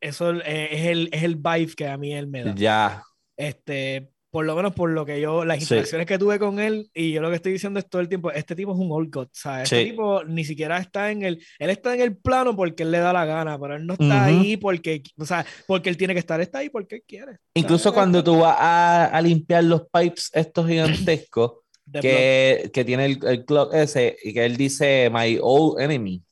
[0.00, 2.54] Eso eh, es el, es el vibe que a mí él me da.
[2.54, 3.02] Ya,
[3.36, 5.64] Este, por lo menos por lo que yo, las Sí.
[5.64, 8.30] interacciones que tuve con él, y yo lo que estoy diciendo es todo el tiempo,
[8.30, 9.72] este tipo es un old god, ¿sabes?
[9.72, 12.98] Este tipo ni siquiera está en el, él está en el plano porque él le
[12.98, 16.20] da la gana, pero él no está ahí porque, o sea, porque él tiene que
[16.20, 17.38] estar, está ahí porque él quiere.
[17.54, 21.52] Incluso cuando tú vas a, a limpiar los pipes estos gigantescos
[22.00, 26.22] que, que tiene el, el clock ese y que él dice my old enemy.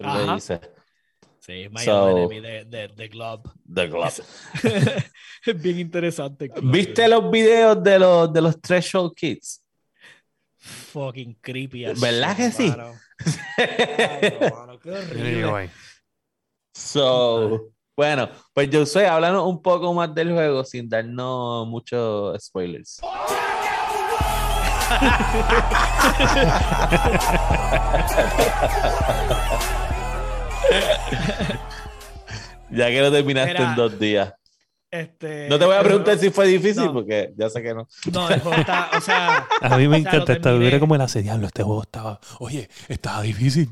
[0.00, 0.34] Ajá.
[0.34, 0.60] dice.
[1.44, 3.50] Sí, My So- Enemy de, de, de Glob.
[3.74, 4.06] The Glob.
[5.44, 6.48] es bien interesante.
[6.62, 9.60] ¿Viste los videos de los, de los Threshold Kids?
[10.58, 11.84] Fucking creepy.
[11.86, 12.68] as ¿Verdad shit, que sí?
[12.68, 12.92] mano.
[14.56, 15.50] Mano, qué horrible.
[15.56, 15.70] ahí.
[16.74, 23.00] So, bueno, pues yo soy hablando un poco más del juego sin darnos muchos spoilers.
[32.70, 34.32] ya que lo terminaste Mira, en dos días.
[34.90, 36.92] Este, No te voy a preguntar si fue difícil no.
[36.92, 37.88] porque ya sé que no.
[38.12, 41.22] No, el juego está, o sea, A mí me encanta esta vibra como el hace
[41.22, 41.46] diablo.
[41.46, 42.20] Este juego estaba.
[42.40, 43.70] Oye, estaba difícil.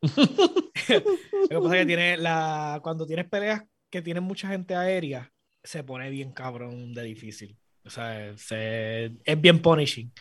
[0.00, 5.32] Lo que pasa es que tiene la, cuando tienes peleas que tienen mucha gente aérea,
[5.62, 7.58] se pone bien cabrón de difícil.
[7.84, 10.12] O sea, se- es bien punishing.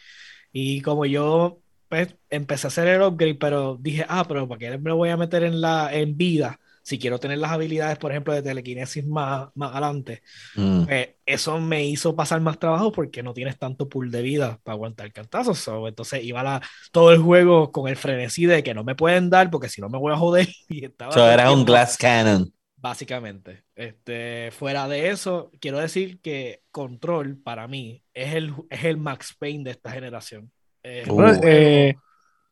[0.51, 4.77] Y como yo pues, empecé a hacer el upgrade, pero dije, ah, pero ¿para qué
[4.77, 6.59] me voy a meter en la en vida?
[6.83, 10.21] Si quiero tener las habilidades, por ejemplo, de telequinesis más, más adelante.
[10.55, 10.85] Mm.
[10.85, 14.73] Pues, eso me hizo pasar más trabajo porque no tienes tanto pool de vida para
[14.73, 15.59] aguantar cantazos.
[15.59, 16.61] So, entonces iba la,
[16.91, 19.89] todo el juego con el frenesí de que no me pueden dar porque si no
[19.89, 20.47] me voy a joder.
[20.69, 22.53] Y estaba So, era un glass cannon.
[22.75, 23.63] Básicamente.
[23.75, 29.35] Este, fuera de eso, quiero decir que Control para mí es el, es el Max
[29.37, 30.51] Payne de esta generación.
[30.83, 31.15] Eh, Uh.
[31.15, 31.95] Bueno, eh,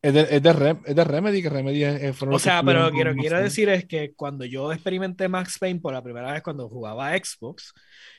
[0.02, 2.52] es, de, es, de Rem- es de Remedy, que Remedy es, es- fueron O que
[2.52, 5.94] sea, pero quiero, con quiero Max decir es que cuando yo experimenté Max Payne por
[5.94, 7.74] la primera vez cuando jugaba a Xbox,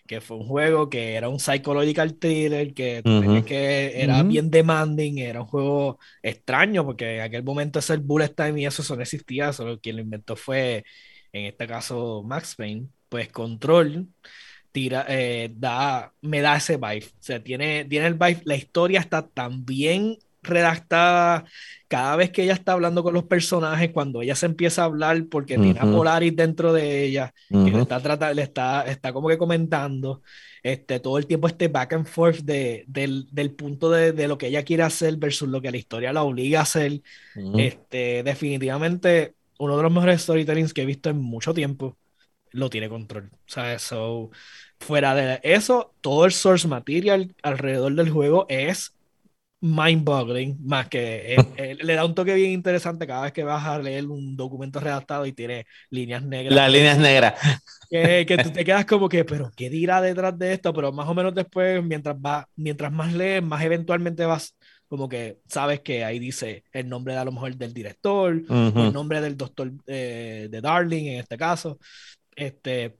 [0.06, 3.18] que fue un juego que era un psychological thriller, que, Ujú.
[3.18, 4.24] tenías que era Ujú.
[4.24, 8.80] bien demanding, era un juego extraño, porque en aquel momento ese bullet time y eso,
[8.80, 10.84] eso no existía, solo quien lo inventó fue,
[11.32, 14.08] en este caso, Max Payne, pues Control
[14.72, 17.04] tira, eh, da, me da ese vibe.
[17.06, 21.44] O sea, tiene, tiene el vibe, la historia está tan bien redactada.
[21.88, 25.26] Cada vez que ella está hablando con los personajes, cuando ella se empieza a hablar,
[25.30, 25.88] porque tiene a.
[25.90, 30.22] Polaris dentro de ella, que le está, trata- le está, está como que comentando
[30.62, 34.38] este, todo el tiempo este back and forth de, del, del punto de, de lo
[34.38, 37.02] que ella quiere hacer versus lo que la historia la obliga a hacer.
[37.52, 41.98] Este, definitivamente uno de los mejores storytellings que he visto en mucho tiempo
[42.52, 43.30] lo tiene control.
[43.32, 44.30] O sea, eso,
[44.78, 48.94] fuera de eso, todo el source material alrededor del juego es
[49.60, 53.66] mind-boggling, más que eh, eh, le da un toque bien interesante cada vez que vas
[53.66, 56.54] a leer un documento redactado y tiene líneas negras.
[56.54, 57.34] Las líneas negras.
[57.90, 60.72] Que, que tú te quedas como que, pero ¿qué dirá detrás de esto?
[60.72, 64.54] Pero más o menos después, mientras, va, mientras más lees, más eventualmente vas
[64.88, 68.86] como que sabes que ahí dice el nombre de a lo mejor del director, o
[68.86, 71.78] el nombre del doctor eh, de Darling en este caso.
[72.38, 72.98] Este,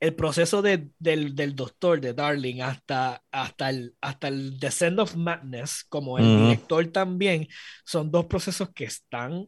[0.00, 5.16] el proceso de, del, del doctor de Darling hasta, hasta, el, hasta el Descent of
[5.16, 7.48] Madness, como el director también,
[7.84, 9.46] son dos procesos que están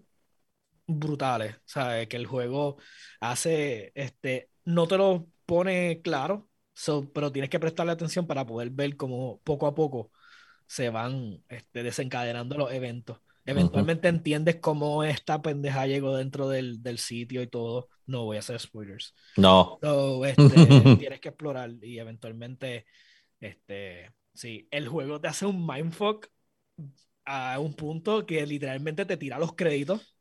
[0.86, 1.56] brutales.
[1.64, 2.08] ¿sabes?
[2.08, 2.76] Que el juego
[3.20, 8.70] hace, este, no te lo pone claro, so- pero tienes que prestarle atención para poder
[8.70, 10.12] ver cómo poco a poco
[10.66, 13.20] se van este, desencadenando los eventos.
[13.46, 17.88] Eventualmente entiendes cómo esta pendeja llegó dentro del, del sitio y todo.
[18.06, 19.14] No voy a hacer spoilers.
[19.36, 19.78] No.
[19.82, 22.86] So, este, tienes que explorar y eventualmente,
[23.40, 26.28] este, sí, el juego te hace un mindfuck
[27.24, 30.16] a un punto que literalmente te tira los créditos.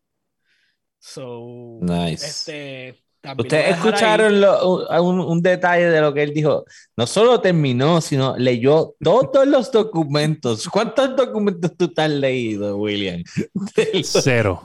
[0.99, 2.23] So, Nice.
[2.25, 6.65] este, también Ustedes escucharon lo- un, un detalle de lo que él dijo.
[6.97, 10.67] No solo terminó, sino leyó todos los documentos.
[10.67, 13.23] ¿Cuántos documentos tú te has leído, William?
[14.03, 14.61] Cero.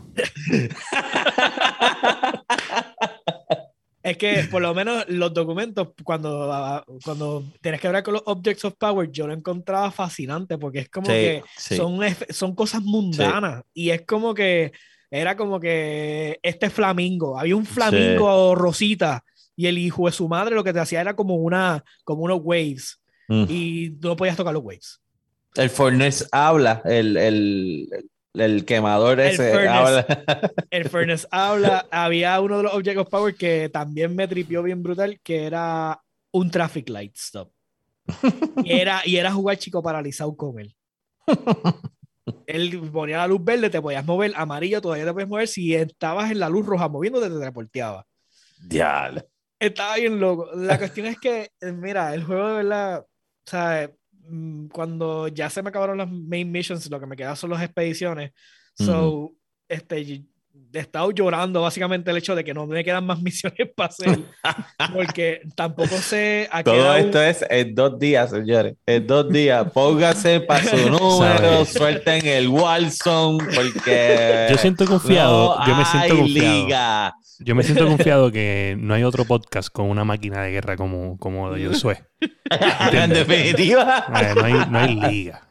[4.02, 8.64] Es que por lo menos los documentos, cuando, cuando tienes que hablar con los Objects
[8.64, 11.76] of Power, yo lo encontraba fascinante porque es como Sí, que sí.
[11.76, 14.72] son, son cosas mundanas y es como que
[15.10, 19.24] era como que este flamingo, había un flamingo rosita
[19.56, 22.40] y el hijo de su madre lo que te hacía era como una como unos
[22.42, 23.44] waves Mm.
[23.50, 25.00] y no podías tocar los waves.
[25.54, 29.70] El furnace habla, el, el, el quemador El ese furnace.
[29.70, 30.52] habla.
[30.70, 34.82] El Furnace habla, había uno de los Objects of Power que también me tripió bien
[34.82, 37.50] brutal, que era un traffic light stop.
[38.64, 40.74] Y era, y era jugar chico paralizado con él.
[42.46, 45.48] Él ponía la luz verde, te podías mover, amarillo todavía te podías mover.
[45.48, 48.06] Si estabas en la luz roja moviéndote, te teleporteaba.
[48.62, 49.22] Diablo.
[49.58, 50.48] Estaba bien loco.
[50.54, 53.90] La cuestión es que, eh, mira, el juego de verdad, o sea,
[54.28, 57.62] mm, cuando ya se me acabaron las main missions, lo que me quedan son las
[57.62, 58.32] expediciones.
[58.74, 59.32] So,
[59.68, 60.30] este, y-
[60.72, 64.18] he estado llorando básicamente el hecho de que no me quedan más misiones para hacer,
[64.92, 68.74] porque tampoco sé a qué Todo esto es en dos días, señores.
[68.86, 69.70] En dos días.
[69.72, 74.48] Póngase para su número, suelten el Warzone, porque.
[74.50, 76.64] Yo siento confiado, no yo me siento hay confiado.
[76.64, 77.14] liga.
[77.40, 81.16] Yo me siento confiado que no hay otro podcast con una máquina de guerra como,
[81.18, 82.02] como de Josué.
[82.92, 84.06] en definitiva.
[84.08, 85.48] No, hay, no hay liga.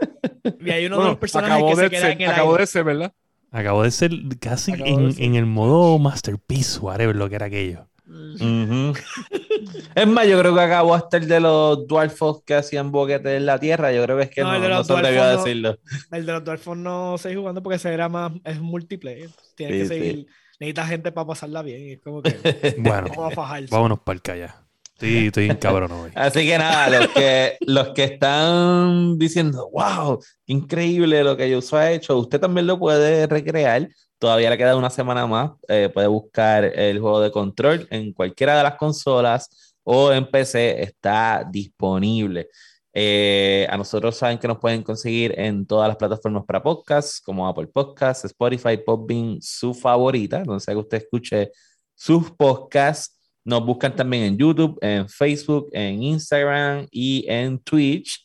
[0.60, 2.30] y hay uno de Bueno, los personajes acabó, que se de queda ser, en el
[2.30, 2.58] acabó aire.
[2.58, 3.12] de ser, ¿verdad?
[3.50, 4.10] Acabo de ser
[4.40, 5.24] casi de en, ser.
[5.24, 7.88] en el modo Masterpiece, whatever lo que era aquello.
[9.94, 13.46] Es más, yo creo que acabó hasta el de los dwarfos que hacían boquetes en
[13.46, 13.92] la tierra.
[13.92, 14.94] Yo creo que es que No, no, el de no se
[15.36, 15.78] decirlo.
[16.10, 19.30] El de los Dwarfos no seguí jugando porque ese era más, es multiplayer.
[19.54, 19.88] Tienes Sí, que sí.
[19.88, 20.26] seguir,
[20.60, 21.80] necesitas gente para pasarla bien.
[21.82, 22.32] Y es como que
[22.78, 23.68] Bueno, vamos a fajarse.
[23.70, 24.67] vámonos para el calla.
[25.00, 26.10] Estoy, estoy cabrón.
[26.16, 31.92] Así que nada, los que, los que están diciendo, wow, increíble lo que Yuso ha
[31.92, 33.88] hecho, usted también lo puede recrear.
[34.18, 35.52] Todavía le queda una semana más.
[35.68, 40.82] Eh, puede buscar el juego de control en cualquiera de las consolas o en PC.
[40.82, 42.48] Está disponible.
[42.92, 47.46] Eh, a nosotros saben que nos pueden conseguir en todas las plataformas para podcast, como
[47.46, 51.52] Apple Podcasts, Spotify, Podbean, su favorita, donde sea que usted escuche
[51.94, 53.17] sus podcasts.
[53.48, 58.22] Nos buscan también en YouTube, en Facebook, en Instagram y en Twitch.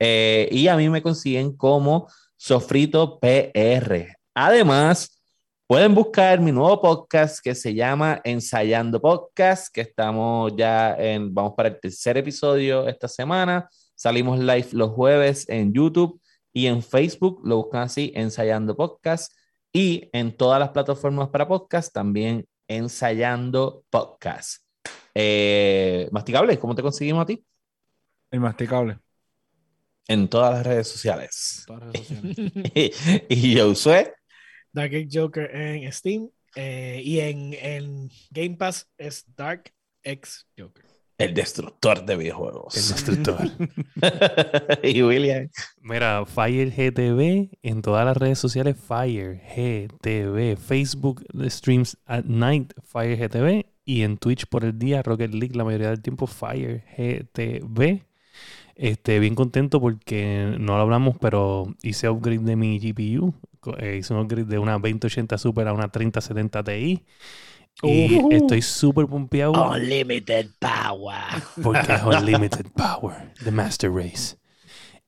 [0.00, 4.16] Eh, y a mí me consiguen como Sofrito PR.
[4.34, 5.22] Además,
[5.68, 11.52] pueden buscar mi nuevo podcast que se llama Ensayando Podcast, que estamos ya en, vamos
[11.56, 13.68] para el tercer episodio esta semana.
[13.94, 16.20] Salimos live los jueves en YouTube
[16.52, 17.40] y en Facebook.
[17.44, 19.32] Lo buscan así, Ensayando Podcast.
[19.72, 24.63] Y en todas las plataformas para podcast, también Ensayando Podcast.
[25.14, 27.44] Eh, Masticable, ¿cómo te conseguimos a ti?
[28.32, 28.98] Inmasticable.
[30.08, 31.64] En todas las redes sociales.
[31.66, 33.22] Todas las redes sociales.
[33.28, 34.04] y yo soy.
[34.72, 39.72] Dark X Joker en Steam eh, y en, en Game Pass es Dark
[40.02, 40.84] X Joker.
[41.16, 42.74] El destructor de El videojuegos.
[42.74, 43.38] destructor.
[44.82, 45.48] y William.
[45.80, 53.16] Mira, Fire GTV en todas las redes sociales, Fire GTV, Facebook Streams at Night, Fire
[53.16, 58.04] GTV, y en Twitch por el día, Rocket League, la mayoría del tiempo, Fire GTV.
[58.76, 63.34] Este, bien contento porque no lo hablamos, pero hice upgrade de mi GPU.
[63.78, 67.04] Eh, hice un upgrade de una 2080 Super a una 3070 Ti.
[67.82, 68.28] Y Uh.
[68.30, 71.16] estoy súper pompeado Unlimited Power.
[71.62, 74.36] porque es Unlimited Power, The Master Race.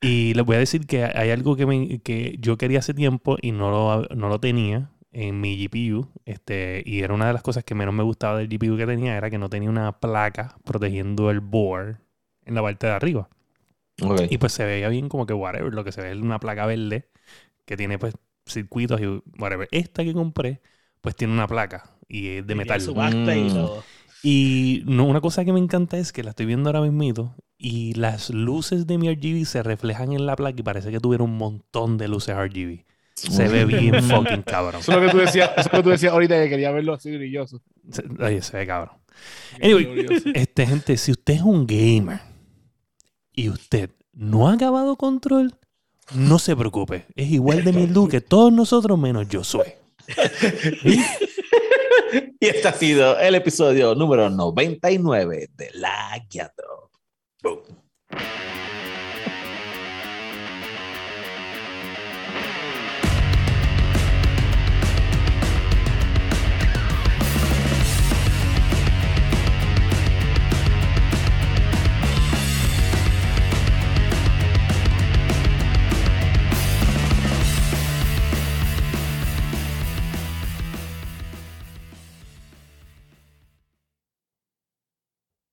[0.01, 3.37] Y les voy a decir que hay algo que, me- que yo quería hace tiempo
[3.41, 6.09] y no lo, no lo tenía en mi GPU.
[6.25, 9.17] Este, y era una de las cosas que menos me gustaba del GPU que tenía,
[9.17, 11.99] era que no tenía una placa protegiendo el board
[12.45, 13.29] en la parte de arriba.
[14.31, 16.67] Y pues se veía bien como que whatever, lo que se ve es una placa
[16.67, 17.09] verde
[17.67, 18.15] que tiene pues
[18.47, 19.07] circuitos y
[19.41, 19.69] whatever.
[19.73, 20.61] Esta que compré
[21.01, 22.81] pues tiene una placa y es de Y metal.
[22.81, 23.55] Su y Mm.
[23.55, 23.85] todo.
[24.23, 27.95] Y no, una cosa que me encanta es que la estoy viendo ahora mismo y
[27.95, 31.37] las luces de mi RGB se reflejan en la placa y parece que tuviera un
[31.37, 32.85] montón de luces RGB.
[33.17, 34.81] Se ve bien fucking cabrón.
[34.81, 36.71] Eso es lo que tú decías, eso es lo que tú decías ahorita que quería
[36.71, 37.63] verlo así brilloso.
[37.91, 38.97] Se, oye, se ve cabrón.
[39.63, 42.21] Anyway, este, gente, si usted es un gamer
[43.33, 45.55] y usted no ha acabado control,
[46.15, 47.07] no se preocupe.
[47.15, 49.69] Es igual de mierdu que todos nosotros menos yo soy.
[52.39, 56.91] Y este ha sido el episodio número 99 de La Guiando.
[57.43, 57.61] Boom.